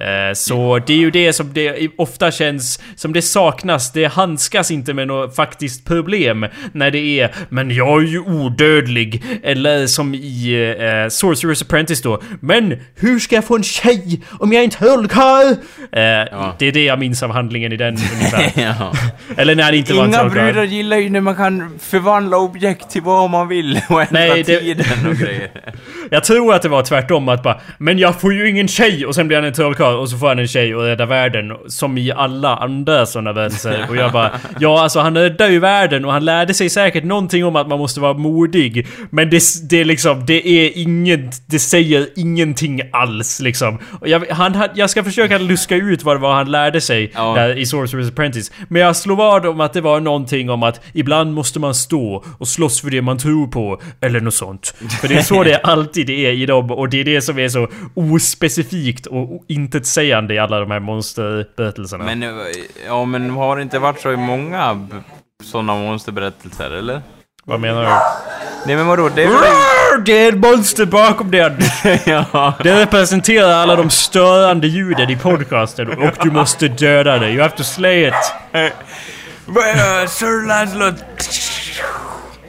Eh, 0.00 0.34
så 0.34 0.78
det 0.86 0.92
är 0.92 0.96
ju 0.96 1.10
det 1.10 1.32
som 1.32 1.52
det 1.52 1.88
ofta 1.96 2.30
känns 2.30 2.80
som 2.96 3.12
det 3.12 3.22
saknas. 3.22 3.92
Det 3.92 4.04
handskas 4.04 4.70
inte 4.70 4.94
med 4.94 5.08
något 5.08 5.36
faktiskt 5.36 5.84
problem 5.84 6.46
när 6.72 6.90
det 6.90 7.20
är 7.20 7.34
“Men 7.48 7.70
jag 7.70 8.02
är 8.02 8.06
ju 8.06 8.20
odödlig” 8.20 9.24
eller 9.42 9.86
som 9.86 10.14
i 10.14 10.56
uh, 10.56 10.84
Sorcerer's 11.08 11.62
Apprentice 11.62 12.02
då 12.02 12.22
“Men 12.40 12.80
hur 12.94 13.18
ska 13.18 13.34
jag 13.34 13.44
få 13.44 13.56
en 13.56 13.62
tjej 13.62 14.22
om 14.38 14.52
jag 14.52 14.64
inte 14.64 14.76
är 14.76 14.78
trollkarl?” 14.78 15.46
uh, 15.46 16.00
ja. 16.30 16.56
Det 16.58 16.66
är 16.66 16.72
det 16.72 16.84
jag 16.84 16.98
minns 16.98 17.22
av 17.22 17.30
handlingen 17.30 17.72
i 17.72 17.76
den 17.76 17.96
ungefär. 18.14 18.52
ja. 18.78 18.92
Eller 19.36 19.54
när 19.54 19.72
det 19.72 19.78
inte 19.78 19.92
Inga 19.92 20.02
var 20.02 20.08
en 20.08 20.14
Inga 20.14 20.30
brudar 20.30 20.64
gillar 20.64 20.96
ju 20.96 21.10
när 21.10 21.20
man 21.20 21.36
kan 21.36 21.78
förvandla 21.78 22.36
objekt 22.36 22.90
till 22.90 23.02
vad 23.02 23.30
man 23.30 23.48
vill 23.48 23.80
och 23.88 24.00
ändra 24.00 24.18
Nej, 24.20 24.42
det... 24.42 24.60
tiden 24.60 25.06
och 25.06 25.14
grejer. 25.16 25.50
jag 26.10 26.24
tror 26.24 26.54
att 26.54 26.62
det 26.62 26.68
var 26.68 26.82
tvärtom 26.82 27.28
att 27.28 27.42
bara 27.42 27.60
“Men 27.78 27.98
jag 27.98 28.20
får 28.20 28.34
ju 28.34 28.50
ingen 28.50 28.68
tjej” 28.68 29.06
och 29.06 29.14
sen 29.14 29.28
blir 29.28 29.36
han 29.36 29.46
en 29.46 29.52
trollkarl 29.52 29.83
trollkarl 29.84 30.00
och 30.00 30.10
så 30.10 30.18
får 30.18 30.28
han 30.28 30.38
en 30.38 30.48
tjej 30.48 30.74
och 30.74 30.82
räddar 30.82 31.06
världen. 31.06 31.56
Som 31.66 31.98
i 31.98 32.12
alla 32.12 32.56
andra 32.56 33.06
sådana 33.06 33.32
berättelser. 33.32 33.86
Och 33.88 33.96
jag 33.96 34.12
bara, 34.12 34.30
ja 34.60 34.82
alltså 34.82 35.00
han 35.00 35.16
räddar 35.16 35.48
ju 35.48 35.58
världen 35.58 36.04
och 36.04 36.12
han 36.12 36.24
lärde 36.24 36.54
sig 36.54 36.70
säkert 36.70 37.04
någonting 37.04 37.44
om 37.44 37.56
att 37.56 37.68
man 37.68 37.78
måste 37.78 38.00
vara 38.00 38.14
modig. 38.14 38.86
Men 39.10 39.30
det, 39.30 39.42
det 39.70 39.80
är 39.80 39.84
liksom, 39.84 40.26
det 40.26 40.48
är 40.48 40.78
inget, 40.78 41.48
det 41.48 41.58
säger 41.58 42.08
ingenting 42.16 42.80
alls 42.92 43.40
liksom. 43.40 43.78
Och 44.00 44.08
jag, 44.08 44.26
han, 44.30 44.68
jag 44.74 44.90
ska 44.90 45.04
försöka 45.04 45.38
luska 45.38 45.76
ut 45.76 46.04
vad 46.04 46.16
det 46.16 46.20
var 46.20 46.34
han 46.34 46.50
lärde 46.50 46.80
sig 46.80 47.12
ja. 47.14 47.34
där 47.34 47.58
i 47.58 47.64
Sorcerer's 47.64 48.08
Apprentice. 48.08 48.52
Men 48.68 48.82
jag 48.82 48.96
slår 48.96 49.16
vad 49.16 49.46
om 49.46 49.60
att 49.60 49.72
det 49.72 49.80
var 49.80 50.00
någonting 50.00 50.50
om 50.50 50.62
att 50.62 50.80
ibland 50.92 51.32
måste 51.34 51.58
man 51.58 51.74
stå 51.74 52.24
och 52.38 52.48
slåss 52.48 52.80
för 52.80 52.90
det 52.90 53.02
man 53.02 53.18
tror 53.18 53.46
på. 53.46 53.80
Eller 54.00 54.20
något 54.20 54.34
sånt. 54.34 54.74
För 55.00 55.08
det 55.08 55.14
är 55.14 55.22
så 55.22 55.42
det 55.44 55.56
alltid 55.56 56.10
är 56.10 56.32
i 56.32 56.46
dem 56.46 56.70
och 56.70 56.88
det 56.88 57.00
är 57.00 57.04
det 57.04 57.22
som 57.22 57.38
är 57.38 57.48
så 57.48 57.68
ospecifikt 57.94 59.06
och 59.06 59.44
inte 59.48 59.73
intetsägande 59.74 60.34
i 60.34 60.38
alla 60.38 60.60
de 60.60 60.70
här 60.70 60.80
monsterberättelserna. 60.80 62.04
Men, 62.04 62.24
ja, 62.86 63.04
men 63.04 63.30
har 63.30 63.56
det 63.56 63.62
inte 63.62 63.78
varit 63.78 64.00
så 64.00 64.12
i 64.12 64.16
många 64.16 64.88
sådana 65.42 65.74
monsterberättelser, 65.74 66.70
eller? 66.70 67.02
Vad 67.44 67.60
menar 67.60 67.82
du? 67.82 67.90
Nej 68.66 68.76
men 68.76 68.86
vadå? 68.86 69.08
Det 69.08 69.22
är, 69.22 69.28
väl... 69.28 70.04
det 70.04 70.12
är 70.12 70.28
ett 70.28 70.38
monster 70.38 70.84
bakom 70.86 71.30
den! 71.30 71.58
ja. 72.06 72.54
Det 72.62 72.80
representerar 72.80 73.52
alla 73.52 73.76
de 73.76 73.90
störande 73.90 74.66
ljuden 74.66 75.10
i 75.10 75.16
podcasten 75.16 75.88
och 75.88 76.14
du 76.22 76.30
måste 76.30 76.68
döda 76.68 77.18
det. 77.18 77.30
You 77.30 77.42
have 77.42 77.56
to 77.56 77.62
slay 77.62 78.08
it. 78.08 78.14
Sir 80.08 80.46
Lancelot 80.46 80.94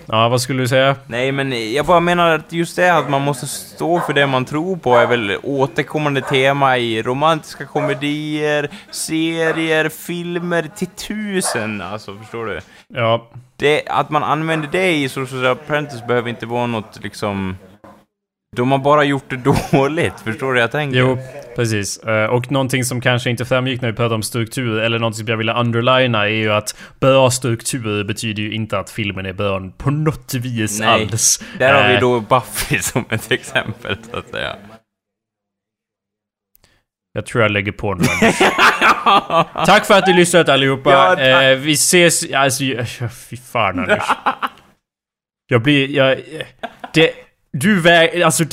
Ja, 0.05 0.29
vad 0.29 0.41
skulle 0.41 0.63
du 0.63 0.67
säga? 0.67 0.95
Nej, 1.07 1.31
men 1.31 1.73
jag 1.73 1.85
bara 1.85 1.99
menar 1.99 2.35
att 2.35 2.53
just 2.53 2.75
det 2.75 2.89
att 2.89 3.09
man 3.09 3.21
måste 3.21 3.47
stå 3.47 3.99
för 3.99 4.13
det 4.13 4.27
man 4.27 4.45
tror 4.45 4.77
på 4.77 4.95
är 4.95 5.07
väl 5.07 5.37
återkommande 5.43 6.21
tema 6.21 6.77
i 6.77 7.01
romantiska 7.01 7.65
komedier, 7.65 8.69
serier, 8.91 9.89
filmer 9.89 10.69
till 10.75 10.87
tusen, 10.87 11.81
alltså 11.81 12.17
förstår 12.17 12.45
du? 12.45 12.59
Ja. 12.87 13.27
Det, 13.57 13.87
att 13.87 14.09
man 14.09 14.23
använder 14.23 14.69
det 14.71 14.95
i 14.95 15.09
Social 15.09 15.45
Apprentice 15.45 16.07
behöver 16.07 16.29
inte 16.29 16.45
vara 16.45 16.65
något 16.65 16.99
liksom 17.03 17.57
de 18.55 18.71
har 18.71 18.79
bara 18.79 19.03
gjort 19.03 19.29
det 19.29 19.35
dåligt, 19.71 20.19
förstår 20.23 20.47
du 20.47 20.53
vad 20.53 20.63
jag 20.63 20.71
tänker? 20.71 20.99
Jo, 20.99 21.17
precis. 21.55 21.97
Eh, 21.97 22.25
och 22.25 22.51
någonting 22.51 22.83
som 22.83 23.01
kanske 23.01 23.29
inte 23.29 23.45
framgick 23.45 23.81
när 23.81 23.89
vi 23.91 23.95
pratade 23.95 24.15
om 24.15 24.23
struktur, 24.23 24.79
eller 24.79 24.99
någonting 24.99 25.17
som 25.17 25.27
jag 25.27 25.37
ville 25.37 25.53
underlina, 25.53 26.23
är 26.23 26.33
ju 26.33 26.53
att 26.53 26.75
bra 26.99 27.31
struktur 27.31 28.03
betyder 28.03 28.43
ju 28.43 28.53
inte 28.53 28.79
att 28.79 28.89
filmen 28.89 29.25
är 29.25 29.33
bra 29.33 29.69
på 29.77 29.89
något 29.91 30.33
vis 30.33 30.79
Nej. 30.79 30.89
alls. 30.89 31.43
Där 31.57 31.73
har 31.73 31.89
vi 31.89 31.95
eh. 31.95 31.99
då 31.99 32.19
Buffy 32.19 32.79
som 32.79 33.05
ett 33.09 33.31
exempel, 33.31 33.97
så 34.11 34.17
att 34.17 34.29
säga. 34.29 34.55
Jag 37.13 37.25
tror 37.25 37.43
jag 37.43 37.51
lägger 37.51 37.71
på 37.71 37.93
nu 37.93 38.03
Tack 39.65 39.85
för 39.85 39.93
att 39.93 40.05
du 40.05 40.13
lyssnat 40.13 40.49
allihopa. 40.49 40.91
Ja, 40.91 41.21
eh, 41.21 41.57
vi 41.57 41.73
ses... 41.73 42.33
Alltså, 42.33 42.63
fy 43.29 43.37
fan 43.37 43.79
Anders. 43.79 44.03
Jag 45.47 45.61
blir... 45.61 45.89
Jag, 45.89 46.21
det, 46.93 47.11
du 47.59 47.79
väger... 47.81 48.25
Alltså... 48.25 48.43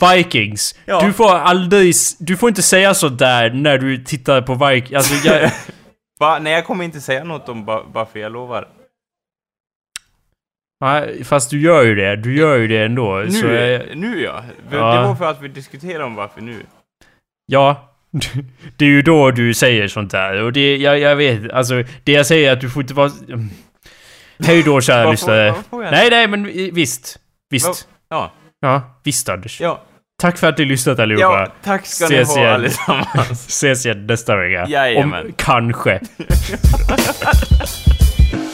Vikings. 0.00 0.74
Ja. 0.84 1.00
Du 1.06 1.12
får 1.12 1.30
aldrig... 1.30 1.94
Du 2.18 2.36
får 2.36 2.48
inte 2.48 2.62
säga 2.62 2.94
sådär 2.94 3.50
när 3.50 3.78
du 3.78 4.04
tittar 4.04 4.42
på 4.42 4.54
Vikings. 4.54 4.96
Alltså 4.96 5.28
jag... 5.28 5.50
Va? 6.18 6.38
Nej, 6.38 6.52
jag 6.52 6.66
kommer 6.66 6.84
inte 6.84 7.00
säga 7.00 7.24
något 7.24 7.48
om 7.48 7.64
Buffy, 7.64 8.20
jag 8.20 8.32
lovar. 8.32 8.68
Nej, 10.80 11.24
fast 11.24 11.50
du 11.50 11.60
gör 11.60 11.82
ju 11.82 11.94
det. 11.94 12.16
Du 12.16 12.36
gör 12.36 12.56
ju 12.56 12.68
det 12.68 12.84
ändå. 12.84 13.16
Nu, 13.16 13.30
så 13.30 13.46
jag... 13.46 13.96
nu 13.96 14.22
ja. 14.22 14.44
Det 14.70 14.78
var 14.78 15.14
för 15.14 15.30
att 15.30 15.42
vi 15.42 15.48
diskuterar 15.48 16.02
om 16.02 16.16
Buffy 16.16 16.40
nu. 16.40 16.62
Ja. 17.46 17.92
Det 18.76 18.84
är 18.84 18.88
ju 18.88 19.02
då 19.02 19.30
du 19.30 19.54
säger 19.54 19.88
sånt 19.88 20.10
där. 20.10 20.42
Och 20.42 20.52
det, 20.52 20.76
jag, 20.76 20.98
jag 20.98 21.16
vet, 21.16 21.50
alltså 21.50 21.82
det 22.04 22.12
jag 22.12 22.26
säger 22.26 22.48
är 22.48 22.52
att 22.52 22.60
du 22.60 22.70
får 22.70 22.82
inte 22.82 22.94
vara... 22.94 23.10
Hej 24.38 24.62
då 24.62 24.80
kära 24.80 25.10
lyssnare. 25.10 25.54
Nej, 25.70 26.10
nej, 26.10 26.28
men 26.28 26.44
visst. 26.74 27.18
Visst. 27.50 27.88
Ja. 28.10 28.32
Ja, 28.60 29.00
visst 29.04 29.28
Anders. 29.28 29.60
Ja. 29.60 29.82
Tack 30.22 30.38
för 30.38 30.46
att 30.46 30.56
du 30.56 30.64
lyssnat 30.64 30.98
allihopa. 30.98 31.24
Ja, 31.24 31.52
tack 31.62 31.86
ska 31.86 32.04
Ses 32.04 32.36
ni 32.36 32.42
ha 32.42 32.50
allesammans. 32.50 33.46
Ses 33.48 33.86
igen 33.86 34.06
nästa 34.06 34.36
vecka. 34.36 34.66
Jajamän. 34.68 35.26
Om, 35.26 35.32
kanske. 35.36 36.00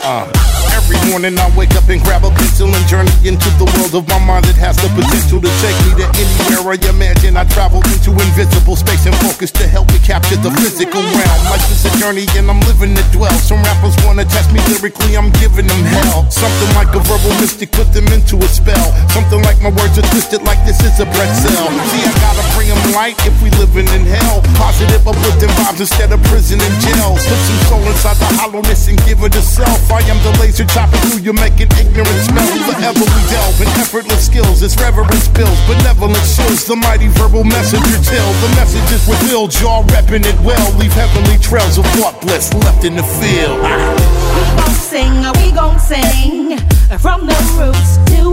Uh, 0.03 0.27
every 0.75 0.99
morning 1.07 1.39
I 1.39 1.47
wake 1.55 1.71
up 1.79 1.87
and 1.87 2.03
grab 2.03 2.27
a 2.27 2.31
pencil 2.35 2.67
and 2.67 2.85
journey 2.91 3.15
into 3.23 3.47
the 3.55 3.71
world 3.79 3.95
of 3.95 4.03
my 4.11 4.19
mind 4.19 4.51
that 4.51 4.59
has 4.59 4.75
the 4.83 4.91
potential 4.99 5.39
to 5.39 5.47
take 5.63 5.79
me 5.87 5.95
to 6.03 6.07
anywhere 6.19 6.75
I 6.75 6.79
imagine. 6.91 7.39
I 7.39 7.47
travel 7.47 7.79
into 7.87 8.11
invisible 8.11 8.75
space 8.75 9.07
and 9.07 9.15
focus 9.23 9.55
to 9.63 9.65
help 9.71 9.87
me 9.95 10.03
capture 10.03 10.35
the 10.43 10.51
physical 10.59 10.99
realm. 10.99 11.41
Life 11.47 11.63
is 11.71 11.87
a 11.87 11.93
journey 12.03 12.27
and 12.35 12.51
I'm 12.51 12.59
living 12.67 12.99
to 12.99 13.05
dwell. 13.15 13.31
Some 13.47 13.63
rappers 13.63 13.95
wanna 14.03 14.27
test 14.27 14.51
me 14.51 14.59
lyrically, 14.75 15.15
I'm 15.15 15.31
giving 15.39 15.71
them 15.71 15.83
hell. 15.87 16.27
Something 16.35 16.71
like 16.75 16.91
a 16.99 17.01
verbal 17.07 17.31
mystic, 17.39 17.71
put 17.71 17.95
them 17.95 18.11
into 18.11 18.43
a 18.43 18.49
spell. 18.51 18.91
Something 19.15 19.39
like 19.47 19.63
my 19.63 19.71
words 19.71 20.03
are 20.03 20.09
twisted 20.11 20.43
like 20.43 20.59
this 20.67 20.83
is 20.83 20.99
a 20.99 21.07
pretzel. 21.15 21.71
See, 21.95 22.03
I 22.03 22.11
gotta 22.19 22.43
bring 22.59 22.75
them 22.75 22.83
light 22.91 23.23
if 23.23 23.39
we 23.39 23.55
living 23.55 23.87
in 23.95 24.03
hell. 24.11 24.43
Positive, 24.59 25.07
uplifting 25.07 25.55
vibes 25.63 25.79
instead 25.79 26.11
of 26.11 26.19
prison 26.27 26.59
and 26.59 26.75
jail. 26.83 27.15
Put 27.23 27.39
some 27.47 27.63
soul 27.71 27.87
inside 27.87 28.19
the 28.19 28.27
hollowness 28.43 28.91
and 28.91 28.99
give 29.07 29.23
it 29.23 29.39
a 29.39 29.43
self. 29.47 29.92
I 29.93 30.01
am 30.09 30.17
the 30.25 30.33
laser 30.41 30.65
chopping 30.65 31.01
through 31.05 31.21
you, 31.21 31.33
making 31.37 31.69
ignorant 31.77 32.21
smell. 32.25 32.49
Forever 32.65 33.05
we 33.05 33.21
delve 33.29 33.61
in 33.61 33.69
effortless 33.77 34.25
skills 34.25 34.63
as 34.63 34.75
reverence 34.81 35.29
builds, 35.29 35.61
benevolent 35.69 36.25
shows 36.25 36.65
the 36.65 36.77
mighty 36.77 37.09
verbal 37.09 37.45
messenger 37.45 38.01
till 38.01 38.31
the 38.41 38.49
message 38.57 38.89
is 38.89 39.05
revealed. 39.05 39.53
Y'all 39.61 39.85
repping 39.93 40.25
it 40.25 40.39
well, 40.41 40.73
leave 40.81 40.93
heavenly 40.93 41.37
trails 41.39 41.77
of 41.77 41.85
thought 42.01 42.19
bliss 42.23 42.53
left 42.65 42.85
in 42.85 42.97
the 42.97 43.05
field. 43.21 43.61
We 43.61 44.43
gon' 44.57 44.75
sing, 44.81 45.13
we 45.37 45.53
gon' 45.53 45.79
sing 45.79 46.57
from 46.99 47.27
the 47.29 47.37
roots 47.61 48.01
to 48.17 48.32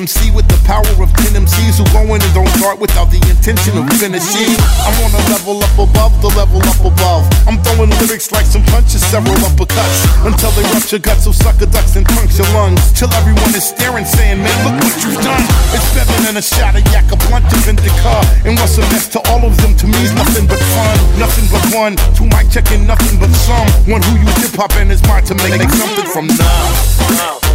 MC 0.00 0.32
with 0.32 0.48
the 0.48 0.56
power 0.64 0.88
of 0.96 1.12
10 1.28 1.36
MCs 1.44 1.76
who 1.76 1.84
go 1.92 2.00
in 2.16 2.24
and 2.24 2.32
don't 2.32 2.48
start 2.56 2.80
without 2.80 3.12
the 3.12 3.20
intention 3.28 3.76
of 3.76 3.84
finishing. 4.00 4.56
I'm 4.80 4.96
on 5.04 5.12
a 5.12 5.22
level 5.28 5.60
up 5.60 5.76
above 5.76 6.16
the 6.24 6.32
level 6.32 6.64
up 6.64 6.80
above. 6.80 7.28
I'm 7.44 7.60
throwing 7.60 7.92
lyrics 8.00 8.32
like 8.32 8.48
some 8.48 8.64
punches, 8.72 9.04
several 9.04 9.36
uppercuts 9.44 10.00
until 10.24 10.56
they 10.56 10.64
rupture 10.72 10.96
guts 10.96 11.28
of 11.28 11.36
sucker 11.36 11.68
ducks 11.68 12.00
and 12.00 12.08
puncture 12.16 12.48
lungs. 12.56 12.80
Till 12.96 13.12
everyone 13.12 13.52
is 13.52 13.68
staring, 13.68 14.08
saying, 14.08 14.40
Man, 14.40 14.56
look 14.64 14.80
what 14.80 14.96
you've 15.04 15.20
done. 15.20 15.44
It's 15.76 15.84
better 15.92 16.16
than 16.24 16.40
a 16.40 16.44
shot 16.44 16.80
of 16.80 16.84
yak, 16.96 17.12
a 17.12 17.20
blunt 17.28 17.44
of 17.52 17.60
indica. 17.68 18.24
And 18.48 18.56
what's 18.56 18.80
a 18.80 18.84
mess 18.96 19.04
to 19.12 19.20
all 19.28 19.44
of 19.44 19.52
them 19.60 19.76
to 19.76 19.84
me 19.84 20.00
is 20.00 20.16
nothing 20.16 20.48
but 20.48 20.64
fun, 20.72 20.96
nothing 21.20 21.44
but 21.52 21.60
one. 21.76 22.00
Two 22.16 22.24
mic 22.24 22.48
checking, 22.48 22.88
nothing 22.88 23.20
but 23.20 23.28
some. 23.44 23.68
One 23.84 24.00
who 24.00 24.16
you 24.16 24.28
hip 24.40 24.56
hop 24.56 24.72
in 24.80 24.88
his 24.88 25.04
mind 25.04 25.28
to 25.28 25.36
make, 25.44 25.60
make 25.60 25.68
something 25.68 26.08
from 26.08 26.32
now. 26.40 27.49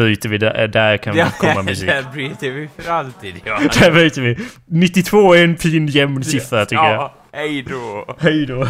Byter 0.00 0.28
vi 0.28 0.38
där, 0.38 0.68
där 0.68 0.96
kan 0.96 1.16
Ja, 1.16 1.26
komma 1.38 1.62
musik. 1.66 1.88
Där 1.88 2.02
bryter 2.12 2.50
vi 2.50 2.68
för 2.76 2.92
alltid, 2.92 3.34
ja. 3.44 3.60
Där 3.80 3.90
byter 3.90 4.20
vi. 4.20 4.38
92 4.66 5.34
är 5.34 5.44
en 5.44 5.56
fin 5.56 5.86
jämn 5.86 6.24
siffra 6.24 6.66
tycker 6.66 6.84
jag. 6.84 6.94
Ja, 6.94 7.14
hej 7.32 7.62
då. 7.62 8.16
Hej 8.20 8.46
då. 8.46 8.68